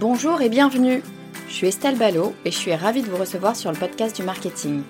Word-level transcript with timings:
Bonjour 0.00 0.40
et 0.40 0.48
bienvenue. 0.48 1.02
Je 1.46 1.52
suis 1.52 1.66
Estelle 1.66 1.98
Ballot 1.98 2.32
et 2.46 2.50
je 2.50 2.56
suis 2.56 2.74
ravie 2.74 3.02
de 3.02 3.10
vous 3.10 3.18
recevoir 3.18 3.54
sur 3.54 3.70
le 3.70 3.76
podcast 3.76 4.16
du 4.16 4.22
marketing. 4.22 4.82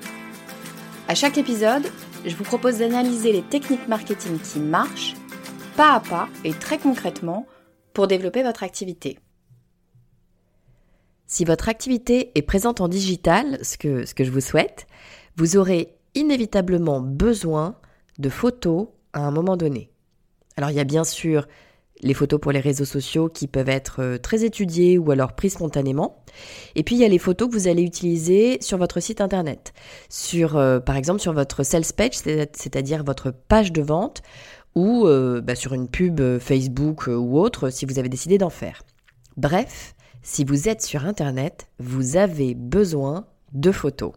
À 1.08 1.16
chaque 1.16 1.36
épisode, 1.36 1.82
je 2.24 2.36
vous 2.36 2.44
propose 2.44 2.78
d'analyser 2.78 3.32
les 3.32 3.42
techniques 3.42 3.88
marketing 3.88 4.38
qui 4.38 4.60
marchent, 4.60 5.16
pas 5.76 5.94
à 5.94 6.00
pas 6.00 6.28
et 6.44 6.52
très 6.52 6.78
concrètement, 6.78 7.48
pour 7.92 8.06
développer 8.06 8.44
votre 8.44 8.62
activité. 8.62 9.18
Si 11.26 11.44
votre 11.44 11.68
activité 11.68 12.30
est 12.36 12.42
présente 12.42 12.80
en 12.80 12.86
digital, 12.86 13.58
ce 13.64 13.78
que, 13.78 14.06
ce 14.06 14.14
que 14.14 14.22
je 14.22 14.30
vous 14.30 14.40
souhaite, 14.40 14.86
vous 15.34 15.56
aurez 15.56 15.98
inévitablement 16.14 17.00
besoin 17.00 17.74
de 18.20 18.28
photos 18.28 18.86
à 19.12 19.26
un 19.26 19.32
moment 19.32 19.56
donné. 19.56 19.90
Alors 20.56 20.70
il 20.70 20.76
y 20.76 20.80
a 20.80 20.84
bien 20.84 21.02
sûr 21.02 21.48
les 22.02 22.14
photos 22.14 22.40
pour 22.40 22.52
les 22.52 22.60
réseaux 22.60 22.84
sociaux 22.84 23.28
qui 23.28 23.46
peuvent 23.46 23.68
être 23.68 24.00
euh, 24.00 24.18
très 24.18 24.44
étudiées 24.44 24.98
ou 24.98 25.10
alors 25.10 25.32
prises 25.34 25.54
spontanément. 25.54 26.22
Et 26.74 26.82
puis 26.82 26.94
il 26.94 27.00
y 27.00 27.04
a 27.04 27.08
les 27.08 27.18
photos 27.18 27.48
que 27.48 27.54
vous 27.54 27.68
allez 27.68 27.82
utiliser 27.82 28.58
sur 28.60 28.78
votre 28.78 29.00
site 29.00 29.20
internet, 29.20 29.72
sur 30.08 30.56
euh, 30.56 30.80
par 30.80 30.96
exemple 30.96 31.20
sur 31.20 31.32
votre 31.32 31.62
sales 31.62 31.84
page, 31.96 32.14
c'est-à-dire 32.14 33.04
votre 33.04 33.30
page 33.30 33.72
de 33.72 33.82
vente, 33.82 34.22
ou 34.74 35.06
euh, 35.06 35.40
bah, 35.40 35.54
sur 35.54 35.74
une 35.74 35.88
pub 35.88 36.20
Facebook 36.38 37.08
ou 37.08 37.38
autre 37.38 37.70
si 37.70 37.84
vous 37.84 37.98
avez 37.98 38.08
décidé 38.08 38.38
d'en 38.38 38.50
faire. 38.50 38.82
Bref, 39.36 39.94
si 40.22 40.44
vous 40.44 40.68
êtes 40.68 40.82
sur 40.82 41.06
internet, 41.06 41.66
vous 41.78 42.16
avez 42.16 42.54
besoin 42.54 43.26
de 43.52 43.72
photos. 43.72 44.12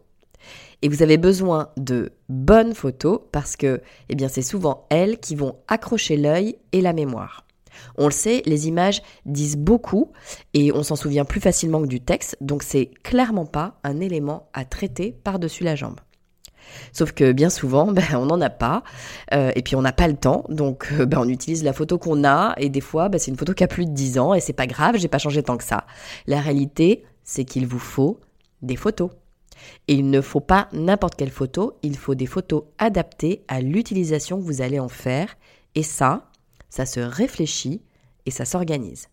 Et 0.81 0.89
vous 0.89 1.01
avez 1.01 1.17
besoin 1.17 1.69
de 1.77 2.11
bonnes 2.27 2.73
photos 2.73 3.21
parce 3.31 3.55
que 3.55 3.81
eh 4.09 4.15
bien 4.15 4.27
c'est 4.27 4.41
souvent 4.41 4.85
elles 4.89 5.17
qui 5.17 5.35
vont 5.35 5.55
accrocher 5.69 6.17
l'œil 6.17 6.57
et 6.73 6.81
la 6.81 6.91
mémoire. 6.91 7.45
On 7.97 8.05
le 8.05 8.11
sait, 8.11 8.41
les 8.45 8.67
images 8.67 9.01
disent 9.25 9.57
beaucoup 9.57 10.11
et 10.53 10.71
on 10.71 10.83
s'en 10.83 10.95
souvient 10.95 11.25
plus 11.25 11.41
facilement 11.41 11.81
que 11.81 11.87
du 11.87 12.01
texte, 12.01 12.37
donc 12.41 12.63
c'est 12.63 12.91
clairement 13.03 13.45
pas 13.45 13.79
un 13.83 13.99
élément 13.99 14.49
à 14.53 14.65
traiter 14.65 15.15
par-dessus 15.23 15.63
la 15.63 15.75
jambe. 15.75 15.99
Sauf 16.91 17.11
que 17.11 17.31
bien 17.31 17.49
souvent, 17.49 17.87
ben, 17.91 18.03
on 18.13 18.25
n'en 18.25 18.41
a 18.41 18.49
pas, 18.49 18.83
euh, 19.33 19.51
et 19.55 19.61
puis 19.61 19.75
on 19.75 19.81
n'a 19.81 19.91
pas 19.91 20.07
le 20.07 20.15
temps, 20.15 20.45
donc 20.49 20.89
euh, 20.93 21.05
ben, 21.05 21.19
on 21.19 21.27
utilise 21.27 21.63
la 21.63 21.73
photo 21.73 21.97
qu'on 21.97 22.23
a, 22.23 22.53
et 22.57 22.69
des 22.69 22.81
fois, 22.81 23.09
ben, 23.09 23.19
c'est 23.19 23.31
une 23.31 23.37
photo 23.37 23.53
qui 23.53 23.63
a 23.63 23.67
plus 23.67 23.85
de 23.85 23.91
10 23.91 24.19
ans, 24.19 24.33
et 24.33 24.39
c'est 24.39 24.53
pas 24.53 24.67
grave, 24.67 24.97
j'ai 24.97 25.07
pas 25.07 25.19
changé 25.19 25.43
tant 25.43 25.57
que 25.57 25.63
ça. 25.63 25.85
La 26.27 26.41
réalité, 26.41 27.03
c'est 27.23 27.45
qu'il 27.45 27.67
vous 27.67 27.79
faut 27.79 28.19
des 28.61 28.75
photos. 28.75 29.11
Et 29.87 29.93
il 29.93 30.09
ne 30.09 30.19
faut 30.19 30.41
pas 30.41 30.67
n'importe 30.73 31.15
quelle 31.15 31.29
photo, 31.29 31.77
il 31.83 31.97
faut 31.97 32.15
des 32.15 32.25
photos 32.25 32.63
adaptées 32.79 33.43
à 33.47 33.61
l'utilisation 33.61 34.37
que 34.37 34.43
vous 34.43 34.61
allez 34.61 34.79
en 34.79 34.89
faire, 34.89 35.35
et 35.75 35.83
ça, 35.83 36.29
ça 36.73 36.87
se 36.87 36.99
réfléchit 36.99 37.83
et 38.25 38.31
ça 38.31 38.45
s'organise. 38.45 39.07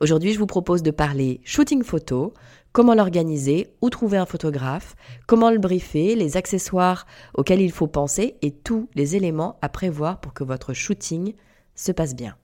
Aujourd'hui, 0.00 0.32
je 0.32 0.38
vous 0.38 0.46
propose 0.46 0.84
de 0.84 0.92
parler 0.92 1.40
shooting 1.42 1.82
photo, 1.82 2.32
comment 2.70 2.94
l'organiser, 2.94 3.74
où 3.82 3.90
trouver 3.90 4.18
un 4.18 4.24
photographe, 4.24 4.94
comment 5.26 5.50
le 5.50 5.58
briefer, 5.58 6.14
les 6.14 6.36
accessoires 6.36 7.08
auxquels 7.34 7.60
il 7.60 7.72
faut 7.72 7.88
penser 7.88 8.36
et 8.42 8.52
tous 8.52 8.88
les 8.94 9.16
éléments 9.16 9.58
à 9.62 9.68
prévoir 9.68 10.20
pour 10.20 10.32
que 10.32 10.44
votre 10.44 10.72
shooting 10.72 11.34
se 11.74 11.90
passe 11.90 12.14
bien. 12.14 12.36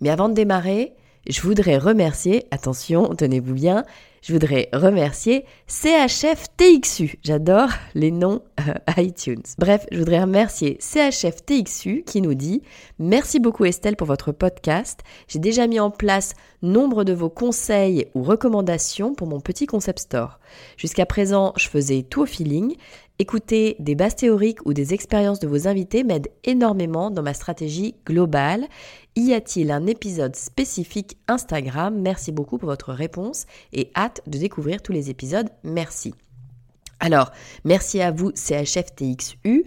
Mais 0.00 0.10
avant 0.10 0.28
de 0.28 0.34
démarrer, 0.34 0.96
je 1.28 1.40
voudrais 1.40 1.78
remercier, 1.78 2.48
attention, 2.50 3.14
tenez-vous 3.14 3.54
bien, 3.54 3.84
je 4.22 4.32
voudrais 4.32 4.68
remercier 4.72 5.44
CHF 5.66 6.46
TXU. 6.56 7.18
J'adore 7.22 7.68
les 7.94 8.10
noms 8.10 8.42
euh, 8.60 8.74
iTunes. 9.02 9.42
Bref, 9.58 9.86
je 9.92 9.98
voudrais 9.98 10.20
remercier 10.20 10.78
CHF 10.80 11.44
TXU 11.44 12.02
qui 12.04 12.20
nous 12.20 12.34
dit 12.34 12.62
Merci 12.98 13.40
beaucoup 13.40 13.64
Estelle 13.64 13.96
pour 13.96 14.06
votre 14.06 14.32
podcast. 14.32 15.00
J'ai 15.28 15.38
déjà 15.38 15.66
mis 15.66 15.80
en 15.80 15.90
place 15.90 16.34
nombre 16.62 17.04
de 17.04 17.12
vos 17.12 17.30
conseils 17.30 18.06
ou 18.14 18.22
recommandations 18.22 19.14
pour 19.14 19.26
mon 19.26 19.40
petit 19.40 19.66
concept 19.66 20.00
store. 20.00 20.38
Jusqu'à 20.76 21.06
présent, 21.06 21.52
je 21.56 21.68
faisais 21.68 22.02
tout 22.02 22.22
au 22.22 22.26
feeling. 22.26 22.76
Écouter 23.18 23.76
des 23.78 23.94
bases 23.94 24.16
théoriques 24.16 24.64
ou 24.66 24.74
des 24.74 24.92
expériences 24.92 25.40
de 25.40 25.48
vos 25.48 25.68
invités 25.68 26.04
m'aide 26.04 26.28
énormément 26.44 27.10
dans 27.10 27.22
ma 27.22 27.32
stratégie 27.32 27.94
globale. 28.04 28.66
Y 29.16 29.32
a-t-il 29.32 29.70
un 29.70 29.86
épisode 29.86 30.36
spécifique 30.36 31.16
Instagram? 31.26 31.98
Merci 31.98 32.30
beaucoup 32.30 32.58
pour 32.58 32.68
votre 32.68 32.92
réponse 32.92 33.46
et 33.72 33.90
hâte 33.96 34.20
de 34.26 34.36
découvrir 34.36 34.82
tous 34.82 34.92
les 34.92 35.08
épisodes. 35.08 35.48
Merci. 35.64 36.12
Alors, 36.98 37.30
merci 37.64 38.00
à 38.00 38.10
vous 38.10 38.32
CHFTXU. 38.34 39.64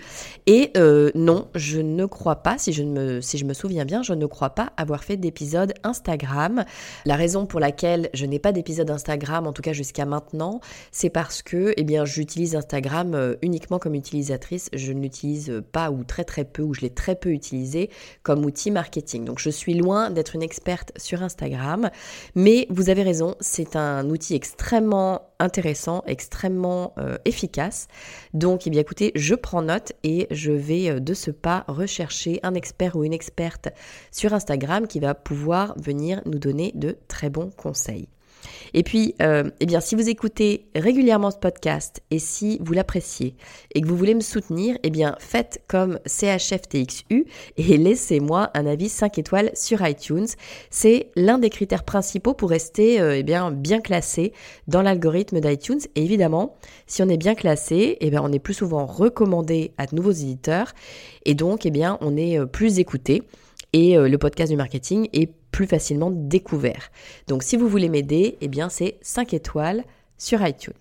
Et 0.48 0.72
euh, 0.78 1.12
non, 1.14 1.48
je 1.54 1.80
ne 1.80 2.06
crois 2.08 2.38
pas, 2.38 2.58
si 2.58 2.74
je, 2.74 2.84
me, 2.84 3.22
souviens 3.54 3.86
bien, 3.86 4.02
je 4.02 4.14
ne 4.14 4.26
crois 4.26 4.50
pas 4.50 4.74
avoir 4.78 5.04
fait 5.04 5.16
d'épisode 5.16 5.74
Instagram. 5.84 6.66
La 7.06 7.16
raison 7.16 7.46
pour 7.46 7.60
laquelle 7.60 8.10
je 8.16 8.26
n'ai 8.26 8.40
pas 8.40 8.52
d'épisode 8.52 8.90
Instagram, 8.90 9.46
en 9.46 9.54
tout 9.54 9.62
cas 9.62 9.74
jusqu'à 9.74 10.06
maintenant, 10.06 10.60
c'est 10.92 11.12
parce 11.12 11.44
que 11.44 11.74
eh 11.78 11.84
bien, 11.84 12.04
j'utilise 12.04 12.56
Instagram 12.56 13.14
euh, 13.14 13.36
uniquement 13.44 13.78
comme 13.78 13.94
utilisatrice. 13.94 14.70
Je 14.74 14.92
ne 14.92 15.02
l'utilise 15.02 15.62
pas 15.72 15.92
ou 15.92 16.04
très 16.04 16.24
très 16.24 16.46
peu, 16.46 16.64
ou 16.64 16.74
je 16.74 16.82
l'ai 16.82 16.90
très 16.90 17.16
peu 17.16 17.30
utilisé 17.30 17.92
comme 18.24 18.44
outil 18.44 18.72
marketing. 18.72 19.26
Donc 19.26 19.38
je 19.38 19.52
suis 19.52 19.76
loin 19.76 20.10
d'être 20.10 20.34
une 20.34 20.44
experte 20.44 20.92
sur 20.98 21.22
Instagram. 21.22 21.92
Mais 22.34 22.66
vous 22.72 22.90
avez 22.90 23.04
raison, 23.04 23.36
c'est 23.40 23.76
un 23.76 24.10
outil 24.10 24.34
extrêmement 24.34 25.30
intéressant, 25.40 26.04
extrêmement 26.06 26.94
euh, 26.98 27.18
efficace. 27.26 27.88
Donc, 28.34 28.68
eh 28.68 28.70
bien, 28.70 28.82
écoutez, 28.82 29.12
je 29.16 29.36
prends 29.36 29.62
note 29.62 29.94
et 30.04 30.28
je 30.32 30.52
vais 30.52 30.90
euh, 30.90 31.00
de 31.00 31.14
ce 31.14 31.32
pas 31.32 31.66
rechercher 31.68 32.40
un 32.44 32.54
expert 32.54 32.96
ou 32.96 33.04
une 33.04 33.14
experte 33.14 33.70
sur 34.12 34.34
Instagram 34.34 34.88
qui 34.88 35.00
va 35.00 35.16
pouvoir 35.16 35.74
venir 35.78 36.22
nous 36.26 36.40
donner 36.40 36.72
de 36.76 36.98
très 37.08 37.30
bons 37.30 37.52
conseils. 37.56 38.08
Et 38.74 38.84
puis, 38.84 39.16
euh, 39.22 39.50
eh 39.60 39.68
si 39.82 39.96
vous 39.96 40.10
écoutez 40.10 40.66
régulièrement 40.76 41.32
ce 41.32 41.38
podcast 41.38 42.02
et 42.12 42.20
si 42.20 42.58
vous 42.62 42.74
l'appréciez 42.74 43.36
et 43.74 43.82
que 43.82 43.88
vous 43.88 43.96
voulez 43.96 44.16
me 44.16 44.22
soutenir, 44.22 44.78
eh 44.84 44.92
faites 45.20 45.62
comme 45.68 46.00
CHFTXU 46.06 47.26
et 47.58 47.78
laissez-moi 47.78 48.52
un 48.54 48.66
avis 48.66 48.90
5 48.90 49.18
étoiles 49.18 49.52
sur 49.56 49.86
iTunes. 49.86 50.28
C'est 50.70 51.12
l'un 51.16 51.38
des 51.38 51.50
critères 51.50 51.84
principaux 51.84 52.34
pour 52.34 52.50
rester 52.50 53.00
euh, 53.00 53.18
eh 53.18 53.24
bien, 53.24 53.52
classé 53.82 54.34
dans 54.68 54.82
l'algorithme 54.82 55.40
d'iTunes. 55.40 55.82
Et 55.96 56.04
évidemment, 56.04 56.56
si 56.88 57.02
on 57.02 57.10
est 57.10 57.18
bien 57.18 57.36
classé, 57.36 57.98
on 58.22 58.32
est 58.32 58.40
plus 58.40 58.54
souvent 58.54 58.86
recommandé 58.86 59.72
à 59.78 59.86
de 59.86 59.96
nouveaux 59.96 60.12
éditeurs 60.12 60.74
et 61.26 61.36
donc, 61.36 61.68
on 62.02 62.18
est 62.18 62.40
euh, 62.40 62.46
plus 62.46 62.80
écouté 62.80 63.24
et 63.72 63.96
le 63.96 64.18
podcast 64.18 64.50
du 64.50 64.58
marketing 64.58 65.10
est 65.14 65.32
plus 65.52 65.68
facilement 65.68 66.12
découvert. 66.12 66.92
Donc 67.28 67.44
si 67.44 67.58
vous 67.58 67.68
voulez 67.68 67.90
m'aider, 67.90 68.38
eh 68.42 68.48
bien 68.48 68.70
c'est 68.70 68.98
5 69.02 69.34
étoiles 69.34 69.84
sur 70.18 70.46
iTunes. 70.46 70.74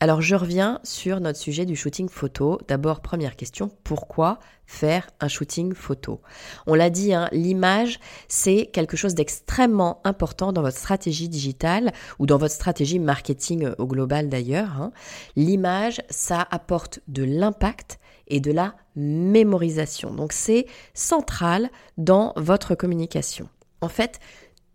Alors 0.00 0.20
je 0.20 0.34
reviens 0.34 0.80
sur 0.82 1.18
notre 1.20 1.38
sujet 1.38 1.64
du 1.64 1.76
shooting 1.76 2.10
photo. 2.10 2.60
D'abord, 2.68 3.00
première 3.00 3.36
question, 3.36 3.70
pourquoi 3.84 4.38
faire 4.66 5.08
un 5.20 5.28
shooting 5.28 5.72
photo? 5.72 6.20
On 6.66 6.74
l'a 6.74 6.90
dit, 6.90 7.14
hein, 7.14 7.28
l'image, 7.32 8.00
c'est 8.28 8.66
quelque 8.66 8.98
chose 8.98 9.14
d'extrêmement 9.14 10.02
important 10.04 10.52
dans 10.52 10.60
votre 10.60 10.76
stratégie 10.76 11.30
digitale 11.30 11.92
ou 12.18 12.26
dans 12.26 12.36
votre 12.36 12.54
stratégie 12.54 12.98
marketing 12.98 13.70
au 13.78 13.86
global 13.86 14.28
d'ailleurs. 14.28 14.78
Hein. 14.78 14.92
L'image, 15.36 16.02
ça 16.10 16.46
apporte 16.50 17.00
de 17.08 17.24
l'impact 17.24 17.98
et 18.28 18.40
de 18.40 18.52
la 18.52 18.74
mémorisation. 18.96 20.12
Donc 20.12 20.32
c'est 20.32 20.66
central 20.94 21.70
dans 21.98 22.32
votre 22.36 22.74
communication. 22.74 23.48
En 23.80 23.88
fait, 23.88 24.20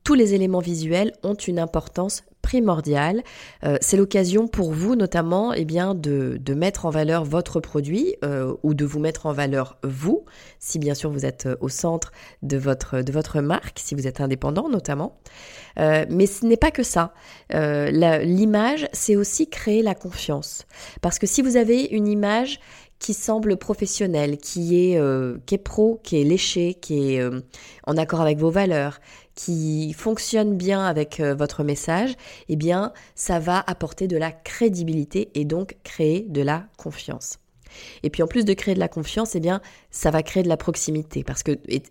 tous 0.03 0.13
les 0.13 0.33
éléments 0.33 0.59
visuels 0.59 1.13
ont 1.23 1.35
une 1.35 1.59
importance 1.59 2.23
primordiale. 2.41 3.21
Euh, 3.63 3.77
c'est 3.81 3.97
l'occasion 3.97 4.47
pour 4.47 4.71
vous 4.71 4.95
notamment 4.95 5.53
eh 5.53 5.65
bien, 5.65 5.93
de, 5.93 6.39
mettre 6.55 6.85
en 6.85 6.89
valeur 6.89 7.23
votre 7.23 7.59
produit 7.59 8.15
euh, 8.23 8.55
ou 8.63 8.73
de 8.73 8.85
vous 8.85 8.99
mettre 8.99 9.27
en 9.27 9.33
valeur 9.33 9.77
vous, 9.83 10.25
si 10.57 10.79
bien 10.79 10.95
sûr 10.95 11.11
vous 11.11 11.25
êtes 11.25 11.45
euh, 11.45 11.55
au 11.61 11.69
centre 11.69 12.11
de 12.41 12.57
votre, 12.57 13.01
de 13.01 13.11
votre 13.11 13.39
marque, 13.41 13.79
si 13.79 13.93
vous 13.93 14.07
êtes 14.07 14.19
indépendant 14.19 14.67
notamment. 14.67 15.19
mais 15.77 16.25
ce 16.25 16.45
n'est 16.45 16.57
pas 16.57 16.71
que 16.71 16.83
ça. 16.83 17.13
L'image, 17.51 18.87
c'est 18.93 19.15
aussi 19.15 19.47
créer 19.47 19.81
la 19.83 19.95
confiance. 19.95 20.65
Parce 21.01 21.19
que 21.19 21.27
si 21.27 21.41
vous 21.41 21.55
avez 21.55 21.83
une 21.83 22.07
image 22.07 22.59
qui 22.99 23.13
semble 23.13 23.57
professionnelle, 23.57 24.37
qui 24.37 24.75
est, 24.75 25.01
qui 25.45 25.55
est 25.55 25.63
pro, 25.63 25.99
qui 26.03 26.19
est 26.19 26.25
léché, 26.25 26.73
qui 26.73 27.15
est 27.15 27.23
en 27.87 27.95
accord 27.97 28.19
avec 28.19 28.37
vos 28.37 28.51
valeurs, 28.51 28.99
qui 29.39 29.93
fonctionne 29.93 30.57
bien 30.57 30.83
avec 30.83 31.21
euh, 31.21 31.33
votre 31.33 31.63
message, 31.63 32.13
eh 32.49 32.57
bien, 32.57 32.91
ça 33.15 33.39
va 33.39 33.63
apporter 33.67 34.09
de 34.09 34.17
la 34.17 34.33
crédibilité 34.33 35.29
et 35.33 35.45
donc 35.45 35.77
créer 35.85 36.25
de 36.27 36.41
la 36.41 36.65
confiance. 36.75 37.39
Et 38.03 38.09
puis 38.09 38.21
en 38.21 38.27
plus 38.27 38.43
de 38.43 38.51
créer 38.51 38.73
de 38.73 38.79
la 38.79 38.89
confiance, 38.89 39.35
eh 39.35 39.39
bien, 39.39 39.61
ça 39.91 40.11
va 40.11 40.23
créer 40.23 40.43
de 40.43 40.49
la 40.49 40.57
proximité 40.57 41.23
parce 41.23 41.43
que 41.43 41.57
et, 41.69 41.83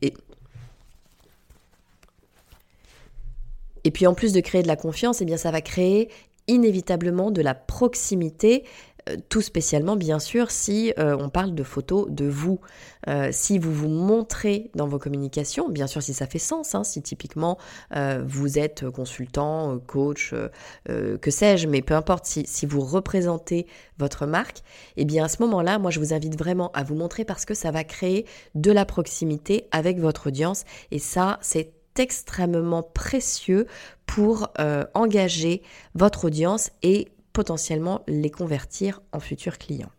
et 3.84 3.90
puis 3.90 4.06
en 4.06 4.12
plus 4.12 4.34
de 4.34 4.40
créer 4.40 4.62
de 4.62 4.68
la 4.68 4.76
confiance, 4.76 5.22
eh 5.22 5.24
bien 5.24 5.38
ça 5.38 5.50
va 5.50 5.62
créer 5.62 6.10
inévitablement 6.48 7.30
de 7.30 7.40
la 7.40 7.54
proximité 7.54 8.64
euh, 8.64 8.97
tout 9.28 9.40
spécialement 9.40 9.96
bien 9.96 10.18
sûr 10.18 10.50
si 10.50 10.92
euh, 10.98 11.16
on 11.18 11.28
parle 11.28 11.54
de 11.54 11.62
photos 11.62 12.08
de 12.08 12.26
vous. 12.26 12.60
Euh, 13.08 13.28
si 13.32 13.58
vous 13.58 13.72
vous 13.72 13.88
montrez 13.88 14.70
dans 14.74 14.86
vos 14.86 14.98
communications, 14.98 15.68
bien 15.68 15.86
sûr 15.86 16.02
si 16.02 16.14
ça 16.14 16.26
fait 16.26 16.38
sens, 16.38 16.74
hein, 16.74 16.84
si 16.84 17.02
typiquement 17.02 17.58
vous 18.26 18.58
êtes 18.58 18.88
consultant, 18.90 19.78
coach, 19.78 20.34
que 20.86 21.30
sais-je, 21.30 21.66
mais 21.66 21.82
peu 21.82 21.94
importe, 21.94 22.26
si, 22.26 22.44
si, 22.46 22.66
vous 22.66 22.80
représentez 22.80 23.66
votre 23.98 24.26
marque, 24.26 24.58
et 24.96 25.02
eh 25.02 25.04
bien 25.04 25.24
à 25.24 25.28
ce 25.28 25.42
moment-là, 25.42 25.78
moi 25.78 25.90
je 25.90 26.00
vous 26.00 26.12
invite 26.12 26.38
vraiment 26.38 26.70
à 26.72 26.82
vous 26.82 26.94
montrer 26.94 27.24
parce 27.24 27.44
que 27.44 27.54
ça 27.54 27.70
va 27.70 27.84
créer 27.84 28.26
de 28.54 28.70
la 28.70 28.84
proximité 28.84 29.68
avec 29.70 29.98
votre 29.98 30.28
audience 30.28 30.64
et 30.90 30.98
ça 30.98 31.38
c'est 31.40 31.72
extrêmement 31.98 32.82
précieux 32.82 33.66
pour 34.06 34.48
engager 34.94 35.62
votre 35.94 36.26
audience 36.26 36.70
et 36.82 37.08
potentiellement 37.38 38.02
les 38.08 38.32
convertir 38.32 39.00
en 39.12 39.20
futurs 39.20 39.58
clients. 39.58 39.92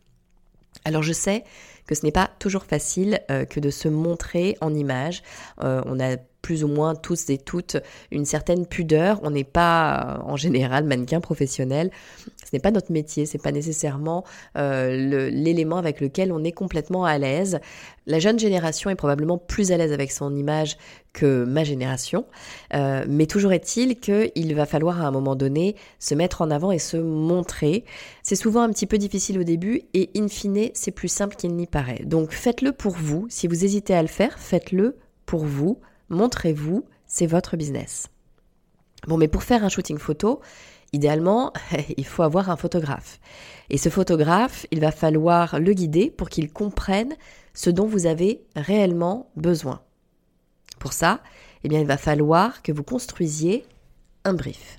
Alors 0.83 1.03
je 1.03 1.13
sais 1.13 1.45
que 1.89 1.95
ce 1.95 2.05
n'est 2.05 2.11
pas 2.11 2.29
toujours 2.37 2.65
facile 2.65 3.19
euh, 3.31 3.45
que 3.45 3.59
de 3.59 3.71
se 3.71 3.87
montrer 3.87 4.55
en 4.61 4.75
image. 4.75 5.23
Euh, 5.63 5.81
on 5.87 5.99
a 5.99 6.17
plus 6.41 6.63
ou 6.63 6.67
moins 6.67 6.95
tous 6.95 7.29
et 7.29 7.37
toutes 7.37 7.77
une 8.11 8.25
certaine 8.25 8.65
pudeur. 8.65 9.19
On 9.23 9.31
n'est 9.31 9.43
pas 9.43 10.21
en 10.25 10.35
général 10.35 10.83
mannequin 10.83 11.19
professionnel. 11.19 11.91
Ce 12.17 12.49
n'est 12.53 12.59
pas 12.59 12.71
notre 12.71 12.91
métier, 12.91 13.25
c'est 13.25 13.41
pas 13.41 13.51
nécessairement 13.51 14.23
euh, 14.57 15.29
l'élément 15.29 15.77
avec 15.77 16.01
lequel 16.01 16.31
on 16.31 16.43
est 16.43 16.51
complètement 16.51 17.05
à 17.05 17.17
l'aise. 17.17 17.59
La 18.07 18.19
jeune 18.19 18.39
génération 18.39 18.89
est 18.89 18.95
probablement 18.95 19.37
plus 19.37 19.71
à 19.71 19.77
l'aise 19.77 19.91
avec 19.91 20.11
son 20.11 20.35
image 20.35 20.77
que 21.13 21.43
ma 21.43 21.63
génération, 21.63 22.25
euh, 22.73 23.03
mais 23.07 23.25
toujours 23.25 23.51
est-il 23.51 23.99
qu'il 23.99 24.55
va 24.55 24.65
falloir 24.65 25.01
à 25.01 25.07
un 25.07 25.11
moment 25.11 25.35
donné 25.35 25.75
se 25.99 26.15
mettre 26.15 26.41
en 26.41 26.49
avant 26.49 26.71
et 26.71 26.79
se 26.79 26.97
montrer. 26.97 27.83
C'est 28.23 28.35
souvent 28.35 28.61
un 28.61 28.69
petit 28.69 28.85
peu 28.85 28.97
difficile 28.97 29.39
au 29.39 29.43
début 29.43 29.81
et 29.93 30.09
in 30.15 30.27
fine 30.27 30.69
c'est 30.73 30.91
plus 30.91 31.07
simple 31.07 31.35
qu'il 31.35 31.55
n'y 31.55 31.67
paraît. 31.67 31.78
Donc 32.05 32.31
faites-le 32.31 32.71
pour 32.71 32.93
vous. 32.93 33.27
Si 33.29 33.47
vous 33.47 33.65
hésitez 33.65 33.93
à 33.93 34.01
le 34.01 34.07
faire, 34.07 34.39
faites-le 34.39 34.97
pour 35.25 35.45
vous 35.45 35.79
montrez-vous, 36.09 36.85
c'est 37.05 37.27
votre 37.27 37.57
business. 37.57 38.09
Bon, 39.07 39.17
mais 39.17 39.27
pour 39.27 39.43
faire 39.43 39.63
un 39.63 39.69
shooting 39.69 39.97
photo, 39.97 40.41
idéalement, 40.91 41.53
il 41.97 42.05
faut 42.05 42.23
avoir 42.23 42.49
un 42.49 42.57
photographe. 42.57 43.19
Et 43.69 43.77
ce 43.77 43.89
photographe, 43.89 44.65
il 44.71 44.79
va 44.79 44.91
falloir 44.91 45.59
le 45.59 45.73
guider 45.73 46.11
pour 46.11 46.29
qu'il 46.29 46.51
comprenne 46.51 47.15
ce 47.53 47.69
dont 47.69 47.85
vous 47.85 48.05
avez 48.05 48.41
réellement 48.55 49.29
besoin. 49.35 49.81
Pour 50.79 50.93
ça, 50.93 51.21
eh 51.63 51.69
bien, 51.69 51.79
il 51.79 51.87
va 51.87 51.97
falloir 51.97 52.61
que 52.61 52.71
vous 52.71 52.83
construisiez 52.83 53.65
un 54.23 54.33
brief. 54.33 54.78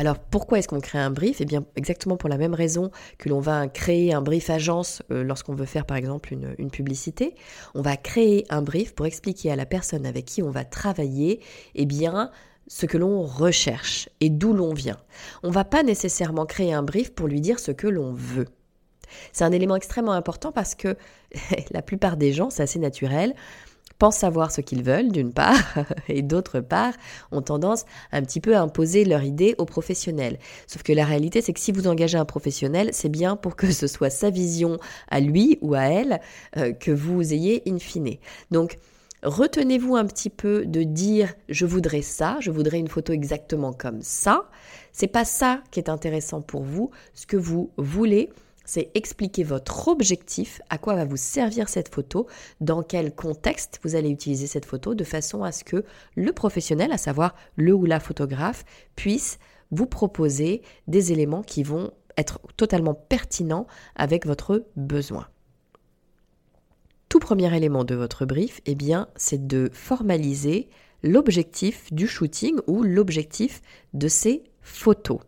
Alors 0.00 0.20
pourquoi 0.20 0.60
est-ce 0.60 0.68
qu'on 0.68 0.80
crée 0.80 0.98
un 0.98 1.10
brief? 1.10 1.40
Eh 1.40 1.44
bien 1.44 1.64
exactement 1.74 2.16
pour 2.16 2.28
la 2.28 2.38
même 2.38 2.54
raison 2.54 2.92
que 3.18 3.28
l'on 3.28 3.40
va 3.40 3.66
créer 3.66 4.14
un 4.14 4.22
brief 4.22 4.48
agence 4.48 5.02
euh, 5.10 5.24
lorsqu'on 5.24 5.54
veut 5.54 5.66
faire 5.66 5.86
par 5.86 5.96
exemple 5.96 6.32
une, 6.32 6.70
publicité. 6.70 7.34
On 7.74 7.82
va 7.82 7.96
créer 7.96 8.46
un 8.48 8.62
brief 8.62 8.94
pour 8.94 9.06
expliquer 9.06 9.50
à 9.50 9.56
la 9.56 9.66
personne 9.66 10.06
avec 10.06 10.24
qui 10.24 10.42
on 10.42 10.50
va 10.50 10.64
travailler 10.64 11.40
eh 11.74 11.84
bien 11.84 12.30
ce 12.68 12.86
que 12.86 12.96
l'on 12.96 13.22
recherche 13.22 14.08
et 14.20 14.30
d'où 14.30 14.52
l'on 14.52 14.72
vient. 14.72 14.98
On 15.42 15.50
va 15.50 15.64
pas 15.64 15.82
nécessairement 15.82 16.46
créer 16.46 16.72
un 16.72 16.84
brief 16.84 17.12
pour 17.12 17.26
lui 17.26 17.40
dire 17.40 17.58
ce 17.58 17.72
que 17.72 17.88
l'on 17.88 18.12
veut. 18.12 18.46
C'est 19.32 19.44
un 19.44 19.52
élément 19.52 19.74
extrêmement 19.74 20.12
important 20.12 20.52
parce 20.52 20.76
que 20.76 20.96
la 21.70 21.82
plupart 21.82 22.16
des 22.16 22.32
gens, 22.32 22.50
c'est 22.50 22.62
assez 22.62 22.78
naturel, 22.78 23.34
pensent 23.94 24.18
savoir 24.18 24.52
ce 24.52 24.60
qu'ils 24.60 24.82
veulent, 24.82 25.10
d'une 25.10 25.32
part, 25.32 25.62
et 26.08 26.22
d'autre 26.22 26.60
part, 26.60 26.94
ont 27.32 27.42
tendance 27.42 27.84
un 28.12 28.22
petit 28.22 28.40
peu 28.40 28.56
à 28.56 28.60
imposer 28.60 29.04
leur 29.04 29.22
idée 29.22 29.54
aux 29.58 29.64
professionnels. 29.64 30.38
Sauf 30.66 30.82
que 30.82 30.92
la 30.92 31.04
réalité, 31.04 31.40
c'est 31.40 31.52
que 31.52 31.60
si 31.60 31.72
vous 31.72 31.86
engagez 31.86 32.18
un 32.18 32.24
professionnel, 32.24 32.90
c'est 32.92 33.08
bien 33.08 33.36
pour 33.36 33.56
que 33.56 33.70
ce 33.70 33.86
soit 33.86 34.10
sa 34.10 34.30
vision 34.30 34.78
à 35.10 35.20
lui 35.20 35.58
ou 35.60 35.74
à 35.74 35.82
elle 35.82 36.20
euh, 36.56 36.72
que 36.72 36.90
vous 36.90 37.32
ayez 37.32 37.62
in 37.66 37.78
fine. 37.78 38.16
Donc, 38.50 38.78
retenez-vous 39.22 39.96
un 39.96 40.06
petit 40.06 40.30
peu 40.30 40.64
de 40.64 40.82
dire 40.82 41.34
je 41.48 41.66
voudrais 41.66 42.02
ça, 42.02 42.38
je 42.40 42.50
voudrais 42.50 42.78
une 42.78 42.88
photo 42.88 43.12
exactement 43.12 43.72
comme 43.72 44.02
ça. 44.02 44.48
C'est 44.92 45.08
pas 45.08 45.24
ça 45.24 45.62
qui 45.70 45.80
est 45.80 45.88
intéressant 45.88 46.40
pour 46.40 46.62
vous. 46.62 46.90
Ce 47.14 47.26
que 47.26 47.36
vous 47.36 47.70
voulez, 47.76 48.30
c'est 48.68 48.90
expliquer 48.94 49.44
votre 49.44 49.88
objectif, 49.88 50.60
à 50.68 50.76
quoi 50.76 50.94
va 50.94 51.06
vous 51.06 51.16
servir 51.16 51.70
cette 51.70 51.92
photo, 51.92 52.26
dans 52.60 52.82
quel 52.82 53.14
contexte 53.14 53.80
vous 53.82 53.96
allez 53.96 54.10
utiliser 54.10 54.46
cette 54.46 54.66
photo, 54.66 54.94
de 54.94 55.04
façon 55.04 55.42
à 55.42 55.52
ce 55.52 55.64
que 55.64 55.84
le 56.16 56.32
professionnel, 56.34 56.92
à 56.92 56.98
savoir 56.98 57.34
le 57.56 57.72
ou 57.72 57.86
la 57.86 57.98
photographe, 57.98 58.66
puisse 58.94 59.38
vous 59.70 59.86
proposer 59.86 60.60
des 60.86 61.12
éléments 61.12 61.42
qui 61.42 61.62
vont 61.62 61.92
être 62.18 62.40
totalement 62.58 62.92
pertinents 62.92 63.66
avec 63.96 64.26
votre 64.26 64.66
besoin. 64.76 65.28
Tout 67.08 67.20
premier 67.20 67.56
élément 67.56 67.84
de 67.84 67.94
votre 67.94 68.26
brief, 68.26 68.60
eh 68.66 68.74
bien, 68.74 69.08
c'est 69.16 69.46
de 69.46 69.70
formaliser 69.72 70.68
l'objectif 71.02 71.90
du 71.90 72.06
shooting 72.06 72.56
ou 72.66 72.82
l'objectif 72.82 73.62
de 73.94 74.08
ces 74.08 74.44
photos. 74.60 75.20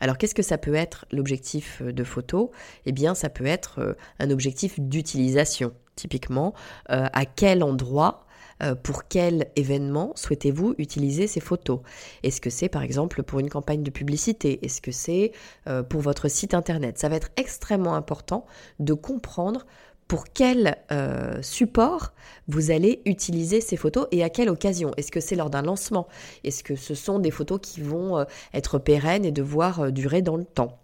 Alors 0.00 0.16
qu'est-ce 0.16 0.34
que 0.34 0.42
ça 0.42 0.58
peut 0.58 0.74
être 0.74 1.04
l'objectif 1.12 1.82
euh, 1.82 1.92
de 1.92 2.04
photo? 2.04 2.50
Eh 2.86 2.92
bien 2.92 3.14
ça 3.14 3.28
peut 3.28 3.46
être 3.46 3.80
euh, 3.80 3.94
un 4.18 4.30
objectif 4.30 4.80
d'utilisation. 4.80 5.72
Typiquement, 5.94 6.54
euh, 6.90 7.08
à 7.12 7.26
quel 7.26 7.62
endroit 7.62 8.26
pour 8.82 9.08
quel 9.08 9.46
événement 9.56 10.12
souhaitez-vous 10.16 10.74
utiliser 10.76 11.26
ces 11.26 11.40
photos? 11.40 11.80
Est-ce 12.22 12.42
que 12.42 12.50
c'est 12.50 12.68
par 12.68 12.82
exemple 12.82 13.22
pour 13.22 13.40
une 13.40 13.48
campagne 13.48 13.82
de 13.82 13.90
publicité? 13.90 14.62
Est-ce 14.62 14.82
que 14.82 14.92
c'est 14.92 15.32
pour 15.88 16.02
votre 16.02 16.28
site 16.28 16.52
internet? 16.52 16.98
Ça 16.98 17.08
va 17.08 17.16
être 17.16 17.30
extrêmement 17.38 17.94
important 17.94 18.44
de 18.78 18.92
comprendre 18.92 19.64
pour 20.10 20.24
quel 20.34 20.76
euh, 20.90 21.40
support 21.40 22.12
vous 22.48 22.72
allez 22.72 23.00
utiliser 23.04 23.60
ces 23.60 23.76
photos 23.76 24.08
et 24.10 24.24
à 24.24 24.28
quelle 24.28 24.48
occasion? 24.48 24.90
Est-ce 24.96 25.12
que 25.12 25.20
c'est 25.20 25.36
lors 25.36 25.50
d'un 25.50 25.62
lancement? 25.62 26.08
Est-ce 26.42 26.64
que 26.64 26.74
ce 26.74 26.96
sont 26.96 27.20
des 27.20 27.30
photos 27.30 27.60
qui 27.62 27.80
vont 27.80 28.18
euh, 28.18 28.24
être 28.52 28.80
pérennes 28.80 29.24
et 29.24 29.30
devoir 29.30 29.82
euh, 29.82 29.90
durer 29.92 30.20
dans 30.20 30.36
le 30.36 30.44
temps? 30.44 30.80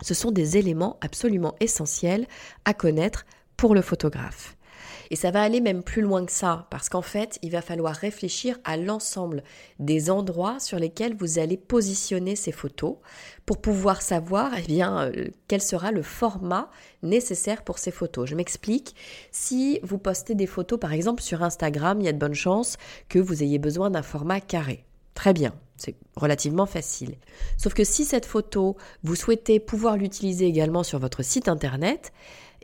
Ce 0.00 0.14
sont 0.14 0.30
des 0.30 0.56
éléments 0.56 0.96
absolument 1.02 1.54
essentiels 1.60 2.26
à 2.64 2.72
connaître 2.72 3.26
pour 3.58 3.74
le 3.74 3.82
photographe. 3.82 4.56
Et 5.10 5.16
ça 5.16 5.30
va 5.30 5.42
aller 5.42 5.60
même 5.60 5.82
plus 5.82 6.02
loin 6.02 6.24
que 6.24 6.32
ça, 6.32 6.66
parce 6.70 6.88
qu'en 6.88 7.02
fait, 7.02 7.38
il 7.42 7.50
va 7.50 7.62
falloir 7.62 7.94
réfléchir 7.94 8.58
à 8.64 8.76
l'ensemble 8.76 9.42
des 9.78 10.10
endroits 10.10 10.60
sur 10.60 10.78
lesquels 10.78 11.14
vous 11.16 11.38
allez 11.38 11.56
positionner 11.56 12.36
ces 12.36 12.52
photos 12.52 12.96
pour 13.46 13.60
pouvoir 13.60 14.02
savoir 14.02 14.52
eh 14.56 14.62
bien, 14.62 15.10
euh, 15.10 15.28
quel 15.48 15.62
sera 15.62 15.92
le 15.92 16.02
format 16.02 16.70
nécessaire 17.02 17.62
pour 17.62 17.78
ces 17.78 17.90
photos. 17.90 18.28
Je 18.28 18.34
m'explique. 18.34 18.94
Si 19.30 19.80
vous 19.82 19.98
postez 19.98 20.34
des 20.34 20.46
photos, 20.46 20.78
par 20.78 20.92
exemple, 20.92 21.22
sur 21.22 21.42
Instagram, 21.42 22.00
il 22.00 22.06
y 22.06 22.08
a 22.08 22.12
de 22.12 22.18
bonnes 22.18 22.34
chances 22.34 22.76
que 23.08 23.18
vous 23.18 23.42
ayez 23.42 23.58
besoin 23.58 23.90
d'un 23.90 24.02
format 24.02 24.40
carré. 24.40 24.84
Très 25.14 25.32
bien. 25.32 25.54
C'est 25.76 25.96
relativement 26.14 26.66
facile. 26.66 27.16
Sauf 27.58 27.74
que 27.74 27.82
si 27.82 28.04
cette 28.04 28.26
photo, 28.26 28.76
vous 29.02 29.16
souhaitez 29.16 29.58
pouvoir 29.58 29.96
l'utiliser 29.96 30.46
également 30.46 30.84
sur 30.84 31.00
votre 31.00 31.22
site 31.24 31.48
internet, 31.48 32.12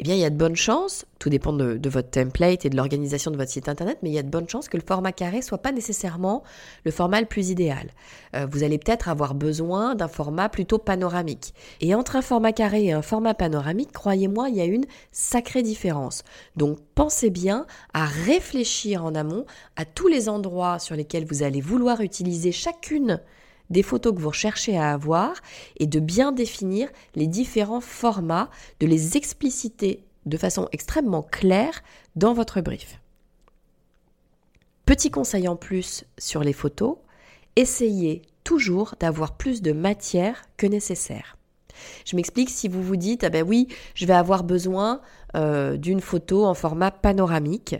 eh 0.00 0.02
bien, 0.02 0.14
il 0.14 0.20
y 0.20 0.24
a 0.24 0.30
de 0.30 0.36
bonnes 0.36 0.56
chances, 0.56 1.04
tout 1.18 1.28
dépend 1.28 1.52
de, 1.52 1.78
votre 1.90 2.08
template 2.08 2.64
et 2.64 2.70
de 2.70 2.76
l'organisation 2.76 3.30
de 3.30 3.36
votre 3.36 3.50
site 3.50 3.68
internet, 3.68 3.98
mais 4.02 4.08
il 4.08 4.14
y 4.14 4.18
a 4.18 4.22
de 4.22 4.30
bonnes 4.30 4.48
chances 4.48 4.70
que 4.70 4.78
le 4.78 4.82
format 4.82 5.12
carré 5.12 5.42
soit 5.42 5.58
pas 5.58 5.72
nécessairement 5.72 6.42
le 6.86 6.90
format 6.90 7.20
le 7.20 7.26
plus 7.26 7.50
idéal. 7.50 7.90
Euh, 8.34 8.46
vous 8.50 8.62
allez 8.62 8.78
peut-être 8.78 9.10
avoir 9.10 9.34
besoin 9.34 9.94
d'un 9.94 10.08
format 10.08 10.48
plutôt 10.48 10.78
panoramique. 10.78 11.52
Et 11.82 11.94
entre 11.94 12.16
un 12.16 12.22
format 12.22 12.52
carré 12.52 12.86
et 12.86 12.92
un 12.92 13.02
format 13.02 13.34
panoramique, 13.34 13.92
croyez-moi, 13.92 14.48
il 14.48 14.56
y 14.56 14.62
a 14.62 14.64
une 14.64 14.86
sacrée 15.12 15.62
différence. 15.62 16.24
Donc, 16.56 16.78
pensez 16.94 17.28
bien 17.28 17.66
à 17.92 18.06
réfléchir 18.06 19.04
en 19.04 19.14
amont 19.14 19.44
à 19.76 19.84
tous 19.84 20.08
les 20.08 20.30
endroits 20.30 20.78
sur 20.78 20.96
lesquels 20.96 21.26
vous 21.26 21.42
allez 21.42 21.60
vouloir 21.60 22.00
utiliser 22.00 22.52
chacune 22.52 23.20
des 23.70 23.82
photos 23.82 24.14
que 24.14 24.20
vous 24.20 24.28
recherchez 24.28 24.76
à 24.76 24.92
avoir 24.92 25.34
et 25.78 25.86
de 25.86 26.00
bien 26.00 26.32
définir 26.32 26.88
les 27.14 27.26
différents 27.26 27.80
formats, 27.80 28.50
de 28.80 28.86
les 28.86 29.16
expliciter 29.16 30.04
de 30.26 30.36
façon 30.36 30.68
extrêmement 30.72 31.22
claire 31.22 31.82
dans 32.16 32.34
votre 32.34 32.60
brief. 32.60 33.00
Petit 34.84 35.10
conseil 35.10 35.48
en 35.48 35.56
plus 35.56 36.04
sur 36.18 36.42
les 36.42 36.52
photos, 36.52 36.96
essayez 37.56 38.22
toujours 38.44 38.94
d'avoir 38.98 39.36
plus 39.36 39.62
de 39.62 39.72
matière 39.72 40.42
que 40.56 40.66
nécessaire. 40.66 41.36
Je 42.04 42.16
m'explique 42.16 42.50
si 42.50 42.68
vous 42.68 42.82
vous 42.82 42.96
dites, 42.96 43.24
ah 43.24 43.30
ben 43.30 43.44
oui, 43.46 43.68
je 43.94 44.06
vais 44.06 44.14
avoir 44.14 44.44
besoin 44.44 45.00
euh, 45.36 45.76
d'une 45.76 46.00
photo 46.00 46.44
en 46.44 46.54
format 46.54 46.90
panoramique. 46.90 47.76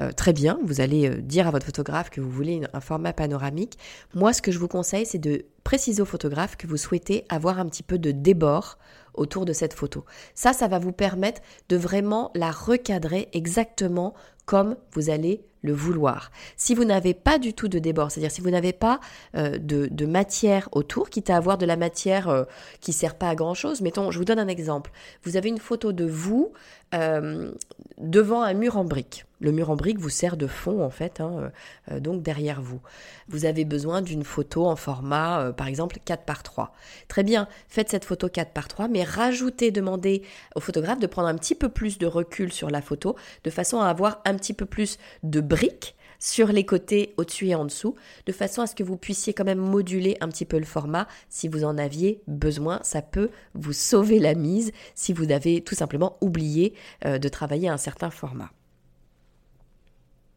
Euh, 0.00 0.12
très 0.12 0.32
bien, 0.32 0.58
vous 0.64 0.80
allez 0.80 1.08
euh, 1.08 1.16
dire 1.20 1.48
à 1.48 1.50
votre 1.50 1.66
photographe 1.66 2.10
que 2.10 2.20
vous 2.20 2.30
voulez 2.30 2.62
un 2.72 2.80
format 2.80 3.12
panoramique. 3.12 3.78
Moi, 4.14 4.32
ce 4.32 4.40
que 4.40 4.52
je 4.52 4.58
vous 4.58 4.68
conseille, 4.68 5.06
c'est 5.06 5.18
de 5.18 5.46
préciser 5.64 6.00
au 6.02 6.06
photographe 6.06 6.56
que 6.56 6.66
vous 6.66 6.76
souhaitez 6.76 7.24
avoir 7.28 7.58
un 7.58 7.66
petit 7.66 7.82
peu 7.82 7.98
de 7.98 8.12
débord 8.12 8.78
autour 9.14 9.44
de 9.44 9.52
cette 9.52 9.74
photo. 9.74 10.04
Ça, 10.34 10.52
ça 10.52 10.68
va 10.68 10.78
vous 10.78 10.92
permettre 10.92 11.40
de 11.68 11.76
vraiment 11.76 12.30
la 12.34 12.50
recadrer 12.50 13.28
exactement 13.32 14.14
comme 14.46 14.76
vous 14.92 15.10
allez 15.10 15.44
le 15.62 15.72
vouloir. 15.72 16.30
Si 16.56 16.74
vous 16.74 16.84
n'avez 16.84 17.14
pas 17.14 17.38
du 17.38 17.54
tout 17.54 17.68
de 17.68 17.78
débord, 17.78 18.10
c'est-à-dire 18.10 18.30
si 18.30 18.40
vous 18.40 18.50
n'avez 18.50 18.72
pas 18.72 19.00
euh, 19.36 19.58
de, 19.58 20.06
matière 20.06 20.68
autour, 20.72 21.08
quitte 21.08 21.30
à 21.30 21.36
avoir 21.36 21.58
de 21.58 21.66
la 21.66 21.76
matière 21.76 22.28
euh, 22.28 22.44
qui 22.80 22.92
sert 22.92 23.14
pas 23.14 23.28
à 23.28 23.34
grand-chose, 23.34 23.80
mettons, 23.80 24.10
je 24.10 24.18
vous 24.18 24.24
donne 24.24 24.40
un 24.40 24.48
exemple. 24.48 24.90
Vous 25.22 25.36
avez 25.36 25.48
une 25.48 25.58
photo 25.58 25.92
de 25.92 26.04
vous 26.04 26.52
euh, 26.94 27.52
devant 27.98 28.42
un 28.42 28.54
mur 28.54 28.76
en 28.76 28.84
briques. 28.84 29.24
Le 29.42 29.52
mur 29.52 29.68
en 29.68 29.76
briques 29.76 29.98
vous 29.98 30.08
sert 30.08 30.36
de 30.36 30.46
fond 30.46 30.82
en 30.82 30.90
fait, 30.90 31.20
hein, 31.20 31.50
donc 31.98 32.22
derrière 32.22 32.62
vous. 32.62 32.80
Vous 33.28 33.44
avez 33.44 33.64
besoin 33.64 34.00
d'une 34.00 34.24
photo 34.24 34.66
en 34.66 34.76
format, 34.76 35.52
par 35.52 35.66
exemple, 35.66 35.98
4 36.04 36.24
par 36.24 36.42
3. 36.42 36.72
Très 37.08 37.22
bien, 37.22 37.48
faites 37.68 37.90
cette 37.90 38.04
photo 38.04 38.28
4 38.28 38.52
par 38.52 38.68
3, 38.68 38.88
mais 38.88 39.02
rajoutez, 39.02 39.70
demandez 39.70 40.22
au 40.54 40.60
photographe 40.60 41.00
de 41.00 41.06
prendre 41.06 41.28
un 41.28 41.34
petit 41.34 41.54
peu 41.54 41.68
plus 41.68 41.98
de 41.98 42.06
recul 42.06 42.52
sur 42.52 42.70
la 42.70 42.80
photo, 42.80 43.16
de 43.44 43.50
façon 43.50 43.80
à 43.80 43.88
avoir 43.88 44.22
un 44.24 44.34
petit 44.34 44.54
peu 44.54 44.64
plus 44.64 44.98
de 45.22 45.40
briques 45.40 45.96
sur 46.22 46.52
les 46.52 46.64
côtés 46.64 47.14
au-dessus 47.16 47.48
et 47.48 47.54
en 47.56 47.64
dessous, 47.64 47.96
de 48.26 48.32
façon 48.32 48.62
à 48.62 48.68
ce 48.68 48.76
que 48.76 48.84
vous 48.84 48.96
puissiez 48.96 49.34
quand 49.34 49.44
même 49.44 49.58
moduler 49.58 50.16
un 50.20 50.28
petit 50.28 50.44
peu 50.44 50.56
le 50.56 50.64
format 50.64 51.08
si 51.28 51.48
vous 51.48 51.64
en 51.64 51.76
aviez 51.76 52.22
besoin. 52.28 52.78
Ça 52.84 53.02
peut 53.02 53.30
vous 53.54 53.72
sauver 53.72 54.20
la 54.20 54.34
mise 54.34 54.70
si 54.94 55.12
vous 55.12 55.32
avez 55.32 55.62
tout 55.62 55.74
simplement 55.74 56.16
oublié 56.20 56.74
euh, 57.04 57.18
de 57.18 57.28
travailler 57.28 57.68
un 57.68 57.76
certain 57.76 58.10
format. 58.10 58.52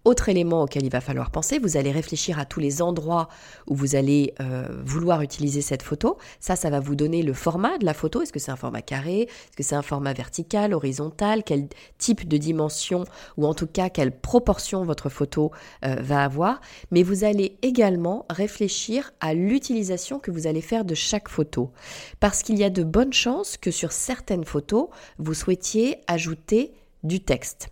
Autre 0.06 0.30
élément 0.30 0.62
auquel 0.62 0.86
il 0.86 0.92
va 0.92 1.02
falloir 1.02 1.32
penser, 1.32 1.58
vous 1.58 1.78
allez 1.78 1.92
réfléchir 1.92 2.38
à 2.38 2.46
tous 2.46 2.60
les 2.60 2.84
endroits 2.84 3.28
où 3.66 3.76
vous 3.76 3.96
allez 3.96 4.36
euh, 4.40 4.68
vouloir 4.86 5.24
utiliser 5.24 5.62
cette 5.62 5.82
photo. 5.82 6.20
Ça, 6.40 6.56
ça 6.56 6.70
va 6.70 6.80
vous 6.80 6.96
donner 6.96 7.24
le 7.24 7.34
format 7.34 7.80
de 7.80 7.86
la 7.86 7.96
photo. 7.96 8.22
Est-ce 8.22 8.32
que 8.32 8.38
c'est 8.38 8.52
un 8.52 8.56
format 8.56 8.84
carré? 8.84 9.22
Est-ce 9.22 9.58
que 9.58 9.64
c'est 9.64 9.74
un 9.74 9.82
format 9.82 10.14
vertical, 10.14 10.76
horizontal? 10.76 11.44
Quel 11.44 11.68
type 11.98 12.28
de 12.28 12.38
dimension 12.38 13.04
ou 13.38 13.48
en 13.48 13.56
tout 13.56 13.66
cas 13.66 13.90
quelle 13.90 14.12
proportion 14.12 14.84
votre 14.84 15.10
photo 15.10 15.50
euh, 15.84 15.96
va 16.00 16.24
avoir? 16.24 16.62
Mais 16.92 17.02
vous 17.02 17.24
allez 17.24 17.58
également 17.64 18.28
réfléchir 18.30 19.12
à 19.22 19.34
l'utilisation 19.34 20.20
que 20.20 20.30
vous 20.30 20.46
allez 20.46 20.62
faire 20.62 20.86
de 20.86 20.94
chaque 20.94 21.30
photo. 21.30 21.72
Parce 22.20 22.44
qu'il 22.44 22.60
y 22.60 22.64
a 22.64 22.70
de 22.70 22.84
bonnes 22.84 23.14
chances 23.14 23.58
que 23.58 23.72
sur 23.72 23.92
certaines 23.92 24.46
photos, 24.46 24.88
vous 25.18 25.34
souhaitiez 25.34 25.98
ajouter 26.08 26.74
du 27.04 27.22
texte. 27.22 27.70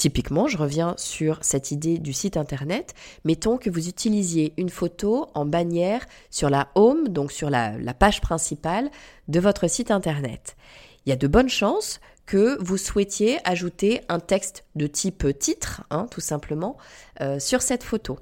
Typiquement, 0.00 0.48
je 0.48 0.56
reviens 0.56 0.94
sur 0.96 1.36
cette 1.42 1.72
idée 1.72 1.98
du 1.98 2.14
site 2.14 2.38
internet. 2.38 2.94
Mettons 3.26 3.58
que 3.58 3.68
vous 3.68 3.86
utilisiez 3.86 4.54
une 4.56 4.70
photo 4.70 5.26
en 5.34 5.44
bannière 5.44 6.06
sur 6.30 6.48
la 6.48 6.68
home, 6.74 7.08
donc 7.08 7.30
sur 7.32 7.50
la, 7.50 7.74
page 7.92 8.22
principale 8.22 8.90
de 9.28 9.40
votre 9.40 9.68
site 9.68 9.90
internet. 9.90 10.56
Il 11.04 11.10
y 11.10 11.12
a 11.12 11.16
de 11.16 11.26
bonnes 11.26 11.50
chances 11.50 12.00
que 12.24 12.56
vous 12.62 12.78
souhaitiez 12.78 13.46
ajouter 13.46 14.00
un 14.08 14.20
texte 14.20 14.64
de 14.74 14.86
type 14.86 15.38
titre, 15.38 15.84
hein, 15.90 16.06
tout 16.10 16.22
simplement, 16.22 16.78
euh, 17.20 17.38
sur 17.38 17.60
cette 17.60 17.84
photo. 17.84 18.18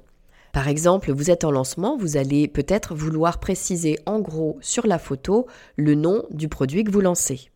Par 0.51 0.67
exemple, 0.67 1.13
vous 1.13 1.31
êtes 1.31 1.45
en 1.45 1.51
lancement, 1.51 1.95
vous 1.95 2.17
allez 2.17 2.49
peut-être 2.49 2.93
vouloir 2.93 3.39
préciser 3.39 3.99
en 4.05 4.19
gros 4.19 4.57
sur 4.59 4.85
la 4.85 4.99
photo 4.99 5.47
le 5.77 5.95
nom 5.95 6.25
du 6.29 6.49
produit 6.49 6.83
que 6.83 6.91
vous 6.91 6.99
lancez. 6.99 7.51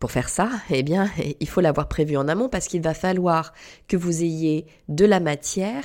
Pour 0.00 0.12
faire 0.12 0.30
ça, 0.30 0.48
eh 0.70 0.82
bien, 0.82 1.10
il 1.40 1.46
faut 1.46 1.60
l'avoir 1.60 1.86
prévu 1.86 2.16
en 2.16 2.26
amont 2.26 2.48
parce 2.48 2.68
qu'il 2.68 2.80
va 2.80 2.94
falloir 2.94 3.52
que 3.86 3.98
vous 3.98 4.22
ayez 4.22 4.64
de 4.88 5.04
la 5.04 5.20
matière, 5.20 5.82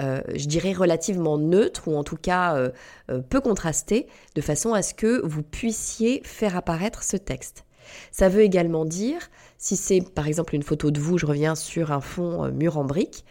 euh, 0.00 0.20
je 0.34 0.46
dirais 0.46 0.72
relativement 0.72 1.38
neutre 1.38 1.86
ou 1.86 1.96
en 1.96 2.02
tout 2.02 2.16
cas 2.16 2.56
euh, 2.56 2.70
euh, 3.08 3.20
peu 3.20 3.40
contrastée, 3.40 4.08
de 4.34 4.40
façon 4.40 4.74
à 4.74 4.82
ce 4.82 4.94
que 4.94 5.24
vous 5.24 5.44
puissiez 5.44 6.22
faire 6.24 6.56
apparaître 6.56 7.04
ce 7.04 7.16
texte. 7.16 7.64
Ça 8.10 8.28
veut 8.28 8.42
également 8.42 8.84
dire, 8.84 9.30
si 9.58 9.76
c'est 9.76 10.00
par 10.12 10.26
exemple 10.26 10.56
une 10.56 10.64
photo 10.64 10.90
de 10.90 10.98
vous, 10.98 11.16
je 11.16 11.26
reviens 11.26 11.54
sur 11.54 11.92
un 11.92 12.00
fond 12.00 12.50
mur 12.50 12.78
en 12.78 12.84
briques, 12.84 13.24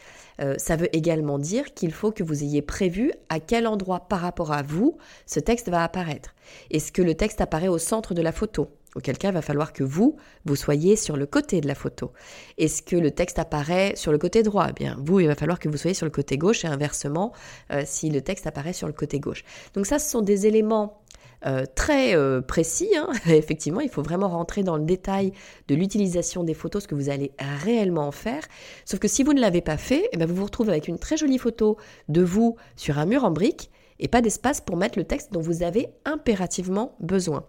ça 0.57 0.75
veut 0.75 0.93
également 0.95 1.37
dire 1.37 1.75
qu'il 1.75 1.91
faut 1.91 2.11
que 2.11 2.23
vous 2.23 2.41
ayez 2.41 2.63
prévu 2.63 3.13
à 3.29 3.39
quel 3.39 3.67
endroit 3.67 4.07
par 4.07 4.21
rapport 4.21 4.51
à 4.51 4.63
vous 4.63 4.97
ce 5.27 5.39
texte 5.39 5.69
va 5.69 5.83
apparaître. 5.83 6.33
Est-ce 6.71 6.91
que 6.91 7.03
le 7.03 7.13
texte 7.13 7.41
apparaît 7.41 7.67
au 7.67 7.77
centre 7.77 8.15
de 8.15 8.23
la 8.23 8.31
photo? 8.31 8.67
Auquel 8.95 9.17
cas, 9.17 9.29
il 9.29 9.33
va 9.33 9.41
falloir 9.41 9.71
que 9.71 9.83
vous, 9.83 10.17
vous 10.45 10.55
soyez 10.55 10.95
sur 10.95 11.15
le 11.15 11.25
côté 11.25 11.61
de 11.61 11.67
la 11.67 11.75
photo. 11.75 12.11
Est-ce 12.57 12.81
que 12.81 12.97
le 12.97 13.11
texte 13.11 13.39
apparaît 13.39 13.93
sur 13.95 14.11
le 14.11 14.17
côté 14.17 14.43
droit? 14.43 14.67
Eh 14.69 14.73
bien, 14.73 14.97
vous, 14.99 15.21
il 15.21 15.27
va 15.27 15.35
falloir 15.35 15.59
que 15.59 15.69
vous 15.69 15.77
soyez 15.77 15.93
sur 15.93 16.05
le 16.05 16.11
côté 16.11 16.37
gauche 16.37 16.65
et 16.65 16.67
inversement 16.67 17.31
euh, 17.71 17.83
si 17.85 18.09
le 18.09 18.21
texte 18.21 18.47
apparaît 18.47 18.73
sur 18.73 18.87
le 18.87 18.93
côté 18.93 19.19
gauche. 19.19 19.43
Donc 19.75 19.85
ça, 19.85 19.97
ce 19.97 20.09
sont 20.09 20.21
des 20.21 20.45
éléments 20.45 21.01
euh, 21.45 21.65
très 21.73 22.15
euh, 22.15 22.41
précis. 22.41 22.89
Hein. 22.97 23.07
Effectivement, 23.27 23.79
il 23.79 23.89
faut 23.89 24.03
vraiment 24.03 24.27
rentrer 24.27 24.61
dans 24.61 24.75
le 24.75 24.83
détail 24.83 25.31
de 25.69 25.75
l'utilisation 25.75 26.43
des 26.43 26.53
photos, 26.53 26.83
ce 26.83 26.87
que 26.87 26.95
vous 26.95 27.09
allez 27.09 27.31
réellement 27.39 28.07
en 28.07 28.11
faire. 28.11 28.43
Sauf 28.85 28.99
que 28.99 29.07
si 29.07 29.23
vous 29.23 29.33
ne 29.33 29.39
l'avez 29.39 29.61
pas 29.61 29.77
fait, 29.77 30.09
eh 30.11 30.17
bien, 30.17 30.25
vous 30.25 30.35
vous 30.35 30.45
retrouvez 30.45 30.71
avec 30.71 30.87
une 30.87 30.99
très 30.99 31.15
jolie 31.15 31.39
photo 31.39 31.77
de 32.09 32.21
vous 32.21 32.57
sur 32.75 32.99
un 32.99 33.05
mur 33.05 33.23
en 33.23 33.31
briques 33.31 33.71
et 33.99 34.07
pas 34.07 34.21
d'espace 34.21 34.61
pour 34.61 34.75
mettre 34.75 34.99
le 34.99 35.05
texte 35.05 35.31
dont 35.31 35.41
vous 35.41 35.63
avez 35.63 35.87
impérativement 36.05 36.95
besoin. 36.99 37.45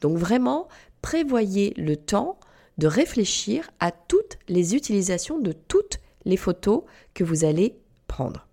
Donc 0.00 0.16
vraiment, 0.16 0.68
prévoyez 1.02 1.74
le 1.76 1.96
temps 1.96 2.38
de 2.78 2.86
réfléchir 2.86 3.70
à 3.78 3.90
toutes 3.90 4.38
les 4.48 4.74
utilisations 4.74 5.38
de 5.38 5.52
toutes 5.52 6.00
les 6.24 6.36
photos 6.36 6.82
que 7.14 7.24
vous 7.24 7.44
allez 7.44 7.76
prendre. 8.06 8.46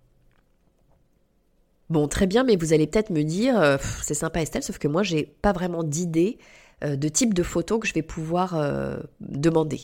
Bon, 1.90 2.06
très 2.06 2.26
bien, 2.26 2.44
mais 2.44 2.56
vous 2.56 2.74
allez 2.74 2.86
peut-être 2.86 3.10
me 3.10 3.22
dire, 3.22 3.58
euh, 3.58 3.78
c'est 4.02 4.14
sympa 4.14 4.42
Estelle, 4.42 4.62
sauf 4.62 4.78
que 4.78 4.88
moi, 4.88 5.02
j'ai 5.02 5.24
pas 5.24 5.52
vraiment 5.52 5.82
d'idée 5.82 6.38
euh, 6.84 6.96
de 6.96 7.08
type 7.08 7.32
de 7.32 7.42
photo 7.42 7.78
que 7.78 7.88
je 7.88 7.94
vais 7.94 8.02
pouvoir 8.02 8.54
euh, 8.54 8.98
demander. 9.20 9.80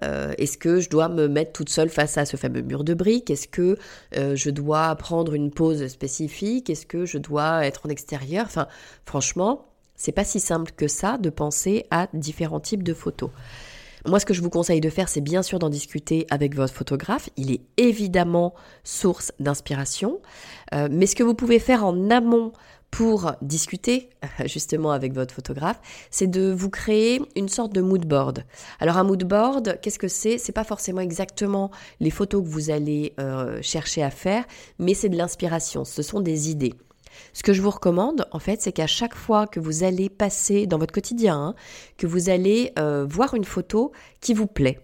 Est-ce 0.00 0.56
que 0.56 0.80
je 0.80 0.88
dois 0.88 1.10
me 1.10 1.28
mettre 1.28 1.52
toute 1.52 1.68
seule 1.68 1.90
face 1.90 2.16
à 2.16 2.24
ce 2.24 2.38
fameux 2.38 2.62
mur 2.62 2.82
de 2.82 2.94
briques? 2.94 3.30
Est-ce 3.30 3.46
que 3.46 3.76
je 4.16 4.48
dois 4.48 4.96
prendre 4.96 5.34
une 5.34 5.50
pose 5.50 5.86
spécifique? 5.86 6.70
Est-ce 6.70 6.86
que 6.86 7.04
je 7.04 7.18
dois 7.18 7.66
être 7.66 7.84
en 7.84 7.90
extérieur? 7.90 8.46
Enfin, 8.46 8.68
franchement, 9.04 9.71
c'est 10.02 10.10
pas 10.10 10.24
si 10.24 10.40
simple 10.40 10.72
que 10.76 10.88
ça 10.88 11.16
de 11.16 11.30
penser 11.30 11.86
à 11.92 12.08
différents 12.12 12.58
types 12.58 12.82
de 12.82 12.92
photos. 12.92 13.30
Moi, 14.04 14.18
ce 14.18 14.26
que 14.26 14.34
je 14.34 14.42
vous 14.42 14.50
conseille 14.50 14.80
de 14.80 14.90
faire, 14.90 15.08
c'est 15.08 15.20
bien 15.20 15.44
sûr 15.44 15.60
d'en 15.60 15.68
discuter 15.68 16.26
avec 16.28 16.56
votre 16.56 16.74
photographe. 16.74 17.30
Il 17.36 17.52
est 17.52 17.60
évidemment 17.76 18.52
source 18.82 19.30
d'inspiration. 19.38 20.20
Euh, 20.74 20.88
mais 20.90 21.06
ce 21.06 21.14
que 21.14 21.22
vous 21.22 21.34
pouvez 21.34 21.60
faire 21.60 21.84
en 21.84 22.10
amont 22.10 22.50
pour 22.90 23.30
discuter 23.42 24.10
justement 24.46 24.90
avec 24.90 25.12
votre 25.14 25.32
photographe, 25.32 25.80
c'est 26.10 26.26
de 26.26 26.50
vous 26.50 26.68
créer 26.68 27.22
une 27.36 27.48
sorte 27.48 27.72
de 27.72 27.80
mood 27.80 28.04
board. 28.04 28.44
Alors 28.80 28.96
un 28.96 29.04
mood 29.04 29.22
board, 29.22 29.78
qu'est-ce 29.82 30.00
que 30.00 30.08
c'est? 30.08 30.36
C'est 30.36 30.50
pas 30.50 30.64
forcément 30.64 31.00
exactement 31.00 31.70
les 32.00 32.10
photos 32.10 32.42
que 32.42 32.48
vous 32.48 32.70
allez 32.70 33.14
euh, 33.20 33.62
chercher 33.62 34.02
à 34.02 34.10
faire, 34.10 34.44
mais 34.80 34.94
c'est 34.94 35.10
de 35.10 35.16
l'inspiration. 35.16 35.84
Ce 35.84 36.02
sont 36.02 36.20
des 36.20 36.50
idées. 36.50 36.74
Ce 37.32 37.42
que 37.42 37.52
je 37.52 37.62
vous 37.62 37.70
recommande, 37.70 38.26
en 38.30 38.38
fait, 38.38 38.60
c'est 38.60 38.72
qu'à 38.72 38.86
chaque 38.86 39.14
fois 39.14 39.46
que 39.46 39.60
vous 39.60 39.84
allez 39.84 40.08
passer 40.08 40.66
dans 40.66 40.78
votre 40.78 40.92
quotidien, 40.92 41.36
hein, 41.36 41.54
que 41.96 42.06
vous 42.06 42.30
allez 42.30 42.72
euh, 42.78 43.06
voir 43.08 43.34
une 43.34 43.44
photo 43.44 43.92
qui 44.20 44.34
vous 44.34 44.46
plaît, 44.46 44.80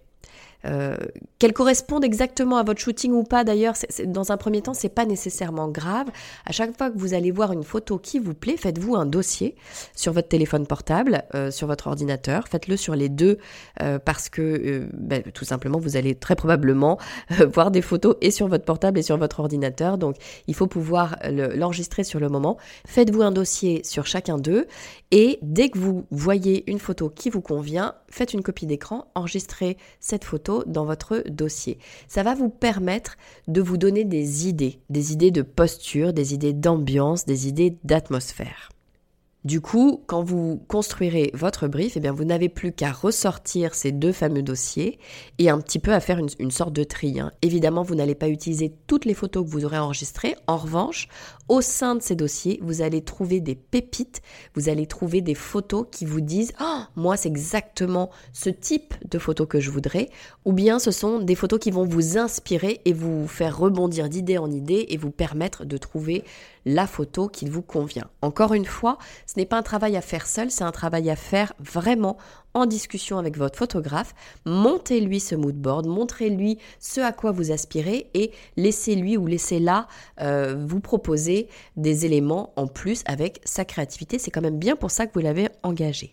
euh, 0.68 0.96
qu'elles 1.38 1.52
correspondent 1.52 2.04
exactement 2.04 2.56
à 2.56 2.62
votre 2.62 2.80
shooting 2.80 3.12
ou 3.12 3.22
pas 3.22 3.44
d'ailleurs, 3.44 3.74
dans 4.06 4.32
un 4.32 4.36
premier 4.36 4.60
temps, 4.60 4.74
c'est 4.74 4.88
pas 4.88 5.06
nécessairement 5.06 5.68
grave. 5.68 6.08
À 6.46 6.52
chaque 6.52 6.76
fois 6.76 6.90
que 6.90 6.98
vous 6.98 7.14
allez 7.14 7.30
voir 7.30 7.52
une 7.52 7.62
photo 7.62 7.98
qui 7.98 8.18
vous 8.18 8.34
plaît, 8.34 8.56
faites-vous 8.56 8.96
un 8.96 9.06
dossier 9.06 9.54
sur 9.94 10.12
votre 10.12 10.28
téléphone 10.28 10.66
portable, 10.66 11.22
euh, 11.34 11.50
sur 11.50 11.66
votre 11.66 11.86
ordinateur. 11.86 12.48
Faites-le 12.48 12.76
sur 12.76 12.96
les 12.96 13.08
deux 13.08 13.38
euh, 13.82 13.98
parce 13.98 14.28
que 14.28 14.88
ben, 14.94 15.22
tout 15.22 15.44
simplement, 15.44 15.78
vous 15.78 15.96
allez 15.96 16.14
très 16.14 16.34
probablement 16.34 16.98
voir 17.52 17.70
des 17.70 17.82
photos 17.82 18.16
et 18.20 18.30
sur 18.30 18.48
votre 18.48 18.64
portable 18.64 18.98
et 18.98 19.02
sur 19.02 19.16
votre 19.16 19.40
ordinateur. 19.40 19.96
Donc, 19.96 20.16
il 20.46 20.54
faut 20.54 20.66
pouvoir 20.66 21.16
l'enregistrer 21.54 22.04
sur 22.04 22.20
le 22.20 22.28
moment. 22.28 22.58
Faites-vous 22.86 23.22
un 23.22 23.32
dossier 23.32 23.82
sur 23.84 24.06
chacun 24.06 24.38
d'eux 24.38 24.66
et 25.10 25.38
dès 25.42 25.70
que 25.70 25.78
vous 25.78 26.04
voyez 26.10 26.68
une 26.70 26.78
photo 26.78 27.08
qui 27.08 27.30
vous 27.30 27.40
convient, 27.40 27.94
faites 28.10 28.34
une 28.34 28.42
copie 28.42 28.66
d'écran, 28.66 29.06
enregistrez 29.14 29.76
cette 30.00 30.24
photo 30.24 30.57
dans 30.66 30.84
votre 30.84 31.22
dossier. 31.28 31.78
Ça 32.08 32.22
va 32.22 32.34
vous 32.34 32.48
permettre 32.48 33.16
de 33.46 33.60
vous 33.60 33.76
donner 33.76 34.04
des 34.04 34.48
idées, 34.48 34.80
des 34.90 35.12
idées 35.12 35.30
de 35.30 35.42
posture, 35.42 36.12
des 36.12 36.34
idées 36.34 36.52
d'ambiance, 36.52 37.26
des 37.26 37.48
idées 37.48 37.76
d'atmosphère. 37.84 38.70
Du 39.44 39.60
coup, 39.60 40.02
quand 40.06 40.22
vous 40.22 40.60
construirez 40.66 41.30
votre 41.32 41.68
brief, 41.68 41.96
eh 41.96 42.00
bien, 42.00 42.12
vous 42.12 42.24
n'avez 42.24 42.48
plus 42.48 42.72
qu'à 42.72 42.90
ressortir 42.90 43.74
ces 43.74 43.92
deux 43.92 44.12
fameux 44.12 44.42
dossiers 44.42 44.98
et 45.38 45.48
un 45.48 45.60
petit 45.60 45.78
peu 45.78 45.92
à 45.94 46.00
faire 46.00 46.18
une, 46.18 46.50
sorte 46.50 46.72
de 46.72 46.82
tri. 46.82 47.20
Hein. 47.20 47.30
Évidemment, 47.40 47.84
vous 47.84 47.94
n'allez 47.94 48.16
pas 48.16 48.28
utiliser 48.28 48.74
toutes 48.88 49.04
les 49.04 49.14
photos 49.14 49.44
que 49.44 49.50
vous 49.50 49.64
aurez 49.64 49.78
enregistrées. 49.78 50.34
En 50.48 50.56
revanche, 50.56 51.08
au 51.48 51.60
sein 51.60 51.94
de 51.94 52.02
ces 52.02 52.14
dossiers, 52.14 52.58
vous 52.62 52.82
allez 52.82 53.02
trouver 53.02 53.40
des 53.40 53.54
pépites, 53.54 54.20
vous 54.54 54.68
allez 54.68 54.86
trouver 54.86 55.20
des 55.20 55.34
photos 55.34 55.86
qui 55.90 56.04
vous 56.04 56.20
disent 56.20 56.52
oh, 56.60 56.80
moi, 56.96 57.16
c'est 57.16 57.28
exactement 57.28 58.10
ce 58.32 58.50
type 58.50 58.94
de 59.10 59.18
photos 59.18 59.48
que 59.48 59.60
je 59.60 59.70
voudrais», 59.70 60.10
ou 60.44 60.52
bien 60.52 60.78
ce 60.78 60.90
sont 60.90 61.20
des 61.20 61.34
photos 61.34 61.58
qui 61.58 61.70
vont 61.70 61.84
vous 61.84 62.18
inspirer 62.18 62.80
et 62.84 62.92
vous 62.92 63.26
faire 63.26 63.56
rebondir 63.58 64.08
d'idée 64.08 64.38
en 64.38 64.50
idée 64.50 64.86
et 64.88 64.96
vous 64.96 65.10
permettre 65.10 65.64
de 65.64 65.76
trouver 65.76 66.24
la 66.64 66.86
photo 66.86 67.28
qui 67.28 67.48
vous 67.48 67.62
convient. 67.62 68.08
Encore 68.20 68.52
une 68.52 68.66
fois, 68.66 68.98
ce 69.26 69.34
n'est 69.38 69.46
pas 69.46 69.56
un 69.56 69.62
travail 69.62 69.96
à 69.96 70.02
faire 70.02 70.26
seul, 70.26 70.50
c'est 70.50 70.64
un 70.64 70.72
travail 70.72 71.08
à 71.08 71.16
faire 71.16 71.54
vraiment 71.58 72.18
discussion 72.66 73.18
avec 73.18 73.36
votre 73.36 73.58
photographe. 73.58 74.14
Montez-lui 74.44 75.20
ce 75.20 75.34
mood 75.34 75.56
board, 75.56 75.86
montrez-lui 75.86 76.58
ce 76.80 77.00
à 77.00 77.12
quoi 77.12 77.32
vous 77.32 77.50
aspirez 77.50 78.10
et 78.14 78.32
laissez-lui 78.56 79.16
ou 79.16 79.26
laissez-la 79.26 79.88
euh, 80.20 80.56
vous 80.66 80.80
proposer 80.80 81.48
des 81.76 82.06
éléments 82.06 82.52
en 82.56 82.66
plus 82.66 83.02
avec 83.06 83.40
sa 83.44 83.64
créativité. 83.64 84.18
C'est 84.18 84.30
quand 84.30 84.40
même 84.40 84.58
bien 84.58 84.76
pour 84.76 84.90
ça 84.90 85.06
que 85.06 85.12
vous 85.14 85.20
l'avez 85.20 85.48
engagé. 85.62 86.12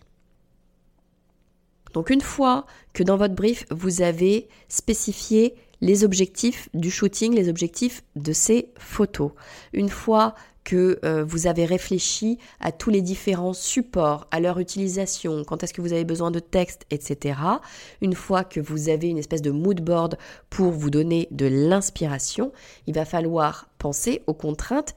Donc 1.94 2.10
une 2.10 2.20
fois 2.20 2.66
que 2.92 3.02
dans 3.02 3.16
votre 3.16 3.34
brief, 3.34 3.64
vous 3.70 4.02
avez 4.02 4.48
spécifié 4.68 5.54
les 5.80 6.04
objectifs 6.04 6.68
du 6.74 6.90
shooting, 6.90 7.34
les 7.34 7.48
objectifs 7.48 8.02
de 8.16 8.32
ces 8.32 8.70
photos. 8.78 9.32
Une 9.72 9.88
fois 9.88 10.34
que 10.66 10.98
euh, 11.04 11.24
vous 11.24 11.46
avez 11.46 11.64
réfléchi 11.64 12.38
à 12.58 12.72
tous 12.72 12.90
les 12.90 13.00
différents 13.00 13.52
supports, 13.52 14.26
à 14.32 14.40
leur 14.40 14.58
utilisation, 14.58 15.44
quand 15.44 15.62
est-ce 15.62 15.72
que 15.72 15.80
vous 15.80 15.92
avez 15.92 16.04
besoin 16.04 16.32
de 16.32 16.40
texte, 16.40 16.86
etc. 16.90 17.38
Une 18.02 18.14
fois 18.14 18.42
que 18.42 18.58
vous 18.58 18.88
avez 18.88 19.08
une 19.08 19.16
espèce 19.16 19.42
de 19.42 19.52
mood 19.52 19.80
board 19.80 20.18
pour 20.50 20.72
vous 20.72 20.90
donner 20.90 21.28
de 21.30 21.46
l'inspiration, 21.46 22.52
il 22.88 22.94
va 22.94 23.04
falloir 23.04 23.68
penser 23.78 24.24
aux 24.26 24.34
contraintes 24.34 24.96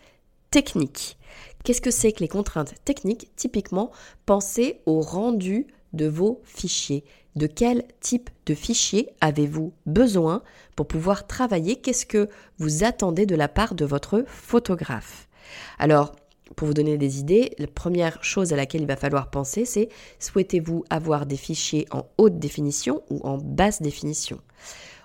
techniques. 0.50 1.20
Qu'est-ce 1.64 1.82
que 1.82 1.92
c'est 1.92 2.14
que 2.14 2.22
les 2.22 2.28
contraintes 2.28 2.74
techniques? 2.84 3.30
Typiquement, 3.36 3.92
pensez 4.26 4.82
au 4.88 5.02
rendu 5.02 5.68
de 5.94 6.08
vos 6.08 6.42
fichiers. 6.46 7.04
De 7.36 7.46
quel 7.46 7.84
type 8.00 8.32
de 8.48 8.56
fichier 8.56 9.10
avez-vous 9.22 9.72
besoin 9.86 10.42
pour 10.76 10.88
pouvoir 10.88 11.28
travailler? 11.28 11.76
Qu'est-ce 11.76 12.08
que 12.08 12.28
vous 12.58 12.84
attendez 12.84 13.28
de 13.28 13.36
la 13.36 13.48
part 13.48 13.76
de 13.76 13.86
votre 13.86 14.24
photographe? 14.26 15.29
Alors, 15.77 16.13
pour 16.56 16.68
vous 16.68 16.74
donner 16.74 16.98
des 16.98 17.20
idées, 17.20 17.51
la 17.58 17.68
première 17.68 18.24
chose 18.24 18.53
à 18.53 18.56
laquelle 18.56 18.82
il 18.82 18.88
va 18.88 18.96
falloir 18.96 19.29
penser, 19.29 19.65
c'est 19.65 19.89
souhaitez-vous 20.20 20.84
avoir 20.89 21.25
des 21.25 21.38
fichiers 21.38 21.86
en 21.91 22.06
haute 22.18 22.39
définition 22.39 23.03
ou 23.10 23.20
en 23.24 23.38
basse 23.38 23.82
définition? 23.82 24.39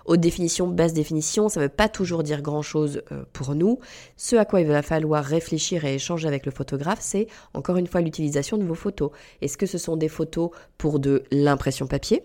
Haute 0.05 0.19
définition, 0.19 0.67
basse 0.67 0.93
définition, 0.93 1.49
ça 1.49 1.59
ne 1.59 1.65
veut 1.65 1.69
pas 1.69 1.89
toujours 1.89 2.21
dire 2.21 2.43
grand-chose 2.43 3.01
euh, 3.11 3.23
pour 3.33 3.55
nous. 3.55 3.79
Ce 4.17 4.35
à 4.35 4.45
quoi 4.45 4.61
il 4.61 4.67
va 4.67 4.83
falloir 4.83 5.23
réfléchir 5.23 5.83
et 5.83 5.95
échanger 5.95 6.27
avec 6.27 6.45
le 6.45 6.51
photographe, 6.51 6.99
c'est 7.01 7.27
encore 7.55 7.77
une 7.77 7.87
fois 7.87 8.01
l'utilisation 8.01 8.57
de 8.57 8.63
vos 8.63 8.75
photos. 8.75 9.09
Est-ce 9.41 9.57
que 9.57 9.65
ce 9.65 9.79
sont 9.79 9.97
des 9.97 10.09
photos 10.09 10.51
pour 10.77 10.99
de 10.99 11.23
l'impression 11.31 11.87
papier 11.87 12.23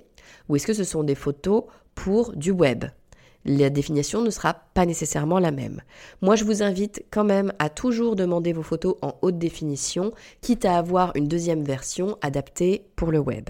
ou 0.49 0.57
est-ce 0.57 0.67
que 0.67 0.75
ce 0.75 0.85
sont 0.85 1.05
des 1.05 1.15
photos 1.15 1.65
pour 1.95 2.37
du 2.37 2.51
web? 2.51 2.85
La 3.45 3.71
définition 3.71 4.23
ne 4.23 4.31
sera 4.31 4.55
pas 4.75 4.87
nécessairement 4.87 5.39
la 5.39 5.51
même. 5.51 5.81
Moi, 6.21 6.37
je 6.37 6.45
vous 6.45 6.63
invite 6.63 7.05
quand 7.11 7.25
même 7.25 7.53
à 7.59 7.69
toujours 7.69 8.17
demander 8.17 8.53
vos 8.53 8.63
photos 8.63 8.97
en 9.03 9.15
haute 9.23 9.39
définition, 9.39 10.13
quitte 10.41 10.65
à 10.65 10.77
avoir 10.77 11.13
une 11.17 11.29
deuxième 11.29 11.65
version 11.65 12.19
adaptée 12.23 12.85
pour 12.97 13.11
le 13.13 13.19
web. 13.19 13.49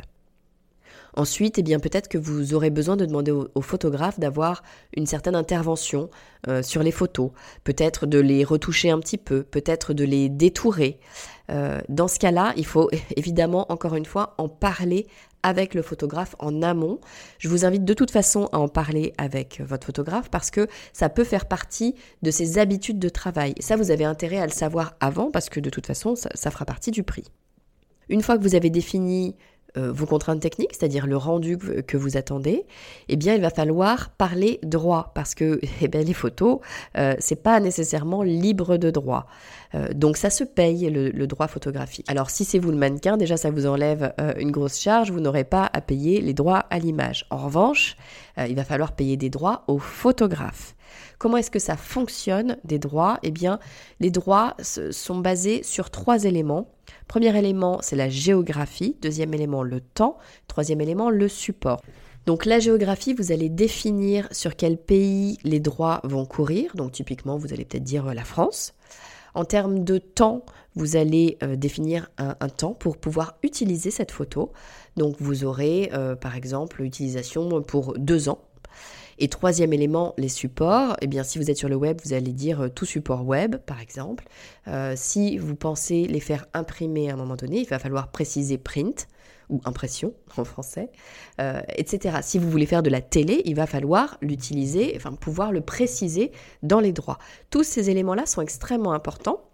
Ensuite, 1.16 1.58
eh 1.58 1.62
bien 1.62 1.80
peut-être 1.80 2.08
que 2.08 2.18
vous 2.18 2.54
aurez 2.54 2.70
besoin 2.70 2.96
de 2.96 3.04
demander 3.04 3.32
au, 3.32 3.60
photographe 3.60 4.20
d'avoir 4.20 4.62
une 4.96 5.06
certaine 5.06 5.34
intervention 5.34 6.08
euh, 6.48 6.62
sur 6.62 6.82
les 6.82 6.92
photos, 6.92 7.30
peut-être 7.64 8.06
de 8.06 8.18
les 8.18 8.44
retoucher 8.44 8.90
un 8.90 9.00
petit 9.00 9.18
peu, 9.18 9.42
peut-être 9.42 9.92
de 9.92 10.04
les 10.04 10.28
détourer. 10.28 11.00
Euh, 11.50 11.80
dans 11.88 12.06
ce 12.06 12.18
cas-là, 12.18 12.52
il 12.56 12.66
faut 12.66 12.90
évidemment, 13.16 13.70
encore 13.72 13.96
une 13.96 14.04
fois, 14.04 14.34
en 14.38 14.48
parler 14.48 15.06
avec 15.42 15.74
le 15.74 15.82
photographe 15.82 16.34
en 16.38 16.62
amont. 16.62 17.00
Je 17.38 17.48
vous 17.48 17.64
invite 17.64 17.84
de 17.84 17.94
toute 17.94 18.10
façon 18.10 18.48
à 18.52 18.58
en 18.58 18.68
parler 18.68 19.12
avec 19.18 19.60
votre 19.60 19.86
photographe 19.86 20.30
parce 20.30 20.50
que 20.50 20.66
ça 20.92 21.08
peut 21.08 21.24
faire 21.24 21.46
partie 21.46 21.94
de 22.22 22.30
ses 22.30 22.58
habitudes 22.58 22.98
de 22.98 23.08
travail. 23.08 23.54
Ça, 23.60 23.76
vous 23.76 23.90
avez 23.90 24.04
intérêt 24.04 24.38
à 24.38 24.46
le 24.46 24.52
savoir 24.52 24.94
avant 25.00 25.30
parce 25.30 25.48
que 25.48 25.60
de 25.60 25.70
toute 25.70 25.86
façon, 25.86 26.14
ça 26.16 26.50
fera 26.50 26.64
partie 26.64 26.90
du 26.90 27.02
prix. 27.02 27.24
Une 28.08 28.22
fois 28.22 28.36
que 28.36 28.42
vous 28.42 28.56
avez 28.56 28.70
défini 28.70 29.36
vos 29.76 30.06
contraintes 30.06 30.40
techniques, 30.40 30.70
c'est-à-dire 30.72 31.06
le 31.06 31.16
rendu 31.16 31.58
que 31.58 31.96
vous 31.96 32.16
attendez, 32.16 32.66
eh 33.08 33.16
bien, 33.16 33.34
il 33.34 33.40
va 33.40 33.50
falloir 33.50 34.10
parler 34.10 34.58
droit 34.62 35.12
parce 35.14 35.34
que 35.34 35.60
eh 35.80 35.88
bien, 35.88 36.02
les 36.02 36.14
photos, 36.14 36.58
euh, 36.96 37.14
c'est 37.18 37.42
pas 37.42 37.60
nécessairement 37.60 38.22
libre 38.22 38.76
de 38.76 38.90
droit. 38.90 39.26
Euh, 39.74 39.88
donc, 39.94 40.16
ça 40.16 40.30
se 40.30 40.44
paye 40.44 40.90
le, 40.90 41.26
droit 41.26 41.46
photographique. 41.46 42.06
Alors, 42.08 42.30
si 42.30 42.44
c'est 42.44 42.58
vous 42.58 42.70
le 42.70 42.76
mannequin, 42.76 43.16
déjà, 43.16 43.36
ça 43.36 43.50
vous 43.50 43.66
enlève 43.66 44.12
une 44.38 44.50
grosse 44.50 44.80
charge. 44.80 45.12
Vous 45.12 45.20
n'aurez 45.20 45.44
pas 45.44 45.70
à 45.72 45.80
payer 45.80 46.20
les 46.20 46.34
droits 46.34 46.64
à 46.70 46.78
l'image. 46.78 47.26
En 47.30 47.36
revanche, 47.36 47.96
il 48.36 48.56
va 48.56 48.64
falloir 48.64 48.92
payer 48.92 49.16
des 49.16 49.30
droits 49.30 49.62
aux 49.68 49.78
photographes. 49.78 50.74
Comment 51.18 51.36
est-ce 51.36 51.50
que 51.50 51.58
ça 51.60 51.76
fonctionne 51.76 52.56
des 52.64 52.78
droits? 52.78 53.18
Eh 53.22 53.30
bien, 53.30 53.60
les 54.00 54.10
droits 54.10 54.56
sont 54.60 55.18
basés 55.18 55.62
sur 55.62 55.90
trois 55.90 56.24
éléments. 56.24 56.66
Premier 57.10 57.36
élément, 57.36 57.80
c'est 57.82 57.96
la 57.96 58.08
géographie. 58.08 58.96
Deuxième 59.02 59.34
élément, 59.34 59.64
le 59.64 59.80
temps. 59.80 60.16
Troisième 60.46 60.80
élément, 60.80 61.10
le 61.10 61.26
support. 61.26 61.80
Donc 62.24 62.44
la 62.46 62.60
géographie, 62.60 63.14
vous 63.14 63.32
allez 63.32 63.48
définir 63.48 64.28
sur 64.30 64.54
quel 64.54 64.76
pays 64.76 65.36
les 65.42 65.58
droits 65.58 66.02
vont 66.04 66.24
courir. 66.24 66.76
Donc 66.76 66.92
typiquement, 66.92 67.36
vous 67.36 67.52
allez 67.52 67.64
peut-être 67.64 67.82
dire 67.82 68.06
euh, 68.06 68.14
la 68.14 68.22
France. 68.22 68.74
En 69.34 69.44
termes 69.44 69.82
de 69.82 69.98
temps, 69.98 70.46
vous 70.76 70.94
allez 70.94 71.36
euh, 71.42 71.56
définir 71.56 72.08
un, 72.16 72.48
temps 72.48 72.74
pour 72.74 72.96
pouvoir 72.96 73.38
utiliser 73.42 73.90
cette 73.90 74.12
photo. 74.12 74.52
Donc 74.96 75.16
vous 75.18 75.42
aurez 75.42 75.90
euh, 75.92 76.14
par 76.14 76.36
exemple 76.36 76.80
l'utilisation 76.80 77.60
pour 77.60 77.98
deux 77.98 78.28
ans. 78.28 78.38
Et 79.22 79.28
troisième 79.28 79.74
élément, 79.74 80.14
les 80.16 80.30
supports. 80.30 80.96
Eh 81.02 81.06
bien, 81.06 81.22
si 81.24 81.38
vous 81.38 81.50
êtes 81.50 81.58
sur 81.58 81.68
le 81.68 81.76
web, 81.76 82.00
vous 82.02 82.14
allez 82.14 82.32
dire 82.32 82.62
euh, 82.62 82.68
tout 82.70 82.86
support 82.86 83.26
web, 83.26 83.56
par 83.56 83.78
exemple. 83.78 84.26
Euh, 84.66 84.94
si 84.96 85.36
vous 85.36 85.54
pensez 85.54 86.06
les 86.06 86.20
faire 86.20 86.46
imprimer 86.54 87.10
à 87.10 87.14
un 87.14 87.16
moment 87.16 87.36
donné, 87.36 87.60
il 87.60 87.68
va 87.68 87.78
falloir 87.78 88.10
préciser 88.10 88.56
print 88.56 89.08
ou 89.50 89.60
impression 89.66 90.14
en 90.38 90.44
français, 90.44 90.88
euh, 91.38 91.60
etc. 91.76 92.20
Si 92.22 92.38
vous 92.38 92.50
voulez 92.50 92.64
faire 92.64 92.82
de 92.82 92.88
la 92.88 93.02
télé, 93.02 93.42
il 93.44 93.56
va 93.56 93.66
falloir 93.66 94.16
l'utiliser, 94.22 94.94
enfin 94.96 95.12
pouvoir 95.12 95.52
le 95.52 95.60
préciser 95.60 96.32
dans 96.62 96.80
les 96.80 96.92
droits. 96.92 97.18
Tous 97.50 97.62
ces 97.62 97.90
éléments-là 97.90 98.24
sont 98.24 98.40
extrêmement 98.40 98.94
importants 98.94 99.50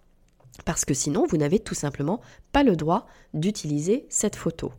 parce 0.64 0.84
que 0.84 0.94
sinon, 0.94 1.26
vous 1.28 1.36
n'avez 1.36 1.58
tout 1.58 1.74
simplement 1.74 2.20
pas 2.52 2.62
le 2.62 2.76
droit 2.76 3.06
d'utiliser 3.34 4.06
cette 4.08 4.36
photo. 4.36 4.72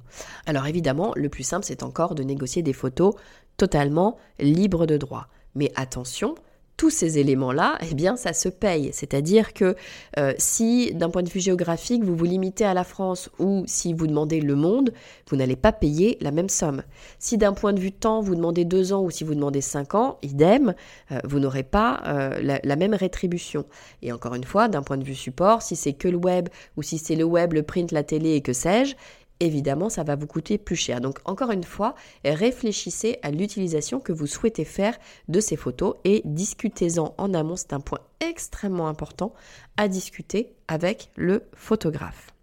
Alors 0.45 0.65
évidemment, 0.65 1.13
le 1.15 1.30
plus 1.30 1.43
simple, 1.43 1.65
c'est 1.65 1.84
encore 1.84 2.15
de 2.15 2.23
négocier 2.23 2.63
des 2.63 2.73
photos 2.73 3.13
totalement 3.57 4.17
libres 4.39 4.85
de 4.85 4.97
droit. 4.97 5.27
Mais 5.55 5.71
attention, 5.75 6.35
tous 6.77 6.91
ces 6.91 7.17
éléments-là, 7.17 7.79
eh 7.89 7.95
bien, 7.95 8.15
ça 8.15 8.33
se 8.33 8.47
paye. 8.49 8.91
C'est-à-dire 8.93 9.53
que 9.53 9.75
euh, 10.19 10.33
si, 10.37 10.93
d'un 10.93 11.09
point 11.09 11.23
de 11.23 11.29
vue 11.29 11.39
géographique, 11.39 12.03
vous 12.03 12.15
vous 12.15 12.25
limitez 12.25 12.65
à 12.65 12.75
la 12.75 12.83
France 12.83 13.31
ou 13.39 13.63
si 13.65 13.93
vous 13.93 14.05
demandez 14.05 14.39
le 14.39 14.55
monde, 14.55 14.93
vous 15.27 15.35
n'allez 15.35 15.55
pas 15.55 15.71
payer 15.71 16.19
la 16.21 16.29
même 16.29 16.49
somme. 16.49 16.83
Si, 17.17 17.39
d'un 17.39 17.53
point 17.53 17.73
de 17.73 17.79
vue 17.79 17.91
temps, 17.91 18.21
vous 18.21 18.35
demandez 18.35 18.63
deux 18.63 18.93
ans 18.93 19.01
ou 19.01 19.09
si 19.09 19.23
vous 19.23 19.33
demandez 19.33 19.61
cinq 19.61 19.95
ans, 19.95 20.19
idem, 20.21 20.75
euh, 21.11 21.19
vous 21.23 21.39
n'aurez 21.39 21.63
pas 21.63 22.03
euh, 22.05 22.39
la, 22.41 22.59
la, 22.63 22.75
même 22.75 22.93
rétribution. 22.93 23.65
Et 24.03 24.11
encore 24.11 24.35
une 24.35 24.43
fois, 24.43 24.67
d'un 24.67 24.83
point 24.83 24.97
de 24.97 25.03
vue 25.03 25.15
support, 25.15 25.63
si 25.63 25.75
c'est 25.75 25.93
que 25.93 26.07
le 26.07 26.17
web 26.17 26.47
ou 26.77 26.83
si 26.83 26.99
c'est 26.99 27.15
le 27.15 27.23
web, 27.23 27.53
le 27.53 27.63
print, 27.63 27.91
la 27.91 28.03
télé 28.03 28.33
et 28.33 28.41
que 28.41 28.53
sais-je, 28.53 28.95
évidemment, 29.39 29.89
ça 29.89 30.04
va 30.04 30.15
vous 30.15 30.28
coûter 30.28 30.58
plus 30.58 30.76
cher. 30.76 31.02
Donc, 31.02 31.19
encore 31.26 31.52
une 31.52 31.63
fois, 31.63 31.95
réfléchissez 32.26 33.19
à 33.21 33.32
l'utilisation 33.32 34.00
que 34.00 34.12
vous 34.12 34.28
souhaitez 34.28 34.65
faire 34.65 34.97
de 35.28 35.39
ces 35.39 35.56
photos 35.56 35.95
et 36.04 36.21
discutez-en 36.26 37.13
en 37.17 37.34
amont. 37.34 37.56
C'est 37.56 37.73
un 37.73 37.80
point 37.80 38.00
extrêmement 38.19 38.88
important 38.88 39.34
à 39.78 39.88
discuter 39.88 40.54
avec 40.67 41.10
le 41.15 41.43
photographe. 41.54 42.34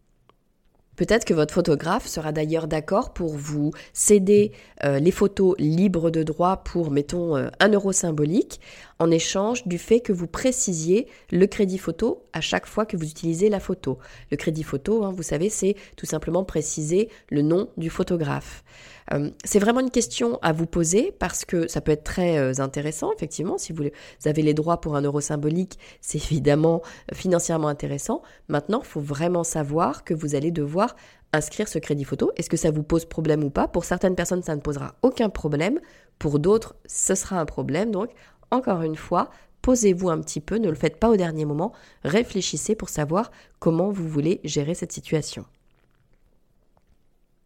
Peut-être 0.96 1.24
que 1.24 1.34
votre 1.34 1.52
photographe 1.52 2.06
sera 2.06 2.30
d'ailleurs 2.30 2.68
d'accord 2.68 3.12
pour 3.12 3.34
vous 3.36 3.72
céder 3.92 4.52
euh, 4.84 5.00
les 5.00 5.10
photos 5.10 5.56
libres 5.58 6.10
de 6.10 6.22
droit 6.22 6.58
pour, 6.58 6.92
mettons, 6.92 7.36
euh, 7.36 7.48
un 7.58 7.70
euro 7.70 7.90
symbolique, 7.90 8.60
en 8.98 9.10
échange 9.10 9.66
du 9.66 9.78
fait 9.78 10.00
que 10.00 10.12
vous 10.12 10.26
précisiez 10.26 11.06
le 11.30 11.46
crédit 11.46 11.78
photo 11.78 12.24
à 12.32 12.40
chaque 12.40 12.66
fois 12.66 12.86
que 12.86 12.96
vous 12.96 13.04
utilisez 13.04 13.48
la 13.48 13.60
photo. 13.60 13.98
Le 14.30 14.36
crédit 14.36 14.62
photo, 14.62 15.04
hein, 15.04 15.12
vous 15.14 15.22
savez, 15.22 15.48
c'est 15.48 15.76
tout 15.96 16.06
simplement 16.06 16.44
préciser 16.44 17.08
le 17.30 17.42
nom 17.42 17.68
du 17.76 17.90
photographe. 17.90 18.64
Euh, 19.12 19.30
c'est 19.44 19.58
vraiment 19.58 19.80
une 19.80 19.90
question 19.90 20.38
à 20.42 20.52
vous 20.52 20.66
poser 20.66 21.12
parce 21.18 21.44
que 21.44 21.68
ça 21.68 21.80
peut 21.80 21.92
être 21.92 22.04
très 22.04 22.38
euh, 22.38 22.52
intéressant, 22.58 23.12
effectivement. 23.12 23.58
Si 23.58 23.72
vous 23.72 23.84
avez 24.24 24.42
les 24.42 24.54
droits 24.54 24.80
pour 24.80 24.96
un 24.96 25.02
euro 25.02 25.20
symbolique, 25.20 25.78
c'est 26.00 26.18
évidemment 26.18 26.82
financièrement 27.12 27.68
intéressant. 27.68 28.22
Maintenant, 28.48 28.80
il 28.82 28.86
faut 28.88 29.00
vraiment 29.00 29.44
savoir 29.44 30.04
que 30.04 30.14
vous 30.14 30.34
allez 30.34 30.50
devoir 30.50 30.96
inscrire 31.32 31.68
ce 31.68 31.78
crédit 31.78 32.04
photo. 32.04 32.30
Est-ce 32.36 32.48
que 32.48 32.56
ça 32.56 32.70
vous 32.70 32.84
pose 32.84 33.04
problème 33.04 33.42
ou 33.44 33.50
pas? 33.50 33.68
Pour 33.68 33.84
certaines 33.84 34.14
personnes, 34.14 34.42
ça 34.42 34.54
ne 34.54 34.60
posera 34.60 34.94
aucun 35.02 35.28
problème. 35.28 35.80
Pour 36.18 36.38
d'autres, 36.38 36.76
ce 36.86 37.16
sera 37.16 37.40
un 37.40 37.44
problème. 37.44 37.90
Donc, 37.90 38.10
encore 38.54 38.82
une 38.82 38.96
fois, 38.96 39.30
posez-vous 39.62 40.10
un 40.10 40.20
petit 40.20 40.40
peu, 40.40 40.56
ne 40.56 40.68
le 40.68 40.74
faites 40.74 40.98
pas 40.98 41.08
au 41.08 41.16
dernier 41.16 41.44
moment, 41.44 41.72
réfléchissez 42.04 42.74
pour 42.74 42.88
savoir 42.88 43.30
comment 43.58 43.90
vous 43.90 44.08
voulez 44.08 44.40
gérer 44.44 44.74
cette 44.74 44.92
situation. 44.92 45.44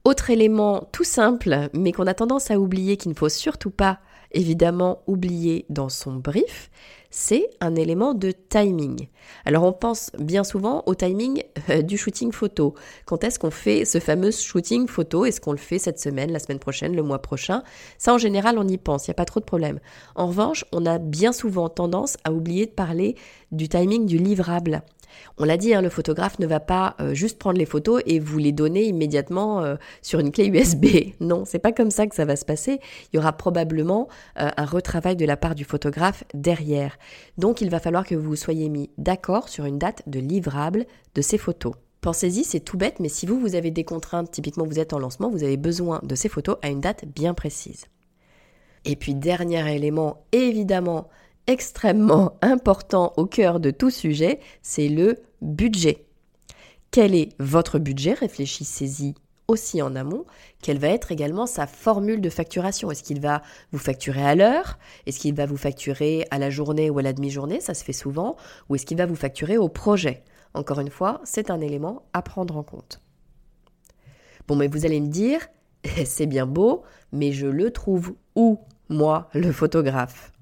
Autre 0.05 0.31
élément 0.31 0.89
tout 0.93 1.05
simple, 1.05 1.69
mais 1.75 1.93
qu'on 1.93 2.07
a 2.07 2.15
tendance 2.15 2.51
à 2.51 2.59
oublier, 2.59 2.97
qu'il 2.97 3.11
ne 3.11 3.17
faut 3.17 3.29
surtout 3.29 3.71
pas 3.71 4.01
évidemment 4.33 5.03
oublier 5.07 5.67
dans 5.69 5.89
son 5.89 6.15
brief, 6.15 6.71
c'est 7.11 7.49
un 7.61 7.75
élément 7.75 8.13
de 8.13 8.33
timing. 8.33 9.09
Alors 9.45 9.65
on 9.65 9.73
pense 9.73 10.11
bien 10.19 10.45
souvent 10.45 10.83
au 10.87 10.95
timing 10.95 11.43
euh, 11.71 11.83
du 11.83 11.97
shooting 11.97 12.33
photo. 12.33 12.75
Quand 13.07 13.25
est-ce 13.25 13.39
qu'on 13.39 13.51
fait 13.51 13.85
ce 13.85 13.99
fameux 13.99 14.31
shooting 14.31 14.87
photo? 14.87 15.25
Est-ce 15.25 15.41
qu'on 15.41 15.53
le 15.53 15.59
fait 15.59 15.79
cette 15.79 15.99
semaine, 15.99 16.31
la 16.31 16.39
semaine 16.39 16.59
prochaine, 16.59 16.95
le 16.95 17.03
mois 17.03 17.21
prochain? 17.21 17.63
Ça 17.97 18.13
en 18.13 18.19
général 18.19 18.59
on 18.59 18.69
y 18.69 18.77
pense, 18.77 19.07
il 19.07 19.11
n'y 19.11 19.13
a 19.13 19.15
pas 19.15 19.25
trop 19.25 19.41
de 19.41 19.47
problème. 19.47 19.81
En 20.17 20.27
revanche, 20.27 20.65
on 20.73 20.85
a 20.85 20.99
bien 20.99 21.33
souvent 21.33 21.69
tendance 21.69 22.19
à 22.25 22.33
oublier 22.33 22.67
de 22.67 22.73
parler 22.73 23.17
du 23.53 23.69
timing 23.69 24.05
du 24.05 24.19
livrable. 24.19 24.83
On 25.37 25.45
l'a 25.45 25.57
dit, 25.57 25.75
hein, 25.75 25.83
le 25.83 25.89
photographe 25.89 26.39
ne 26.39 26.47
va 26.47 26.61
pas 26.61 26.97
euh, 27.01 27.15
juste 27.15 27.39
prendre 27.39 27.59
les 27.59 27.67
photos 27.67 28.03
et 28.07 28.19
vous 28.19 28.39
les 28.39 28.53
donner 28.53 28.85
immédiatement 28.85 29.63
euh, 29.63 29.77
sur 30.03 30.21
une 30.21 30.33
clé 30.33 30.47
USB. 30.47 30.87
Non, 31.21 31.45
c'est 31.45 31.59
pas 31.59 31.73
comme 31.73 31.91
ça 31.91 32.07
que 32.07 32.15
ça 32.15 32.25
va 32.25 32.37
se 32.37 32.45
passer. 32.45 32.81
Il 33.13 33.17
y 33.17 33.19
aura 33.19 33.33
probablement 33.33 34.09
euh, 34.41 34.49
un 34.57 34.65
retravail 34.65 35.17
de 35.17 35.25
la 35.25 35.37
part 35.37 35.55
du 35.55 35.65
photographe 35.65 36.25
derrière. 36.33 36.97
Donc 37.37 37.61
il 37.61 37.71
va 37.71 37.81
falloir 37.81 38.07
que 38.07 38.15
vous 38.15 38.37
soyez 38.37 38.69
mis 38.69 38.91
d'accord 38.99 39.49
sur 39.49 39.65
une 39.65 39.79
date 39.79 40.03
de 40.07 40.21
livrable 40.21 40.87
de 41.15 41.23
ces 41.23 41.39
photos. 41.39 41.75
Pensez-y, 42.01 42.45
c'est 42.45 42.61
tout 42.61 42.77
bête, 42.77 43.01
mais 43.01 43.09
si 43.09 43.27
vous, 43.27 43.41
vous 43.41 43.57
avez 43.57 43.71
des 43.71 43.85
contraintes, 43.85 44.31
typiquement 44.31 44.65
vous 44.65 44.79
êtes 44.79 44.93
en 44.93 44.99
lancement, 44.99 45.31
vous 45.31 45.43
avez 45.43 45.57
besoin 45.57 46.01
de 46.05 46.15
ces 46.15 46.29
photos 46.29 46.57
à 46.63 46.69
une 46.69 46.81
date 46.81 47.05
bien 47.05 47.35
précise. 47.35 47.87
Et 48.85 48.97
puis 48.97 49.15
dernier 49.15 49.75
élément, 49.75 50.25
évidemment, 50.33 51.09
extrêmement 51.49 52.39
important 52.43 53.15
au 53.17 53.27
cœur 53.27 53.59
de 53.59 53.71
tout 53.73 53.91
sujet, 53.91 54.39
c'est 54.63 54.89
le 54.89 55.17
budget. 55.43 56.05
Quel 56.91 57.15
est 57.15 57.31
votre 57.41 57.79
budget? 57.79 58.13
Réfléchissez-y 58.13 59.15
aussi 59.49 59.81
en 59.81 59.97
amont. 59.97 60.27
Quelle 60.63 60.79
va 60.79 60.89
être 60.89 61.11
également 61.11 61.47
sa 61.47 61.67
formule 61.67 62.21
de 62.21 62.29
facturation? 62.29 62.91
Est-ce 62.91 63.03
qu'il 63.03 63.21
va 63.21 63.43
vous 63.73 63.79
facturer 63.79 64.23
à 64.23 64.35
l'heure? 64.35 64.79
Est-ce 65.07 65.19
qu'il 65.19 65.35
va 65.35 65.47
vous 65.47 65.57
facturer 65.57 66.27
à 66.31 66.39
la 66.39 66.51
journée 66.51 66.91
ou 66.91 66.99
à 66.99 67.03
la 67.03 67.15
demi-journée? 67.15 67.61
Ça 67.61 67.73
se 67.73 67.83
fait 67.83 67.95
souvent. 67.95 68.37
Ou 68.69 68.75
est-ce 68.75 68.85
qu'il 68.85 68.99
va 68.99 69.07
vous 69.07 69.17
facturer 69.17 69.57
au 69.57 69.69
projet? 69.69 70.23
Encore 70.53 70.81
une 70.81 70.91
fois, 70.91 71.21
c'est 71.25 71.51
un 71.51 71.61
élément 71.61 72.03
à 72.13 72.21
prendre 72.21 72.59
en 72.59 72.63
compte. 72.63 73.01
Bon, 74.47 74.57
mais 74.57 74.69
vous 74.69 74.85
allez 74.85 75.01
me 75.01 75.09
dire, 75.09 75.49
c'est 76.05 76.27
bien 76.27 76.47
beau, 76.47 76.83
mais 77.13 77.33
je 77.33 77.47
le 77.47 77.71
trouve 77.71 78.15
où, 78.35 78.61
moi, 78.91 79.31
le 79.33 79.51
photographe? 79.51 80.33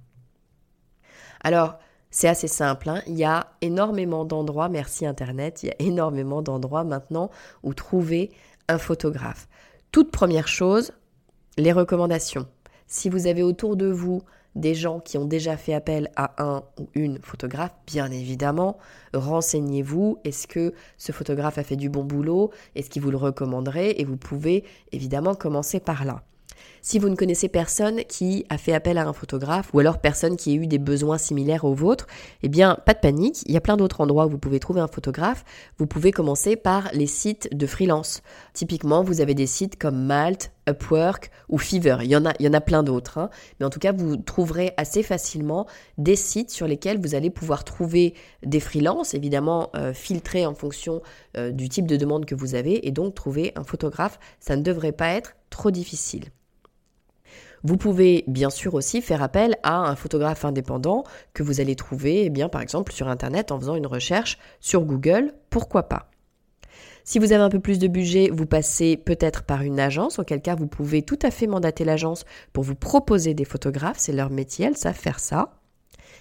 Alors, 1.47 1.79
c'est 2.11 2.27
assez 2.27 2.49
simple, 2.49 2.89
hein. 2.89 3.03
il 3.07 3.15
y 3.15 3.23
a 3.23 3.53
énormément 3.61 4.25
d'endroits, 4.25 4.69
merci 4.69 5.07
Internet, 5.07 5.63
il 5.63 5.67
y 5.67 5.71
a 5.71 5.77
énormément 5.79 6.43
d'endroits 6.43 6.83
maintenant 6.83 7.31
où 7.63 7.73
trouver 7.73 8.33
un 8.67 8.79
photographe. 8.79 9.47
Toute 9.93 10.11
première 10.11 10.49
chose, 10.49 10.91
les 11.57 11.71
recommandations. 11.71 12.49
Si 12.89 13.09
vous 13.09 13.29
avez 13.29 13.45
autour 13.45 13.77
de 13.77 13.87
vous 13.87 14.23
des 14.57 14.75
gens 14.75 14.99
qui 14.99 15.19
ont 15.19 15.25
déjà 15.25 15.57
fait 15.57 15.73
appel 15.73 16.11
à 16.17 16.43
un 16.43 16.65
ou 16.81 16.89
une 16.95 17.21
photographe, 17.23 17.77
bien 17.87 18.11
évidemment, 18.11 18.77
renseignez-vous. 19.15 20.19
Est-ce 20.25 20.49
que 20.49 20.75
ce 20.99 21.13
photographe 21.13 21.59
a 21.59 21.63
fait 21.63 21.77
du 21.77 21.89
bon 21.91 22.03
boulot? 22.03 22.51
Est-ce 22.75 22.91
qu'il 22.91 23.03
vous 23.03 23.13
le 23.13 23.19
recommanderait? 23.19 24.01
Et 24.01 24.05
vous 24.05 24.17
pouvez 24.17 24.65
évidemment 24.91 25.37
commencer 25.37 25.79
par 25.79 26.05
là. 26.05 26.25
Si 26.83 26.99
vous 26.99 27.09
ne 27.09 27.17
connaissez 27.17 27.49
personne 27.49 28.05
qui 28.05 28.45
a 28.49 28.59
fait 28.59 28.73
appel 28.73 28.99
à 28.99 29.07
un 29.07 29.13
photographe 29.13 29.71
ou 29.73 29.81
alors 29.81 29.99
personne 29.99 30.37
qui 30.37 30.53
a 30.53 30.55
eu 30.55 30.67
des 30.67 30.79
besoins 30.79 31.19
similaires 31.19 31.65
aux 31.65 31.75
vôtres, 31.75 32.07
eh 32.43 32.49
bien, 32.49 32.79
pas 32.87 32.95
de 32.95 33.01
panique. 33.01 33.43
Il 33.47 33.53
y 33.53 33.57
a 33.57 33.61
plein 33.61 33.77
d'autres 33.77 34.01
endroits 34.01 34.27
où 34.27 34.31
vous 34.31 34.39
pouvez 34.39 34.61
trouver 34.61 34.81
un 34.81 34.89
photographe. 34.89 35.45
Vous 35.79 35.87
pouvez 35.87 36.13
commencer 36.13 36.57
par 36.57 36.89
les 36.93 37.07
sites 37.07 37.49
de 37.53 37.67
freelance. 37.67 38.23
Typiquement, 38.53 39.03
vous 39.03 39.21
avez 39.21 39.35
des 39.35 39.47
sites 39.47 39.79
comme 39.79 40.05
Malte, 40.05 40.53
Upwork 40.69 41.31
ou 41.49 41.59
Fiverr. 41.59 42.03
Il 42.03 42.11
y 42.11 42.17
en 42.17 42.27
a, 42.27 42.33
il 42.39 42.47
y 42.47 42.49
en 42.49 42.53
a 42.53 42.61
plein 42.61 42.83
d'autres. 42.83 43.19
Hein. 43.19 43.31
Mais 43.59 43.67
en 43.67 43.71
tout 43.71 43.79
cas, 43.79 43.93
vous 43.93 44.17
trouverez 44.17 44.73
assez 44.77 45.03
facilement 45.03 45.67
des 45.99 46.17
sites 46.17 46.51
sur 46.51 46.67
lesquels 46.67 47.01
vous 47.01 47.15
allez 47.15 47.31
pouvoir 47.31 47.65
trouver 47.65 48.15
des 48.43 48.61
freelances, 48.61 49.15
évidemment 49.15 49.71
euh, 49.77 49.93
filtrés 49.93 50.47
en 50.47 50.55
fonction 50.55 51.03
euh, 51.37 51.53
du 51.53 51.69
type 51.69 51.87
de 51.87 51.97
demande 51.97 52.27
que 52.27 52.35
vous 52.35 52.55
avez, 52.55 52.87
et 52.87 52.91
donc 52.91 53.15
trouver 53.15 53.53
un 53.57 53.65
photographe. 53.65 54.19
Ça 54.41 54.57
ne 54.57 54.63
devrait 54.63 54.93
pas 54.93 55.11
être 55.11 55.37
trop 55.51 55.71
difficile. 55.71 56.25
Vous 57.67 57.77
pouvez 57.77 58.23
bien 58.29 58.49
sûr 58.49 58.75
aussi 58.75 59.03
faire 59.03 59.25
appel 59.25 59.57
à 59.65 59.91
un 59.91 59.97
photographe 59.97 60.45
indépendant 60.45 61.03
que 61.35 61.43
vous 61.43 61.61
allez 61.61 61.75
trouver, 61.75 62.27
eh 62.27 62.31
bien, 62.31 62.49
par 62.49 62.61
exemple, 62.61 62.93
sur 62.93 63.09
Internet 63.09 63.51
en 63.51 63.59
faisant 63.59 63.75
une 63.75 63.89
recherche 63.89 64.39
sur 64.61 64.83
Google, 64.83 65.35
pourquoi 65.51 65.89
pas. 65.89 66.09
Si 67.03 67.19
vous 67.19 67.33
avez 67.33 67.43
un 67.43 67.49
peu 67.49 67.59
plus 67.59 67.81
de 67.81 67.89
budget, 67.89 68.31
vous 68.33 68.47
passez 68.47 68.97
peut-être 68.97 69.43
par 69.43 69.63
une 69.63 69.81
agence, 69.81 70.21
auquel 70.21 70.43
cas 70.43 70.55
vous 70.55 70.69
pouvez 70.69 71.03
tout 71.03 71.19
à 71.23 71.33
fait 71.33 71.49
mandater 71.49 71.85
l'agence 71.85 72.25
pour 72.53 72.63
vous 72.63 72.77
proposer 72.77 73.35
des 73.35 73.45
photographes, 73.45 73.99
c'est 73.99 74.13
leur 74.13 74.31
métier, 74.31 74.67
elles 74.67 74.77
savent 74.77 74.95
faire 74.95 75.19
ça. 75.19 75.59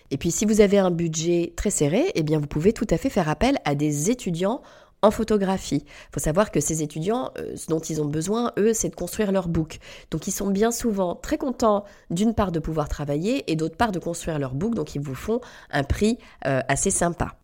Et 0.09 0.17
puis 0.17 0.31
si 0.31 0.45
vous 0.45 0.61
avez 0.61 0.79
un 0.79 0.89
budget 0.89 1.53
très 1.55 1.69
serré, 1.69 2.11
eh 2.15 2.23
bien 2.23 2.39
vous 2.39 2.47
pouvez 2.47 2.73
tout 2.73 2.87
à 2.89 2.97
fait 2.97 3.11
faire 3.11 3.29
appel 3.29 3.59
à 3.65 3.75
des 3.75 4.09
étudiants 4.09 4.63
en 5.05 5.11
photographie. 5.11 5.83
Il 5.85 6.13
faut 6.13 6.19
savoir 6.19 6.51
que 6.51 6.59
ces 6.59 6.81
étudiants, 6.81 7.31
euh, 7.37 7.55
ce 7.55 7.67
dont 7.67 7.79
ils 7.79 8.01
ont 8.01 8.05
besoin, 8.05 8.51
eux, 8.57 8.73
c'est 8.73 8.89
de 8.89 8.95
construire 8.95 9.31
leur 9.31 9.47
book. 9.47 9.79
Donc 10.11 10.27
ils 10.27 10.31
sont 10.31 10.49
bien 10.49 10.71
souvent 10.71 11.15
très 11.15 11.37
contents 11.37 11.85
d'une 12.09 12.33
part 12.33 12.51
de 12.51 12.59
pouvoir 12.59 12.89
travailler 12.89 13.49
et 13.51 13.55
d'autre 13.55 13.77
part 13.77 13.91
de 13.91 13.99
construire 13.99 14.39
leur 14.39 14.55
book, 14.55 14.73
donc 14.73 14.95
ils 14.95 15.01
vous 15.01 15.15
font 15.15 15.41
un 15.71 15.83
prix 15.83 16.17
euh, 16.45 16.61
assez 16.67 16.91
sympa. 16.91 17.35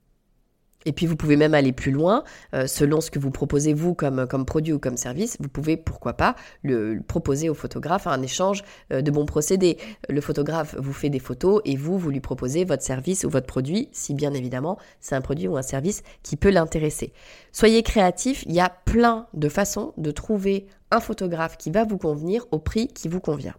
Et 0.85 0.93
puis 0.93 1.05
vous 1.05 1.15
pouvez 1.15 1.35
même 1.35 1.53
aller 1.53 1.71
plus 1.71 1.91
loin, 1.91 2.23
euh, 2.53 2.67
selon 2.67 3.01
ce 3.01 3.11
que 3.11 3.19
vous 3.19 3.31
proposez 3.31 3.73
vous 3.73 3.93
comme, 3.93 4.27
comme 4.27 4.45
produit 4.45 4.73
ou 4.73 4.79
comme 4.79 4.97
service, 4.97 5.37
vous 5.39 5.49
pouvez 5.49 5.77
pourquoi 5.77 6.13
pas 6.13 6.35
le, 6.63 6.99
proposer 7.07 7.49
au 7.49 7.53
photographe 7.53 8.07
un 8.07 8.21
échange 8.21 8.63
euh, 8.91 9.01
de 9.01 9.11
bons 9.11 9.25
procédés. 9.25 9.77
Le 10.09 10.21
photographe 10.21 10.75
vous 10.77 10.93
fait 10.93 11.09
des 11.09 11.19
photos 11.19 11.61
et 11.65 11.75
vous, 11.75 11.97
vous 11.97 12.09
lui 12.09 12.21
proposez 12.21 12.65
votre 12.65 12.83
service 12.83 13.23
ou 13.23 13.29
votre 13.29 13.47
produit, 13.47 13.89
si 13.91 14.13
bien 14.13 14.33
évidemment 14.33 14.77
c'est 14.99 15.15
un 15.15 15.21
produit 15.21 15.47
ou 15.47 15.57
un 15.57 15.61
service 15.61 16.03
qui 16.23 16.35
peut 16.35 16.49
l'intéresser. 16.49 17.13
Soyez 17.51 17.83
créatif, 17.83 18.43
il 18.47 18.53
y 18.53 18.59
a 18.59 18.69
plein 18.69 19.27
de 19.33 19.49
façons 19.49 19.93
de 19.97 20.11
trouver 20.11 20.67
un 20.91 20.99
photographe 20.99 21.57
qui 21.57 21.71
va 21.71 21.83
vous 21.83 21.97
convenir 21.97 22.45
au 22.51 22.59
prix 22.59 22.87
qui 22.87 23.07
vous 23.07 23.19
convient. 23.21 23.55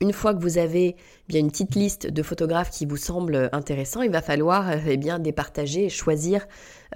Une 0.00 0.12
fois 0.12 0.34
que 0.34 0.40
vous 0.40 0.58
avez 0.58 0.96
bien 1.28 1.40
une 1.40 1.50
petite 1.50 1.74
liste 1.74 2.08
de 2.08 2.22
photographes 2.22 2.70
qui 2.70 2.84
vous 2.84 2.96
semblent 2.96 3.48
intéressants, 3.52 4.02
il 4.02 4.10
va 4.10 4.22
falloir 4.22 4.68
eh 4.86 4.96
bien 4.96 5.18
départager 5.18 5.84
et 5.84 5.88
choisir 5.88 6.46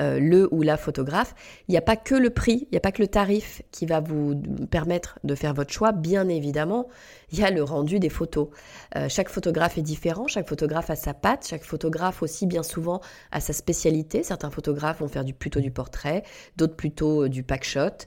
euh, 0.01 0.19
le 0.21 0.49
ou 0.53 0.63
la 0.63 0.77
photographe. 0.77 1.35
Il 1.67 1.73
n'y 1.73 1.79
a 1.79 1.83
pas 1.83 1.97
que 1.97 2.15
le 2.15 2.31
prix, 2.31 2.67
il 2.67 2.69
n'y 2.73 2.79
a 2.79 2.81
pas 2.81 2.93
que 2.93 3.03
le 3.03 3.09
tarif 3.09 3.63
qui 3.73 3.87
va 3.87 4.01
vous 4.01 4.41
permettre 4.71 5.19
de 5.25 5.35
faire 5.35 5.55
votre 5.55 5.73
choix. 5.73 5.93
Bien 5.93 6.29
évidemment, 6.29 6.89
il 7.33 7.41
y 7.41 7.45
a 7.45 7.51
le 7.51 7.63
rendu 7.63 7.99
des 7.99 8.09
photos. 8.09 8.49
Euh, 8.97 9.09
chaque 9.09 9.29
photographe 9.29 9.77
est 9.77 9.83
différent, 9.83 10.27
chaque 10.29 10.49
photographe 10.49 10.91
a 10.91 10.97
sa 10.97 11.15
patte, 11.15 11.47
chaque 11.49 11.65
photographe 11.65 12.23
aussi 12.23 12.47
bien 12.47 12.63
souvent 12.63 13.01
a 13.33 13.41
sa 13.41 13.53
spécialité. 13.53 14.23
Certains 14.23 14.51
photographes 14.51 15.01
vont 15.01 15.09
faire 15.09 15.25
du, 15.25 15.35
plutôt 15.35 15.61
du 15.61 15.71
portrait, 15.71 16.23
d'autres 16.57 16.77
plutôt 16.77 17.25
euh, 17.25 17.29
du 17.29 17.43
pack 17.43 17.65
shot, 17.65 18.07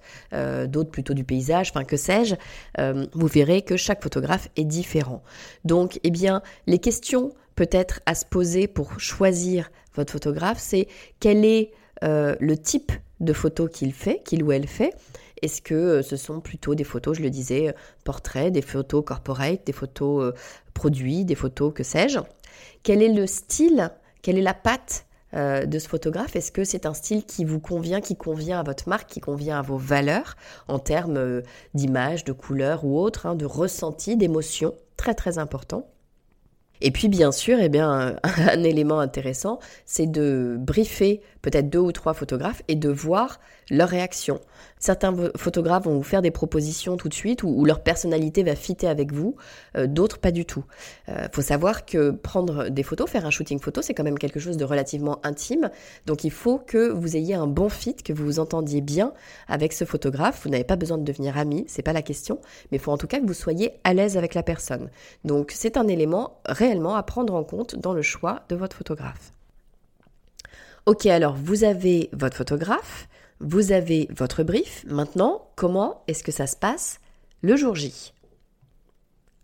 d'autres 0.67 0.91
plutôt 0.91 1.13
du 1.13 1.23
paysage, 1.23 1.71
enfin 1.71 1.83
que 1.83 1.97
sais-je. 1.97 2.35
vous 3.13 3.27
verrez 3.27 3.61
que 3.61 3.75
chaque 3.75 4.01
photographe 4.01 4.49
est 4.55 4.65
différent. 4.65 5.23
Donc, 5.65 5.99
eh 6.03 6.11
bien, 6.11 6.41
les 6.67 6.79
questions 6.79 7.33
peut-être 7.55 7.99
à 8.05 8.15
se 8.15 8.25
poser 8.25 8.67
pour 8.67 8.99
choisir 8.99 9.69
votre 9.95 10.13
photographe, 10.13 10.59
c'est 10.59 10.87
quel 11.19 11.45
est 11.45 11.71
euh, 12.03 12.35
le 12.39 12.57
type 12.57 12.91
de 13.19 13.33
photos 13.33 13.69
qu'il 13.71 13.93
fait, 13.93 14.21
qu'il 14.23 14.43
ou 14.43 14.51
elle 14.51 14.67
fait. 14.67 14.93
Est-ce 15.41 15.61
que 15.61 15.75
euh, 15.75 16.01
ce 16.01 16.15
sont 16.15 16.39
plutôt 16.39 16.75
des 16.75 16.83
photos, 16.83 17.17
je 17.17 17.21
le 17.21 17.29
disais, 17.29 17.69
euh, 17.69 17.73
portraits, 18.03 18.51
des 18.51 18.61
photos 18.61 19.03
corporate, 19.05 19.61
des 19.65 19.73
photos 19.73 20.33
produits, 20.73 21.25
des 21.25 21.35
photos 21.35 21.73
que 21.73 21.83
sais-je 21.83 22.19
Quel 22.83 23.01
est 23.01 23.13
le 23.13 23.27
style 23.27 23.91
Quelle 24.21 24.37
est 24.37 24.43
la 24.43 24.53
patte 24.53 25.05
de 25.33 25.79
ce 25.79 25.87
photographe? 25.87 26.35
Est-ce 26.35 26.51
que 26.51 26.65
c'est 26.65 26.85
un 26.85 26.93
style 26.93 27.23
qui 27.23 27.45
vous 27.45 27.61
convient, 27.61 28.01
qui 28.01 28.17
convient 28.17 28.59
à 28.59 28.63
votre 28.63 28.89
marque, 28.89 29.09
qui 29.09 29.21
convient 29.21 29.59
à 29.59 29.61
vos 29.61 29.77
valeurs 29.77 30.35
en 30.67 30.77
termes 30.77 31.41
d'image, 31.73 32.25
de 32.25 32.33
couleur 32.33 32.83
ou 32.83 32.99
autre, 32.99 33.27
hein, 33.27 33.35
de 33.35 33.45
ressenti, 33.45 34.17
d'émotion? 34.17 34.75
Très 34.97 35.13
très 35.13 35.37
important. 35.37 35.87
Et 36.81 36.91
puis 36.91 37.07
bien 37.07 37.31
sûr, 37.31 37.59
eh 37.59 37.69
bien, 37.69 38.17
un, 38.23 38.63
élément 38.63 38.99
intéressant, 38.99 39.59
c'est 39.85 40.07
de 40.07 40.57
briefer 40.59 41.21
peut-être 41.41 41.69
deux 41.69 41.79
ou 41.79 41.91
trois 41.91 42.13
photographes 42.13 42.63
et 42.67 42.75
de 42.75 42.89
voir 42.89 43.39
leur 43.69 43.89
réaction. 43.89 44.39
Certains 44.81 45.15
photographes 45.37 45.85
vont 45.85 45.95
vous 45.95 46.03
faire 46.03 46.23
des 46.23 46.31
propositions 46.31 46.97
tout 46.97 47.07
de 47.07 47.13
suite 47.13 47.43
où, 47.43 47.63
leur 47.65 47.81
personnalité 47.81 48.41
va 48.41 48.55
fitter 48.55 48.87
avec 48.87 49.13
vous, 49.13 49.35
euh, 49.77 49.85
d'autres 49.85 50.17
pas 50.17 50.31
du 50.31 50.43
tout. 50.43 50.65
Il 51.07 51.13
euh, 51.13 51.27
faut 51.31 51.43
savoir 51.43 51.85
que 51.85 52.09
prendre 52.09 52.67
des 52.67 52.81
photos, 52.81 53.07
faire 53.07 53.27
un 53.27 53.29
shooting 53.29 53.59
photo, 53.59 53.83
c'est 53.83 53.93
quand 53.93 54.03
même 54.03 54.17
quelque 54.17 54.39
chose 54.39 54.57
de 54.57 54.65
relativement 54.65 55.19
intime. 55.23 55.69
Donc 56.07 56.23
il 56.23 56.31
faut 56.31 56.57
que 56.57 56.89
vous 56.89 57.15
ayez 57.15 57.35
un 57.35 57.45
bon 57.45 57.69
fit, 57.69 57.93
que 57.93 58.11
vous 58.11 58.25
vous 58.25 58.39
entendiez 58.39 58.81
bien 58.81 59.13
avec 59.47 59.71
ce 59.71 59.85
photographe. 59.85 60.41
Vous 60.43 60.49
n'avez 60.49 60.63
pas 60.63 60.77
besoin 60.77 60.97
de 60.97 61.03
devenir 61.03 61.37
ami, 61.37 61.63
c'est 61.67 61.83
pas 61.83 61.93
la 61.93 62.01
question, 62.01 62.39
mais 62.71 62.77
il 62.77 62.81
faut 62.81 62.91
en 62.91 62.97
tout 62.97 63.07
cas 63.07 63.19
que 63.19 63.27
vous 63.27 63.35
soyez 63.35 63.73
à 63.83 63.93
l'aise 63.93 64.17
avec 64.17 64.33
la 64.33 64.41
personne. 64.41 64.89
Donc 65.23 65.51
c'est 65.53 65.77
un 65.77 65.87
élément 65.87 66.39
réellement 66.47 66.95
à 66.95 67.03
prendre 67.03 67.35
en 67.35 67.43
compte 67.43 67.75
dans 67.75 67.93
le 67.93 68.01
choix 68.01 68.41
de 68.49 68.55
votre 68.55 68.77
photographe. 68.77 69.31
Ok, 70.87 71.05
alors 71.05 71.35
vous 71.35 71.63
avez 71.63 72.09
votre 72.11 72.35
photographe, 72.35 73.07
vous 73.41 73.71
avez 73.71 74.07
votre 74.15 74.43
brief. 74.43 74.85
Maintenant, 74.87 75.47
comment 75.55 76.03
est-ce 76.07 76.23
que 76.23 76.31
ça 76.31 76.47
se 76.47 76.55
passe 76.55 76.99
le 77.41 77.55
jour 77.55 77.75
J? 77.75 78.13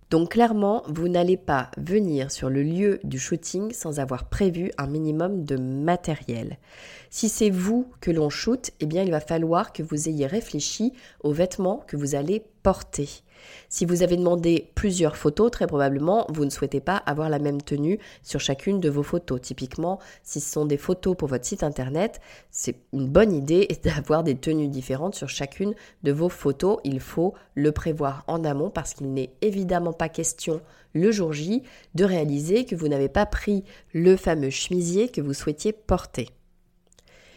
Donc 0.10 0.32
clairement, 0.32 0.84
vous 0.88 1.10
n'allez 1.10 1.36
pas 1.36 1.70
venir 1.78 2.32
sur 2.32 2.50
le 2.50 2.64
lieu 2.64 3.00
du 3.04 3.20
shooting 3.20 3.74
sans 3.74 4.00
avoir 4.00 4.30
prévu 4.30 4.72
un 4.78 4.88
minimum 4.88 5.44
de 5.44 5.58
matériel. 5.58 6.60
Si 7.10 7.28
c'est 7.28 7.50
vous 7.50 7.92
que 8.00 8.12
l'on 8.12 8.30
shoot, 8.30 8.72
eh 8.80 8.86
bien 8.86 9.04
il 9.04 9.12
va 9.12 9.20
falloir 9.20 9.74
que 9.74 9.84
vous 9.84 10.08
ayez 10.08 10.26
réfléchi 10.26 10.94
aux 11.22 11.34
vêtements 11.34 11.84
que 11.88 11.98
vous 11.98 12.16
allez 12.16 12.46
porter. 12.64 13.10
Si 13.70 13.86
vous 13.86 14.04
avez 14.04 14.18
demandé 14.18 14.72
plusieurs 14.76 15.16
photos, 15.16 15.52
très 15.52 15.68
probablement, 15.68 16.26
vous 16.30 16.46
ne 16.46 16.50
souhaitez 16.50 16.80
pas 16.80 16.98
avoir 16.98 17.30
la 17.30 17.40
même 17.40 17.62
tenue 17.62 18.00
sur 18.24 18.40
chacune 18.40 18.80
de 18.80 18.90
vos 18.90 19.04
photos. 19.04 19.42
Typiquement, 19.42 20.00
si 20.24 20.40
ce 20.40 20.52
sont 20.52 20.66
des 20.66 20.78
photos 20.78 21.16
pour 21.16 21.28
votre 21.28 21.46
site 21.46 21.64
internet, 21.64 22.22
c'est 22.52 22.76
une 22.94 23.08
bonne 23.08 23.34
idée 23.34 23.68
d'avoir 23.84 24.24
des 24.24 24.36
tenues 24.36 24.68
différentes 24.68 25.16
sur 25.16 25.30
chacune 25.30 25.74
de 26.04 26.12
vos 26.12 26.30
photos. 26.30 26.78
Il 26.84 27.00
faut 27.00 27.34
le 27.56 27.72
prévoir 27.72 28.24
en 28.28 28.44
amont 28.44 28.70
parce 28.70 28.94
qu'il 28.94 29.14
n'est 29.14 29.32
évidemment 29.42 29.94
pas 29.94 30.10
question 30.10 30.62
le 30.94 31.12
jour 31.12 31.34
J 31.34 31.64
de 31.96 32.06
réaliser 32.06 32.66
que 32.66 32.76
vous 32.76 32.88
n'avez 32.88 33.10
pas 33.10 33.26
pris 33.26 33.64
le 33.94 34.18
fameux 34.18 34.50
chemisier 34.50 35.10
que 35.10 35.22
vous 35.22 35.34
souhaitiez 35.34 35.74
porter. 35.74 36.30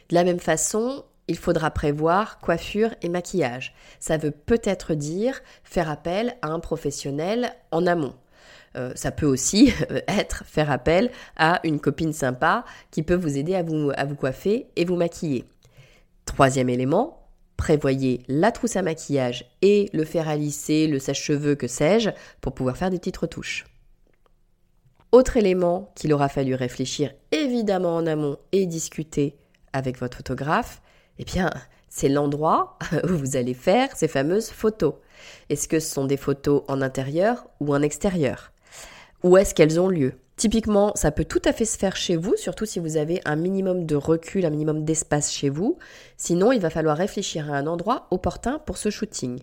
De 0.09 0.15
la 0.15 0.25
même 0.25 0.41
façon, 0.41 1.05
il 1.31 1.39
faudra 1.39 1.71
prévoir 1.71 2.41
coiffure 2.41 2.93
et 3.03 3.09
maquillage. 3.09 3.73
Ça 4.01 4.17
veut 4.17 4.33
peut-être 4.33 4.95
dire 4.95 5.41
faire 5.63 5.89
appel 5.89 6.35
à 6.43 6.49
un 6.49 6.59
professionnel 6.59 7.53
en 7.71 7.87
amont. 7.87 8.15
Euh, 8.77 8.91
ça 8.97 9.13
peut 9.13 9.27
aussi 9.27 9.73
être 10.09 10.43
faire 10.45 10.73
appel 10.73 11.09
à 11.37 11.61
une 11.63 11.79
copine 11.79 12.13
sympa 12.13 12.65
qui 12.91 13.05
peut 13.05 13.15
vous 13.15 13.39
aider 13.39 13.55
à 13.55 13.63
vous, 13.63 13.93
coiffer 14.17 14.67
et 14.75 14.85
vous 14.85 14.97
maquiller. 14.97 15.45
Troisième 16.25 16.69
élément, 16.69 17.29
prévoyez 17.57 18.25
la 18.27 18.51
trousse 18.51 18.75
à 18.75 18.83
maquillage 18.83 19.45
et 19.63 19.89
le 19.93 20.05
fer 20.05 20.29
à 20.29 20.35
lisser, 20.35 20.89
le 20.89 20.99
sèche-cheveux, 20.99 21.55
que 21.55 21.69
sais-je, 21.69 22.11
pour 22.41 22.55
pouvoir 22.55 22.77
faire 22.77 22.91
des 22.91 22.99
petites 22.99 23.19
retouches. 23.19 23.67
Autre 25.13 25.37
élément 25.37 25.93
qu'il 25.95 26.13
aura 26.13 26.29
fallu 26.29 26.57
réfléchir 26.57 27.13
évidemment 27.31 27.95
en 27.95 28.07
amont 28.07 28.37
et 28.51 28.67
discuter 28.67 29.37
avec 29.73 29.97
votre 29.99 30.17
photographe, 30.17 30.83
eh 31.21 31.25
bien, 31.25 31.51
c'est 31.91 32.09
l'endroit 32.09 32.79
où 33.05 33.09
vous 33.09 33.37
allez 33.37 33.53
faire 33.53 33.95
ces 33.95 34.09
fameuses 34.09 34.49
photos. 34.49 34.95
Est-ce 35.51 35.69
que 35.69 35.79
ce 35.79 35.93
sont 35.93 36.07
des 36.07 36.17
photos 36.17 36.63
en 36.67 36.81
intérieur 36.81 37.47
ou 37.61 37.75
en 37.75 37.83
extérieur? 37.83 38.53
Où 39.23 39.37
est-ce 39.37 39.55
qu'elles 39.55 39.79
ont 39.79 39.89
lieu? 39.89 40.15
Typiquement, 40.41 40.93
ça 40.95 41.11
peut 41.11 41.27
tout 41.27 41.43
à 41.45 41.53
fait 41.53 41.67
se 41.67 41.77
faire 41.77 41.97
chez 41.97 42.17
vous, 42.17 42.35
surtout 42.39 42.65
si 42.65 42.79
vous 42.79 42.97
avez 42.97 43.21
un 43.27 43.37
minimum 43.37 43.85
de 43.85 43.95
recul, 43.95 44.47
un 44.47 44.51
minimum 44.51 44.87
d'espace 44.87 45.31
chez 45.31 45.51
vous. 45.51 45.77
Sinon, 46.17 46.53
il 46.53 46.61
va 46.63 46.71
falloir 46.71 46.97
réfléchir 46.97 47.53
à 47.53 47.57
un 47.59 47.67
endroit 47.67 48.07
opportun 48.11 48.59
pour 48.61 48.79
ce 48.79 48.89
shooting. 48.89 49.41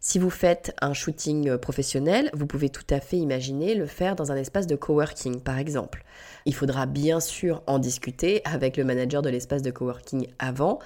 Si 0.00 0.18
vous 0.18 0.28
faites 0.28 0.76
un 0.82 0.92
shooting 0.92 1.56
professionnel, 1.56 2.28
vous 2.34 2.46
pouvez 2.46 2.68
tout 2.68 2.84
à 2.90 3.00
fait 3.00 3.16
imaginer 3.16 3.74
le 3.74 3.86
faire 3.86 4.16
dans 4.16 4.32
un 4.32 4.36
espace 4.36 4.66
de 4.66 4.76
coworking, 4.76 5.40
par 5.40 5.58
exemple. 5.58 6.04
Il 6.44 6.54
faudra 6.54 6.84
bien 6.84 7.20
sûr 7.20 7.62
en 7.66 7.78
discuter 7.78 8.42
avec 8.44 8.76
le 8.76 8.84
manager 8.84 9.22
de 9.22 9.30
l'espace 9.30 9.62
de 9.62 9.70
coworking 9.70 10.26
avant, 10.38 10.78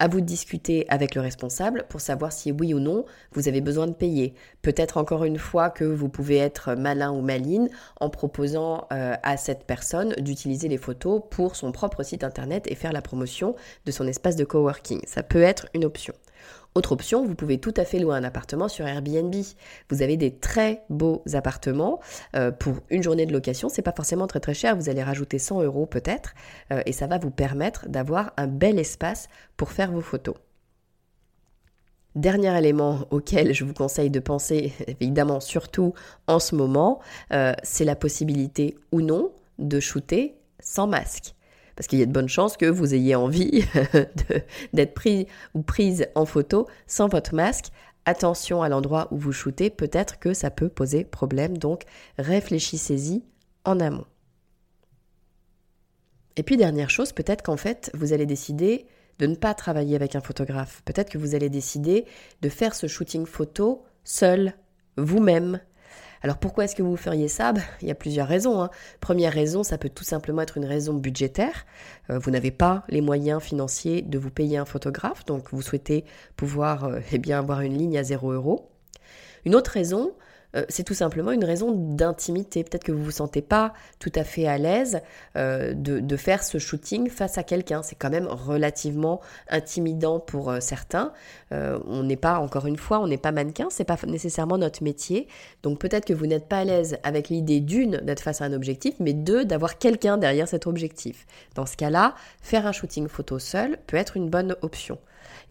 à 0.00 0.08
vous 0.08 0.20
de 0.20 0.26
discuter 0.26 0.86
avec 0.88 1.14
le 1.14 1.20
responsable 1.20 1.84
pour 1.88 2.00
savoir 2.00 2.32
si 2.32 2.50
oui 2.50 2.74
ou 2.74 2.80
non 2.80 3.04
vous 3.32 3.46
avez 3.46 3.60
besoin 3.60 3.86
de 3.86 3.92
payer. 3.92 4.34
Peut-être 4.62 4.96
encore 4.96 5.24
une 5.24 5.38
fois 5.38 5.70
que 5.70 5.84
vous 5.84 6.08
pouvez 6.08 6.38
être 6.38 6.74
malin 6.74 7.12
ou 7.12 7.20
maline 7.20 7.68
en 8.00 8.08
proposant 8.08 8.88
euh, 8.92 9.14
à 9.22 9.36
cette 9.36 9.64
personne 9.64 10.14
d'utiliser 10.14 10.68
les 10.68 10.78
photos 10.78 11.22
pour 11.30 11.54
son 11.54 11.70
propre 11.70 12.02
site 12.02 12.24
internet 12.24 12.64
et 12.66 12.74
faire 12.74 12.92
la 12.92 13.02
promotion 13.02 13.54
de 13.84 13.92
son 13.92 14.06
espace 14.08 14.36
de 14.36 14.44
coworking. 14.44 15.00
Ça 15.06 15.22
peut 15.22 15.42
être 15.42 15.68
une 15.74 15.84
option. 15.84 16.14
Autre 16.76 16.92
option, 16.92 17.26
vous 17.26 17.34
pouvez 17.34 17.58
tout 17.58 17.74
à 17.76 17.84
fait 17.84 17.98
louer 17.98 18.14
un 18.14 18.22
appartement 18.22 18.68
sur 18.68 18.86
Airbnb. 18.86 19.34
Vous 19.88 20.02
avez 20.02 20.16
des 20.16 20.36
très 20.36 20.84
beaux 20.88 21.24
appartements 21.32 21.98
euh, 22.36 22.52
pour 22.52 22.76
une 22.90 23.02
journée 23.02 23.26
de 23.26 23.32
location. 23.32 23.68
C'est 23.68 23.82
pas 23.82 23.92
forcément 23.92 24.28
très 24.28 24.38
très 24.38 24.54
cher. 24.54 24.76
Vous 24.76 24.88
allez 24.88 25.02
rajouter 25.02 25.40
100 25.40 25.62
euros 25.62 25.86
peut-être 25.86 26.34
euh, 26.72 26.80
et 26.86 26.92
ça 26.92 27.08
va 27.08 27.18
vous 27.18 27.32
permettre 27.32 27.88
d'avoir 27.88 28.32
un 28.36 28.46
bel 28.46 28.78
espace 28.78 29.28
pour 29.56 29.72
faire 29.72 29.90
vos 29.90 30.00
photos. 30.00 30.36
Dernier 32.14 32.56
élément 32.56 33.00
auquel 33.10 33.52
je 33.52 33.64
vous 33.64 33.74
conseille 33.74 34.10
de 34.10 34.20
penser, 34.20 34.72
évidemment 35.00 35.40
surtout 35.40 35.94
en 36.28 36.38
ce 36.38 36.54
moment, 36.54 37.00
euh, 37.32 37.52
c'est 37.64 37.84
la 37.84 37.96
possibilité 37.96 38.76
ou 38.92 39.00
non 39.00 39.32
de 39.58 39.80
shooter 39.80 40.36
sans 40.60 40.86
masque 40.86 41.34
parce 41.80 41.88
qu'il 41.88 41.98
y 41.98 42.02
a 42.02 42.06
de 42.06 42.12
bonnes 42.12 42.28
chances 42.28 42.58
que 42.58 42.66
vous 42.66 42.92
ayez 42.92 43.14
envie 43.14 43.64
d'être 44.74 44.92
pris 44.92 45.26
ou 45.54 45.62
prise 45.62 46.08
en 46.14 46.26
photo 46.26 46.68
sans 46.86 47.08
votre 47.08 47.34
masque. 47.34 47.68
Attention 48.04 48.62
à 48.62 48.68
l'endroit 48.68 49.08
où 49.12 49.16
vous 49.16 49.32
shootez, 49.32 49.70
peut-être 49.70 50.18
que 50.18 50.34
ça 50.34 50.50
peut 50.50 50.68
poser 50.68 51.04
problème, 51.04 51.56
donc 51.56 51.84
réfléchissez-y 52.18 53.24
en 53.64 53.80
amont. 53.80 54.04
Et 56.36 56.42
puis 56.42 56.58
dernière 56.58 56.90
chose, 56.90 57.12
peut-être 57.12 57.42
qu'en 57.42 57.56
fait, 57.56 57.90
vous 57.94 58.12
allez 58.12 58.26
décider 58.26 58.84
de 59.18 59.26
ne 59.26 59.34
pas 59.34 59.54
travailler 59.54 59.96
avec 59.96 60.14
un 60.14 60.20
photographe. 60.20 60.82
Peut-être 60.84 61.08
que 61.08 61.16
vous 61.16 61.34
allez 61.34 61.48
décider 61.48 62.04
de 62.42 62.50
faire 62.50 62.74
ce 62.74 62.88
shooting 62.88 63.24
photo 63.24 63.84
seul, 64.04 64.52
vous-même, 64.98 65.60
alors 66.22 66.36
pourquoi 66.36 66.64
est-ce 66.64 66.74
que 66.74 66.82
vous 66.82 66.96
feriez 66.96 67.28
ça? 67.28 67.52
Ben, 67.52 67.62
Il 67.80 67.88
y 67.88 67.90
a 67.90 67.94
plusieurs 67.94 68.28
raisons. 68.28 68.60
Hein. 68.60 68.70
Première 69.00 69.32
raison, 69.32 69.62
ça 69.62 69.78
peut 69.78 69.88
tout 69.88 70.04
simplement 70.04 70.42
être 70.42 70.58
une 70.58 70.66
raison 70.66 70.94
budgétaire. 70.94 71.64
Euh, 72.10 72.18
vous 72.18 72.30
n'avez 72.30 72.50
pas 72.50 72.84
les 72.88 73.00
moyens 73.00 73.42
financiers 73.42 74.02
de 74.02 74.18
vous 74.18 74.30
payer 74.30 74.58
un 74.58 74.64
photographe, 74.66 75.24
donc 75.24 75.48
vous 75.52 75.62
souhaitez 75.62 76.04
pouvoir 76.36 76.84
euh, 76.84 77.00
eh 77.12 77.18
bien, 77.18 77.38
avoir 77.38 77.62
une 77.62 77.76
ligne 77.76 77.96
à 77.96 78.04
0 78.04 78.32
euros. 78.32 78.70
Une 79.46 79.54
autre 79.54 79.70
raison, 79.70 80.12
euh, 80.56 80.64
c'est 80.68 80.84
tout 80.84 80.94
simplement 80.94 81.32
une 81.32 81.44
raison 81.44 81.72
d'intimité. 81.72 82.64
Peut-être 82.64 82.84
que 82.84 82.92
vous 82.92 82.98
ne 83.00 83.04
vous 83.04 83.10
sentez 83.10 83.42
pas 83.42 83.72
tout 83.98 84.12
à 84.14 84.24
fait 84.24 84.46
à 84.46 84.58
l'aise 84.58 85.00
euh, 85.36 85.74
de, 85.74 86.16
faire 86.16 86.42
ce 86.42 86.58
shooting 86.58 87.08
face 87.08 87.38
à 87.38 87.42
quelqu'un. 87.42 87.82
C'est 87.82 87.94
quand 87.94 88.10
même 88.10 88.26
relativement 88.26 89.20
intimidant 89.48 90.20
pour 90.20 90.50
euh, 90.50 90.60
certains. 90.60 91.12
on 91.50 92.02
n'est 92.02 92.16
pas, 92.16 92.38
encore 92.38 92.66
une 92.66 92.76
fois, 92.76 93.00
on 93.00 93.08
n'est 93.08 93.16
pas 93.16 93.32
mannequin, 93.32 93.68
c'est 93.70 93.84
pas 93.84 93.96
nécessairement 94.06 94.58
notre 94.58 94.82
métier. 94.82 95.28
Donc 95.62 95.78
peut-être 95.78 96.04
que 96.04 96.12
vous 96.12 96.26
n'êtes 96.26 96.48
pas 96.48 96.58
à 96.58 96.64
l'aise 96.64 96.98
avec 97.02 97.28
l'idée 97.28 97.60
d'une 97.60 97.98
d'être 97.98 98.20
face 98.20 98.40
à 98.40 98.44
un 98.44 98.52
objectif, 98.52 98.94
mais 99.00 99.12
deux 99.12 99.44
d'avoir 99.44 99.78
quelqu'un 99.78 100.18
derrière 100.18 100.48
cet 100.48 100.66
objectif. 100.66 101.26
Dans 101.54 101.66
ce 101.66 101.76
cas-là, 101.76 102.14
faire 102.42 102.66
un 102.66 102.72
shooting 102.72 103.08
photo 103.08 103.38
seul 103.38 103.78
peut 103.86 103.96
être 103.96 104.16
une 104.16 104.28
bonne 104.28 104.56
option. 104.62 104.98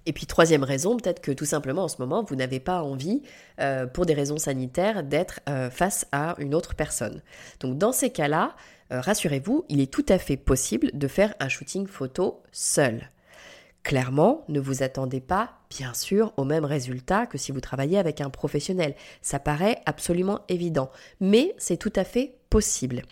Et 0.06 0.14
puis 0.14 0.26
troisième 0.26 0.64
raison, 0.64 0.98
peut-être 0.98 1.22
que 1.22 1.32
tout 1.32 1.46
simplement 1.46 1.84
en 1.84 1.88
ce 1.88 1.98
moment, 2.00 2.24
vous 2.24 2.36
n'avez 2.36 2.60
pas 2.60 2.82
envie, 2.82 3.22
euh, 3.60 3.86
pour 3.86 4.06
des 4.06 4.14
raisons 4.14 4.38
sanitaires, 4.38 5.04
d'être 5.04 5.40
euh, 5.48 5.70
face 5.70 6.08
à 6.12 6.36
une 6.40 6.56
autre 6.56 6.76
personne. 6.76 7.22
Donc 7.60 7.78
dans 7.78 7.92
ces 7.92 8.10
cas-là, 8.10 8.56
euh, 8.92 9.02
rassurez-vous, 9.02 9.66
il 9.70 9.82
est 9.82 9.92
tout 9.92 10.06
à 10.10 10.18
fait 10.18 10.38
possible 10.38 10.90
de 10.94 11.08
faire 11.08 11.36
un 11.40 11.50
shooting 11.50 11.86
photo 11.86 12.42
seul. 12.52 13.10
Clairement, 13.84 14.44
ne 14.50 14.60
vous 14.60 14.84
attendez 14.84 15.22
pas, 15.22 15.54
bien 15.70 15.94
sûr, 15.94 16.34
au 16.38 16.44
même 16.44 16.66
résultat 16.66 17.26
que 17.26 17.38
si 17.38 17.52
vous 17.52 17.62
travaillez 17.62 17.98
avec 17.98 18.20
un 18.20 18.30
professionnel. 18.30 18.94
Ça 19.22 19.40
paraît 19.40 19.82
absolument 19.86 20.42
évident. 20.50 20.92
Mais 21.22 21.56
c'est 21.58 21.78
tout 21.78 21.94
à 21.96 22.04
fait 22.04 22.39
possible. 22.50 23.04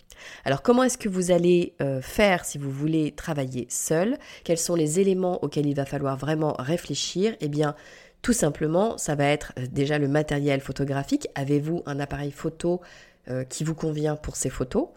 Alors 0.44 0.62
comment 0.62 0.82
est-ce 0.82 0.98
que 0.98 1.08
vous 1.08 1.30
allez 1.30 1.74
euh, 1.80 2.00
faire 2.00 2.44
si 2.44 2.58
vous 2.58 2.70
voulez 2.70 3.12
travailler 3.12 3.66
seul? 3.70 4.18
Quels 4.44 4.58
sont 4.58 4.74
les 4.74 5.00
éléments 5.00 5.42
auxquels 5.44 5.66
il 5.66 5.74
va 5.74 5.84
falloir 5.84 6.16
vraiment 6.16 6.54
réfléchir? 6.58 7.36
Eh 7.40 7.48
bien, 7.48 7.74
tout 8.22 8.32
simplement, 8.32 8.98
ça 8.98 9.14
va 9.14 9.24
être 9.24 9.52
euh, 9.58 9.66
déjà 9.70 9.98
le 9.98 10.08
matériel 10.08 10.60
photographique. 10.60 11.28
Avez-vous 11.34 11.82
un 11.86 12.00
appareil 12.00 12.32
photo 12.32 12.80
euh, 13.30 13.44
qui 13.44 13.64
vous 13.64 13.74
convient 13.74 14.16
pour 14.16 14.36
ces 14.36 14.50
photos. 14.50 14.88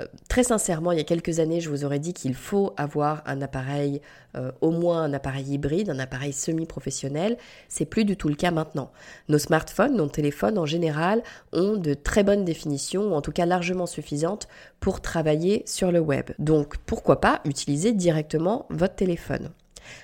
Euh, 0.00 0.06
très 0.28 0.44
sincèrement, 0.44 0.92
il 0.92 0.98
y 0.98 1.00
a 1.00 1.04
quelques 1.04 1.40
années, 1.40 1.60
je 1.60 1.70
vous 1.70 1.84
aurais 1.84 1.98
dit 1.98 2.12
qu'il 2.12 2.34
faut 2.34 2.72
avoir 2.76 3.22
un 3.26 3.42
appareil, 3.42 4.00
euh, 4.36 4.52
au 4.60 4.70
moins 4.70 5.02
un 5.02 5.12
appareil 5.12 5.54
hybride, 5.54 5.90
un 5.90 5.98
appareil 5.98 6.32
semi-professionnel. 6.32 7.36
C'est 7.68 7.84
plus 7.84 8.04
du 8.04 8.16
tout 8.16 8.28
le 8.28 8.34
cas 8.34 8.50
maintenant. 8.50 8.90
Nos 9.28 9.38
smartphones, 9.38 9.96
nos 9.96 10.08
téléphones 10.08 10.58
en 10.58 10.66
général, 10.66 11.22
ont 11.52 11.76
de 11.76 11.94
très 11.94 12.22
bonnes 12.22 12.44
définitions, 12.44 13.12
ou 13.12 13.14
en 13.14 13.22
tout 13.22 13.32
cas 13.32 13.46
largement 13.46 13.86
suffisantes 13.86 14.48
pour 14.80 15.00
travailler 15.00 15.62
sur 15.66 15.90
le 15.90 16.00
web. 16.00 16.30
Donc 16.38 16.76
pourquoi 16.78 17.20
pas 17.20 17.40
utiliser 17.44 17.92
directement 17.92 18.66
votre 18.70 18.94
téléphone? 18.94 19.50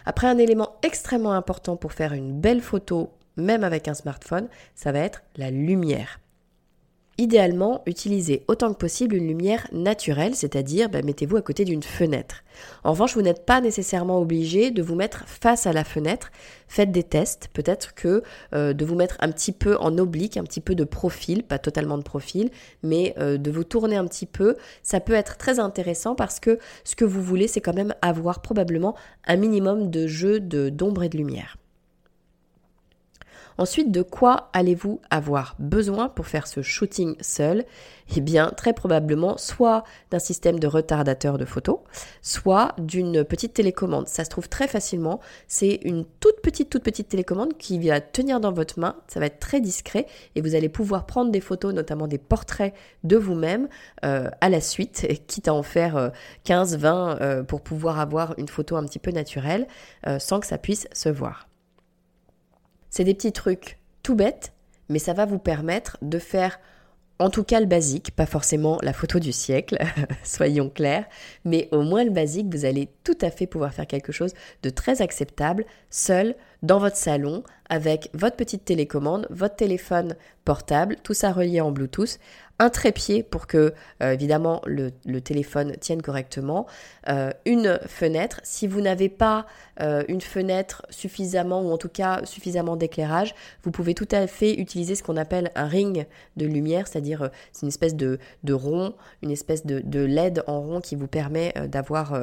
Après, 0.07 0.27
un 0.27 0.39
élément 0.39 0.77
extrêmement 0.83 1.33
important 1.33 1.77
pour 1.77 1.93
faire 1.93 2.13
une 2.15 2.41
belle 2.41 2.63
photo, 2.63 3.11
même 3.37 3.65
avec 3.65 3.89
un 3.89 3.95
smartphone, 3.95 4.49
ça 4.75 4.93
va 4.93 5.01
être 5.01 5.23
la 5.37 5.51
lumière. 5.51 6.21
Idéalement, 7.17 7.83
utilisez 7.87 8.43
autant 8.49 8.73
que 8.73 8.79
possible 8.79 9.15
une 9.15 9.29
lumière 9.29 9.69
naturelle, 9.73 10.35
c'est-à-dire 10.35 10.89
bah, 10.89 11.01
mettez-vous 11.03 11.37
à 11.37 11.43
côté 11.43 11.65
d'une 11.65 11.85
fenêtre. 11.85 12.43
En 12.83 12.91
revanche, 12.91 13.15
vous 13.15 13.23
n'êtes 13.23 13.47
pas 13.47 13.61
nécessairement 13.61 14.19
obligé 14.19 14.73
de 14.73 14.83
vous 14.83 14.97
mettre 14.97 15.23
face 15.29 15.69
à 15.69 15.73
la 15.73 15.85
fenêtre. 15.85 16.33
Faites 16.67 16.91
des 16.91 17.05
tests, 17.05 17.51
peut-être 17.53 17.95
que 17.95 18.25
euh, 18.53 18.73
de 18.73 18.85
vous 18.85 18.97
mettre 18.97 19.17
un 19.21 19.31
petit 19.31 19.53
peu 19.53 19.77
en 19.79 19.97
oblique, 19.97 20.37
un 20.37 20.43
petit 20.43 20.61
peu 20.61 20.75
de 20.75 20.83
profil, 20.83 21.45
pas 21.45 21.61
totalement 21.61 21.99
de 21.99 22.03
profil, 22.03 22.51
mais 22.83 23.15
euh, 23.19 23.39
de 23.39 23.51
vous 23.53 23.65
tourner 23.65 23.95
un 23.95 24.07
petit 24.07 24.27
peu, 24.27 24.57
ça 24.83 24.99
peut 24.99 25.13
être 25.13 25.37
très 25.37 25.61
intéressant 25.61 26.17
parce 26.17 26.41
que 26.41 26.59
ce 26.83 26.97
que 26.97 27.05
vous 27.05 27.23
voulez, 27.23 27.47
c'est 27.47 27.61
quand 27.61 27.75
même 27.75 27.95
avoir 28.03 28.43
probablement 28.43 28.97
un 29.27 29.37
minimum 29.37 29.89
de 29.89 30.09
jeu 30.09 30.41
d'ombre 30.41 31.05
et 31.05 31.09
de 31.09 31.17
lumière. 31.17 31.57
Ensuite, 33.59 33.93
de 33.93 34.03
quoi 34.03 34.51
allez-vous 34.53 35.01
avoir 35.11 35.55
besoin 35.59 36.09
pour 36.09 36.27
faire 36.27 36.47
ce 36.47 36.63
shooting 36.63 37.17
seul? 37.21 37.65
Eh 38.17 38.21
bien, 38.21 38.51
très 38.51 38.73
probablement 38.73 39.39
soit 39.39 39.85
d'un 40.11 40.19
système 40.19 40.59
de 40.59 40.67
retardateur 40.67 41.39
de 41.39 41.45
photos, 41.45 41.79
soit 42.21 42.75
d'une 42.79 43.25
petite 43.25 43.55
télécommande. 43.55 44.09
Ça 44.09 44.25
se 44.25 44.31
trouve 44.31 44.49
très 44.49 44.69
facilement. 44.69 45.21
C'est 45.49 45.81
une 45.85 46.05
toute 46.21 46.41
petite, 46.43 46.69
toute 46.69 46.83
petite 46.83 47.09
télécommande 47.09 47.57
qui 47.57 47.79
va 47.89 48.01
tenir 48.01 48.41
dans 48.41 48.53
votre 48.53 48.79
main. 48.79 48.97
Ça 49.09 49.21
va 49.21 49.27
être 49.27 49.39
très 49.39 49.61
discret 49.61 50.07
et 50.35 50.41
vous 50.41 50.55
allez 50.55 50.69
pouvoir 50.69 51.07
prendre 51.07 51.31
des 51.31 51.41
photos, 51.41 51.73
notamment 51.73 52.07
des 52.07 52.19
portraits 52.19 52.75
de 53.05 53.17
vous-même 53.17 53.69
euh, 54.05 54.29
à 54.41 54.49
la 54.49 54.61
suite, 54.61 55.07
quitte 55.27 55.49
à 55.49 55.55
en 55.55 55.63
faire 55.63 56.13
15, 56.45 56.75
euh, 56.75 56.79
20 56.79 57.21
euh, 57.21 57.43
pour 57.43 57.63
pouvoir 57.63 58.01
avoir 58.01 58.35
une 58.39 58.49
photo 58.49 58.77
un 58.77 58.85
petit 58.85 58.99
peu 58.99 59.11
naturelle 59.11 59.67
sans 60.19 60.41
que 60.41 60.47
ça 60.47 60.59
puisse 60.59 60.87
se 60.93 61.09
voir. 61.09 61.49
C'est 62.97 63.03
des 63.03 63.15
petits 63.15 63.33
trucs 63.33 63.81
tout 64.05 64.15
bêtes, 64.15 64.53
mais 64.89 65.01
ça 65.01 65.15
va 65.15 65.27
vous 65.27 65.41
permettre 65.41 65.99
de 66.01 66.21
faire 66.21 66.61
en 67.19 67.29
tout 67.29 67.43
cas 67.43 67.59
le 67.59 67.67
basique, 67.67 68.15
pas 68.15 68.25
forcément 68.25 68.79
la 68.83 68.93
photo 68.93 69.19
du 69.19 69.33
siècle, 69.33 69.79
soyons 70.23 70.71
clairs, 70.71 71.05
mais 71.45 71.69
au 71.73 71.83
moins 71.83 72.05
le 72.05 72.13
basique, 72.13 72.55
vous 72.55 72.65
allez 72.65 72.89
tout 73.03 73.19
à 73.21 73.33
fait 73.33 73.49
pouvoir 73.49 73.75
faire 73.75 73.89
quelque 73.89 74.13
chose 74.13 74.33
de 74.63 74.71
très 74.71 75.03
acceptable, 75.03 75.67
seul, 75.91 76.37
dans 76.65 76.79
votre 76.79 76.97
salon, 76.97 77.45
avec 77.69 78.11
votre 78.15 78.37
petite 78.37 78.65
télécommande, 78.65 79.27
votre 79.31 79.57
téléphone 79.57 80.17
portable, 80.45 80.97
tout 81.03 81.15
ça 81.15 81.33
relié 81.33 81.61
en 81.61 81.71
Bluetooth, 81.71 82.19
un 82.59 82.71
trépied 82.71 83.23
pour 83.23 83.47
que 83.47 83.75
euh, 84.03 84.13
évidemment 84.13 84.63
le, 84.65 84.91
téléphone 85.21 85.77
tienne 85.81 86.03
correctement, 86.03 86.67
euh, 87.09 87.33
une 87.47 87.81
fenêtre. 87.87 88.41
Si 88.45 88.67
vous 88.67 88.81
n'avez 88.81 89.09
pas 89.09 89.47
euh, 89.81 90.05
une 90.09 90.21
fenêtre 90.21 90.87
suffisamment 90.91 91.63
ou 91.63 91.73
en 91.73 91.79
tout 91.79 91.89
cas 91.89 92.25
suffisamment 92.25 92.77
d'éclairage, 92.77 93.35
vous 93.65 93.73
pouvez 93.73 93.95
tout 93.95 94.09
à 94.13 94.27
fait 94.27 94.55
utiliser 94.55 94.95
ce 94.95 95.03
qu'on 95.03 95.17
appelle 95.17 95.51
un 95.57 95.67
ring 95.67 96.07
de 96.37 96.47
lumière, 96.47 96.87
c'est-à-dire 96.87 97.31
c'est 97.53 97.63
une 97.63 97.69
espèce 97.69 97.97
de, 97.97 98.19
rond, 98.49 98.95
une 99.23 99.33
espèce 99.33 99.67
de, 99.67 99.81
de, 99.81 100.01
LED 100.01 100.45
en 100.47 100.61
rond 100.61 100.81
qui 100.81 100.95
vous 100.95 101.09
permet 101.09 101.53
d'avoir 101.67 102.17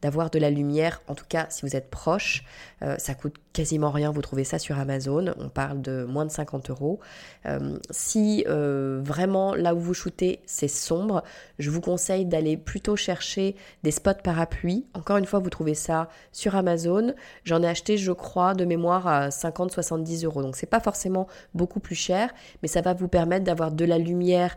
d'avoir 0.00 0.30
de 0.30 0.38
la 0.38 0.50
lumière, 0.50 1.02
en 1.08 1.14
tout 1.14 1.26
cas 1.28 1.46
si 1.50 1.62
vous 1.62 1.76
êtes 1.76 1.90
proche. 1.90 2.44
ça 2.98 3.14
coûte 3.14 3.34
quasiment 3.52 3.83
rien, 3.90 4.10
vous 4.10 4.22
trouvez 4.22 4.44
ça 4.44 4.58
sur 4.58 4.78
Amazon, 4.78 5.34
on 5.38 5.48
parle 5.48 5.82
de 5.82 6.04
moins 6.04 6.24
de 6.24 6.30
50 6.30 6.70
euros. 6.70 7.00
si 7.90 8.44
vraiment 8.46 9.54
là 9.54 9.74
où 9.74 9.80
vous 9.80 9.94
shootez, 9.94 10.40
c'est 10.46 10.68
sombre, 10.68 11.22
je 11.58 11.70
vous 11.70 11.80
conseille 11.80 12.26
d'aller 12.26 12.56
plutôt 12.56 12.96
chercher 12.96 13.56
des 13.82 13.90
spots 13.90 14.22
parapluies. 14.22 14.86
Encore 14.94 15.16
une 15.16 15.26
fois, 15.26 15.38
vous 15.38 15.50
trouvez 15.50 15.74
ça 15.74 16.08
sur 16.32 16.56
Amazon. 16.56 17.14
J'en 17.44 17.62
ai 17.62 17.68
acheté, 17.68 17.96
je 17.96 18.12
crois, 18.12 18.54
de 18.54 18.64
mémoire 18.64 19.06
à 19.06 19.28
50-70 19.28 20.24
euros. 20.24 20.42
Donc 20.42 20.56
c'est 20.56 20.66
pas 20.66 20.80
forcément 20.80 21.26
beaucoup 21.54 21.80
plus 21.80 21.94
cher, 21.94 22.30
mais 22.62 22.68
ça 22.68 22.80
va 22.80 22.94
vous 22.94 23.08
permettre 23.08 23.44
d'avoir 23.44 23.72
de 23.72 23.84
la 23.84 23.98
lumière 23.98 24.56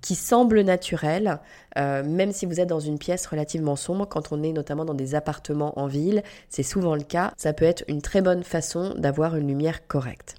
qui 0.00 0.14
semble 0.14 0.60
naturelle, 0.62 1.38
euh, 1.76 2.02
même 2.04 2.32
si 2.32 2.46
vous 2.46 2.60
êtes 2.60 2.68
dans 2.68 2.80
une 2.80 2.98
pièce 2.98 3.26
relativement 3.26 3.76
sombre, 3.76 4.06
quand 4.06 4.32
on 4.32 4.42
est 4.42 4.52
notamment 4.52 4.84
dans 4.84 4.94
des 4.94 5.14
appartements 5.14 5.78
en 5.78 5.86
ville, 5.86 6.22
c'est 6.48 6.62
souvent 6.62 6.94
le 6.94 7.02
cas, 7.02 7.32
ça 7.36 7.52
peut 7.52 7.64
être 7.64 7.84
une 7.88 8.02
très 8.02 8.22
bonne 8.22 8.44
façon 8.44 8.94
d'avoir 8.96 9.36
une 9.36 9.48
lumière 9.48 9.86
correcte. 9.86 10.36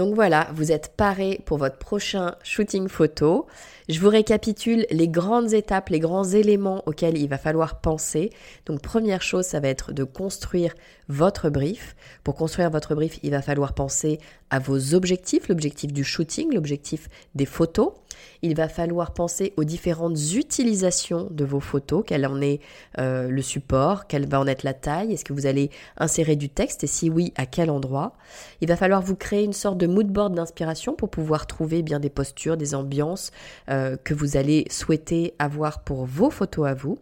Donc 0.00 0.14
voilà, 0.14 0.48
vous 0.54 0.72
êtes 0.72 0.94
paré 0.96 1.42
pour 1.44 1.58
votre 1.58 1.76
prochain 1.76 2.34
shooting 2.42 2.88
photo. 2.88 3.46
Je 3.90 4.00
vous 4.00 4.08
récapitule 4.08 4.86
les 4.90 5.08
grandes 5.08 5.52
étapes, 5.52 5.90
les 5.90 6.00
grands 6.00 6.24
éléments 6.24 6.82
auxquels 6.86 7.18
il 7.18 7.28
va 7.28 7.36
falloir 7.36 7.82
penser. 7.82 8.30
Donc 8.64 8.80
première 8.80 9.20
chose, 9.20 9.44
ça 9.44 9.60
va 9.60 9.68
être 9.68 9.92
de 9.92 10.04
construire 10.04 10.74
votre 11.08 11.50
brief. 11.50 11.94
Pour 12.24 12.34
construire 12.34 12.70
votre 12.70 12.94
brief, 12.94 13.18
il 13.22 13.32
va 13.32 13.42
falloir 13.42 13.74
penser 13.74 14.20
à 14.48 14.58
vos 14.58 14.94
objectifs, 14.94 15.48
l'objectif 15.48 15.92
du 15.92 16.02
shooting, 16.02 16.54
l'objectif 16.54 17.10
des 17.34 17.44
photos. 17.44 17.92
Il 18.42 18.54
va 18.56 18.68
falloir 18.68 19.12
penser 19.12 19.52
aux 19.56 19.64
différentes 19.64 20.18
utilisations 20.34 21.28
de 21.30 21.44
vos 21.44 21.60
photos, 21.60 22.04
quel 22.06 22.26
en 22.26 22.40
est 22.40 22.60
euh, 22.98 23.28
le 23.28 23.42
support, 23.42 24.06
quelle 24.06 24.26
va 24.26 24.40
en 24.40 24.46
être 24.46 24.62
la 24.62 24.74
taille, 24.74 25.12
est-ce 25.12 25.24
que 25.24 25.32
vous 25.32 25.46
allez 25.46 25.70
insérer 25.96 26.36
du 26.36 26.48
texte 26.48 26.84
et 26.84 26.86
si 26.86 27.10
oui, 27.10 27.32
à 27.36 27.46
quel 27.46 27.70
endroit. 27.70 28.14
Il 28.60 28.68
va 28.68 28.76
falloir 28.76 29.02
vous 29.02 29.16
créer 29.16 29.44
une 29.44 29.52
sorte 29.52 29.78
de 29.78 29.86
mood 29.86 30.08
board 30.08 30.34
d'inspiration 30.34 30.94
pour 30.94 31.10
pouvoir 31.10 31.46
trouver 31.46 31.82
bien 31.82 32.00
des 32.00 32.10
postures, 32.10 32.56
des 32.56 32.74
ambiances 32.74 33.30
euh, 33.68 33.96
que 34.02 34.14
vous 34.14 34.36
allez 34.36 34.66
souhaiter 34.70 35.34
avoir 35.38 35.84
pour 35.84 36.06
vos 36.06 36.30
photos 36.30 36.66
à 36.66 36.74
vous. 36.74 36.98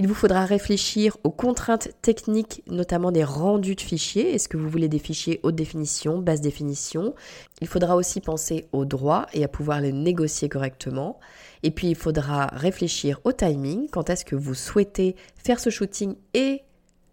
Il 0.00 0.08
vous 0.08 0.14
faudra 0.14 0.46
réfléchir 0.46 1.18
aux 1.24 1.30
contraintes 1.30 1.90
techniques, 2.00 2.62
notamment 2.66 3.12
des 3.12 3.22
rendus 3.22 3.74
de 3.74 3.82
fichiers. 3.82 4.34
Est-ce 4.34 4.48
que 4.48 4.56
vous 4.56 4.70
voulez 4.70 4.88
des 4.88 4.98
fichiers 4.98 5.40
haute 5.42 5.56
définition, 5.56 6.20
basse 6.20 6.40
définition? 6.40 7.14
Il 7.60 7.66
faudra 7.66 7.96
aussi 7.96 8.22
penser 8.22 8.66
aux 8.72 8.86
droits 8.86 9.26
et 9.34 9.44
à 9.44 9.48
pouvoir 9.48 9.82
les 9.82 9.92
négocier 9.92 10.48
correctement. 10.48 11.20
Et 11.62 11.70
puis 11.70 11.88
il 11.88 11.96
faudra 11.96 12.46
réfléchir 12.46 13.20
au 13.24 13.32
timing, 13.32 13.90
quand 13.90 14.08
est-ce 14.08 14.24
que 14.24 14.36
vous 14.36 14.54
souhaitez 14.54 15.16
faire 15.36 15.60
ce 15.60 15.68
shooting 15.68 16.14
et 16.32 16.62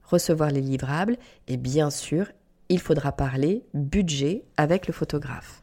recevoir 0.05 0.49
les 0.49 0.61
livrables? 0.61 1.17
Et 1.49 1.57
bien 1.57 1.89
sûr, 1.89 2.27
il 2.69 2.79
faudra 2.79 3.11
parler 3.11 3.65
budget 3.73 4.45
avec 4.55 4.87
le 4.87 4.93
photographe. 4.93 5.61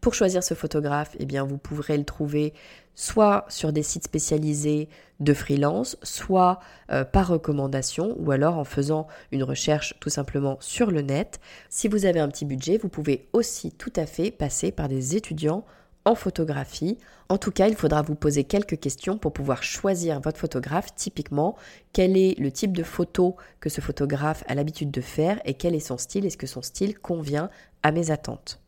Pour 0.00 0.14
choisir 0.14 0.42
ce 0.42 0.54
photographe, 0.54 1.16
eh 1.20 1.26
bien, 1.26 1.44
vous 1.44 1.58
pourrez 1.58 1.96
le 1.96 2.04
trouver 2.04 2.54
soit 2.94 3.44
sur 3.48 3.72
des 3.72 3.82
sites 3.82 4.04
spécialisés 4.04 4.88
de 5.20 5.34
freelance, 5.34 5.96
soit 6.02 6.60
euh, 6.90 7.04
par 7.04 7.28
recommandation, 7.28 8.14
ou 8.18 8.30
alors 8.30 8.58
en 8.58 8.64
faisant 8.64 9.06
une 9.30 9.44
recherche 9.44 9.94
tout 10.00 10.10
simplement 10.10 10.56
sur 10.60 10.90
le 10.90 11.02
net. 11.02 11.40
Si 11.68 11.88
vous 11.88 12.04
avez 12.04 12.20
un 12.20 12.28
petit 12.28 12.44
budget, 12.44 12.78
vous 12.78 12.88
pouvez 12.88 13.28
aussi 13.32 13.72
tout 13.72 13.92
à 13.96 14.06
fait 14.06 14.30
passer 14.30 14.72
par 14.72 14.88
des 14.88 15.16
étudiants 15.16 15.64
en 16.04 16.14
photographie. 16.14 16.98
En 17.28 17.38
tout 17.38 17.52
cas, 17.52 17.68
il 17.68 17.76
faudra 17.76 18.02
vous 18.02 18.14
poser 18.14 18.44
quelques 18.44 18.78
questions 18.78 19.18
pour 19.18 19.32
pouvoir 19.32 19.62
choisir 19.62 20.20
votre 20.20 20.38
photographe. 20.38 20.94
Typiquement, 20.96 21.56
quel 21.92 22.16
est 22.16 22.38
le 22.38 22.50
type 22.50 22.76
de 22.76 22.82
photo 22.82 23.36
que 23.60 23.68
ce 23.68 23.80
photographe 23.80 24.44
a 24.48 24.54
l'habitude 24.54 24.90
de 24.90 25.00
faire 25.00 25.40
et 25.44 25.54
quel 25.54 25.74
est 25.74 25.80
son 25.80 25.98
style? 25.98 26.26
Est-ce 26.26 26.36
que 26.36 26.46
son 26.46 26.62
style 26.62 26.98
convient 26.98 27.50
à 27.82 27.92
mes 27.92 28.10
attentes? 28.10 28.60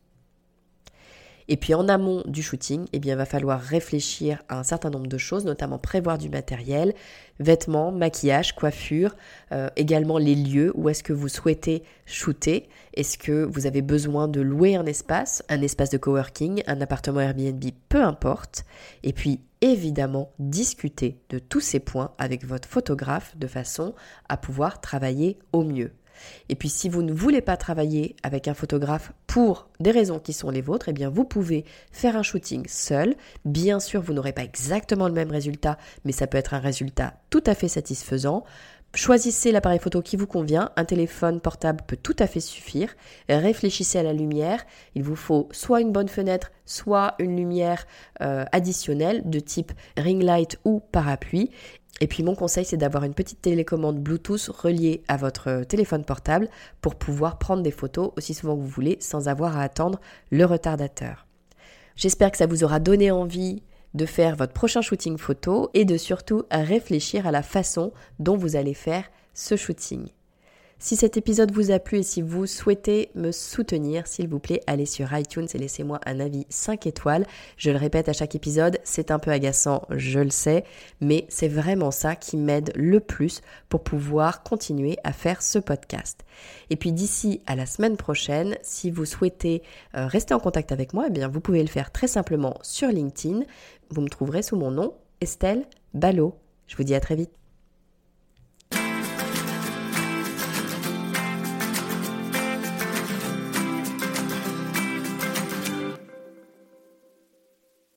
Et 1.49 1.57
puis 1.57 1.75
en 1.75 1.89
amont 1.89 2.23
du 2.27 2.43
shooting, 2.43 2.87
eh 2.93 2.99
bien, 2.99 3.15
il 3.15 3.19
va 3.19 3.27
falloir 3.27 3.61
réfléchir 3.61 4.43
à 4.49 4.59
un 4.59 4.63
certain 4.63 4.91
nombre 4.91 5.09
de 5.09 5.19
choses, 5.19 5.45
notamment 5.45 5.79
prévoir 5.79 6.19
du 6.19 6.29
matériel, 6.29 6.95
vêtements, 7.39 7.93
maquillage, 7.93 8.55
coiffure, 8.55 9.15
euh, 9.53 9.69
également 9.77 10.19
les 10.19 10.35
lieux 10.35 10.73
où 10.75 10.89
est-ce 10.89 11.03
que 11.03 11.13
vous 11.13 11.29
souhaitez 11.29 11.83
shooter. 12.07 12.69
Est-ce 12.95 13.19
que 13.19 13.45
vous 13.45 13.67
avez 13.67 13.83
besoin 13.83 14.29
de 14.29 14.41
louer 14.41 14.77
un 14.77 14.87
espace, 14.87 15.43
un 15.49 15.61
espace 15.61 15.91
de 15.91 15.99
coworking, 15.99 16.63
un 16.67 16.81
appartement 16.81 17.21
Airbnb, 17.21 17.63
peu 17.89 18.03
importe. 18.03 18.65
Et 19.03 19.13
puis 19.13 19.41
évidemment 19.61 20.31
discuter 20.39 21.19
de 21.31 21.39
tous 21.39 21.61
ces 21.61 21.81
points 21.81 22.13
avec 22.19 22.45
votre 22.45 22.69
photographe 22.69 23.37
de 23.37 23.47
façon 23.47 23.95
à 24.29 24.37
pouvoir 24.37 24.81
travailler 24.81 25.39
au 25.53 25.65
mieux. 25.65 25.93
Et 26.49 26.55
puis 26.55 26.69
si 26.69 26.89
vous 26.89 27.03
ne 27.03 27.13
voulez 27.13 27.41
pas 27.41 27.57
travailler 27.57 28.17
avec 28.23 28.49
un 28.49 28.55
photographe 28.55 29.13
pour 29.27 29.69
des 29.81 29.91
raisons 29.91 30.19
qui 30.19 30.33
sont 30.33 30.51
les 30.51 30.61
vôtres, 30.61 30.89
eh 30.89 30.93
bien 30.93 31.09
vous 31.09 31.25
pouvez 31.25 31.65
faire 31.93 32.17
un 32.17 32.23
shooting 32.23 32.67
seul. 32.69 33.15
Bien 33.45 33.81
sûr, 33.81 34.03
vous 34.03 34.13
n'aurez 34.13 34.33
pas 34.33 34.45
exactement 34.45 35.09
le 35.09 35.15
même 35.15 35.31
résultat, 35.31 35.79
mais 36.05 36.13
ça 36.13 36.27
peut 36.27 36.39
être 36.39 36.55
un 36.55 36.61
résultat 36.61 37.15
tout 37.31 37.43
à 37.47 37.55
fait 37.55 37.69
satisfaisant. 37.69 38.45
Choisissez 38.95 39.51
l'appareil 39.51 39.81
photo 39.81 40.03
qui 40.03 40.17
vous 40.17 40.29
convient, 40.29 40.71
un 40.77 40.85
téléphone 40.85 41.41
portable 41.41 41.81
peut 41.85 41.97
tout 42.01 42.15
à 42.21 42.29
fait 42.29 42.39
suffire. 42.39 42.95
Réfléchissez 43.29 43.99
à 43.99 44.05
la 44.05 44.13
lumière, 44.13 44.65
il 44.95 45.03
vous 45.03 45.17
faut 45.17 45.49
soit 45.51 45.81
une 45.81 45.91
bonne 45.91 46.09
fenêtre, 46.09 46.53
soit 46.65 47.17
une 47.19 47.37
lumière 47.37 47.87
euh, 48.23 48.45
additionnelle 48.53 49.29
de 49.29 49.41
type 49.41 49.73
ring 49.97 50.23
light 50.23 50.61
ou 50.65 50.79
parapluie. 50.79 51.51
Et 52.01 52.07
puis 52.07 52.23
mon 52.23 52.35
conseil, 52.35 52.65
c'est 52.65 52.77
d'avoir 52.77 53.05
une 53.05 53.15
petite 53.15 53.41
télécommande 53.41 54.01
Bluetooth 54.01 54.49
reliée 54.49 55.03
à 55.09 55.17
votre 55.17 55.63
téléphone 55.63 56.05
portable 56.05 56.49
pour 56.81 56.97
pouvoir 56.97 57.39
prendre 57.39 57.63
des 57.63 57.71
photos 57.71 58.11
aussi 58.17 58.35
souvent 58.35 58.57
que 58.57 58.63
vous 58.63 58.69
voulez 58.69 58.99
sans 59.01 59.29
avoir 59.29 59.57
à 59.57 59.63
attendre 59.63 60.01
le 60.31 60.45
retardateur. 60.45 61.27
J'espère 61.97 62.33
que 62.33 62.37
ça 62.37 62.47
vous 62.47 62.65
aura 62.65 62.81
donné 62.81 63.11
envie 63.11 63.63
de 63.95 64.07
faire 64.07 64.35
votre 64.35 64.53
prochain 64.53 64.83
shooting 64.83 65.19
photo 65.19 65.71
et 65.73 65.85
de 65.85 65.97
surtout 65.97 66.43
réfléchir 66.51 67.29
à 67.29 67.31
la 67.31 67.43
façon 67.43 67.93
dont 68.19 68.37
vous 68.37 68.57
allez 68.57 68.75
faire 68.75 69.05
ce 69.33 69.57
shooting. 69.57 70.09
Si 70.79 70.97
cet 70.97 71.17
épisode 71.17 71.53
vous 71.53 71.71
a 71.71 71.79
plu 71.79 71.99
et 71.99 72.03
si 72.03 72.21
vous 72.21 72.47
souhaitez 72.47 73.11
me 73.15 73.33
soutenir, 73.33 74.07
s'il 74.07 74.29
vous 74.29 74.39
plaît, 74.39 74.61
allez 74.67 74.87
sur 74.87 75.17
iTunes 75.17 75.47
et 75.55 75.59
laissez-moi 75.59 76.01
un 76.05 76.21
avis 76.21 76.47
5 76.51 76.87
étoiles. 76.87 77.27
Je 77.57 77.71
le 77.71 77.79
répète 77.79 78.09
à 78.09 78.13
chaque 78.13 78.35
épisode, 78.35 78.79
c'est 78.85 79.11
un 79.11 79.19
peu 79.19 79.31
agaçant, 79.31 79.87
je 79.91 80.19
le 80.19 80.31
sais, 80.31 80.65
mais 81.01 81.27
c'est 81.29 81.49
vraiment 81.49 81.91
ça 81.91 82.17
qui 82.17 82.37
m'aide 82.37 82.73
le 82.75 83.01
plus 83.01 83.41
pour 83.69 83.83
pouvoir 83.83 84.43
continuer 84.43 84.99
à 85.05 85.13
faire 85.13 85.43
ce 85.43 85.59
podcast. 85.59 86.25
Et 86.71 86.77
puis 86.77 86.93
d'ici 86.93 87.41
à 87.47 87.57
la 87.57 87.67
semaine 87.67 87.97
prochaine, 87.97 88.59
si 88.63 88.91
vous 88.91 89.07
souhaitez 89.07 89.63
euh, 89.97 90.07
rester 90.07 90.35
en 90.35 90.41
contact 90.41 90.73
avec 90.73 90.93
moi, 90.93 91.05
eh 91.07 91.11
bien 91.11 91.29
vous 91.29 91.41
pouvez 91.41 91.63
le 91.63 91.69
faire 91.69 91.93
très 91.93 92.09
simplement 92.09 92.59
sur 92.63 92.89
LinkedIn. 92.89 93.41
Vous 93.91 94.01
me 94.01 94.09
trouverez 94.09 94.43
sous 94.43 94.57
mon 94.57 94.71
nom, 94.71 94.95
Estelle 95.21 95.67
Ballot. 95.95 96.37
Je 96.67 96.77
vous 96.77 96.85
dis 96.85 96.95
à 96.95 97.01
très 97.01 97.15
vite. 97.15 97.44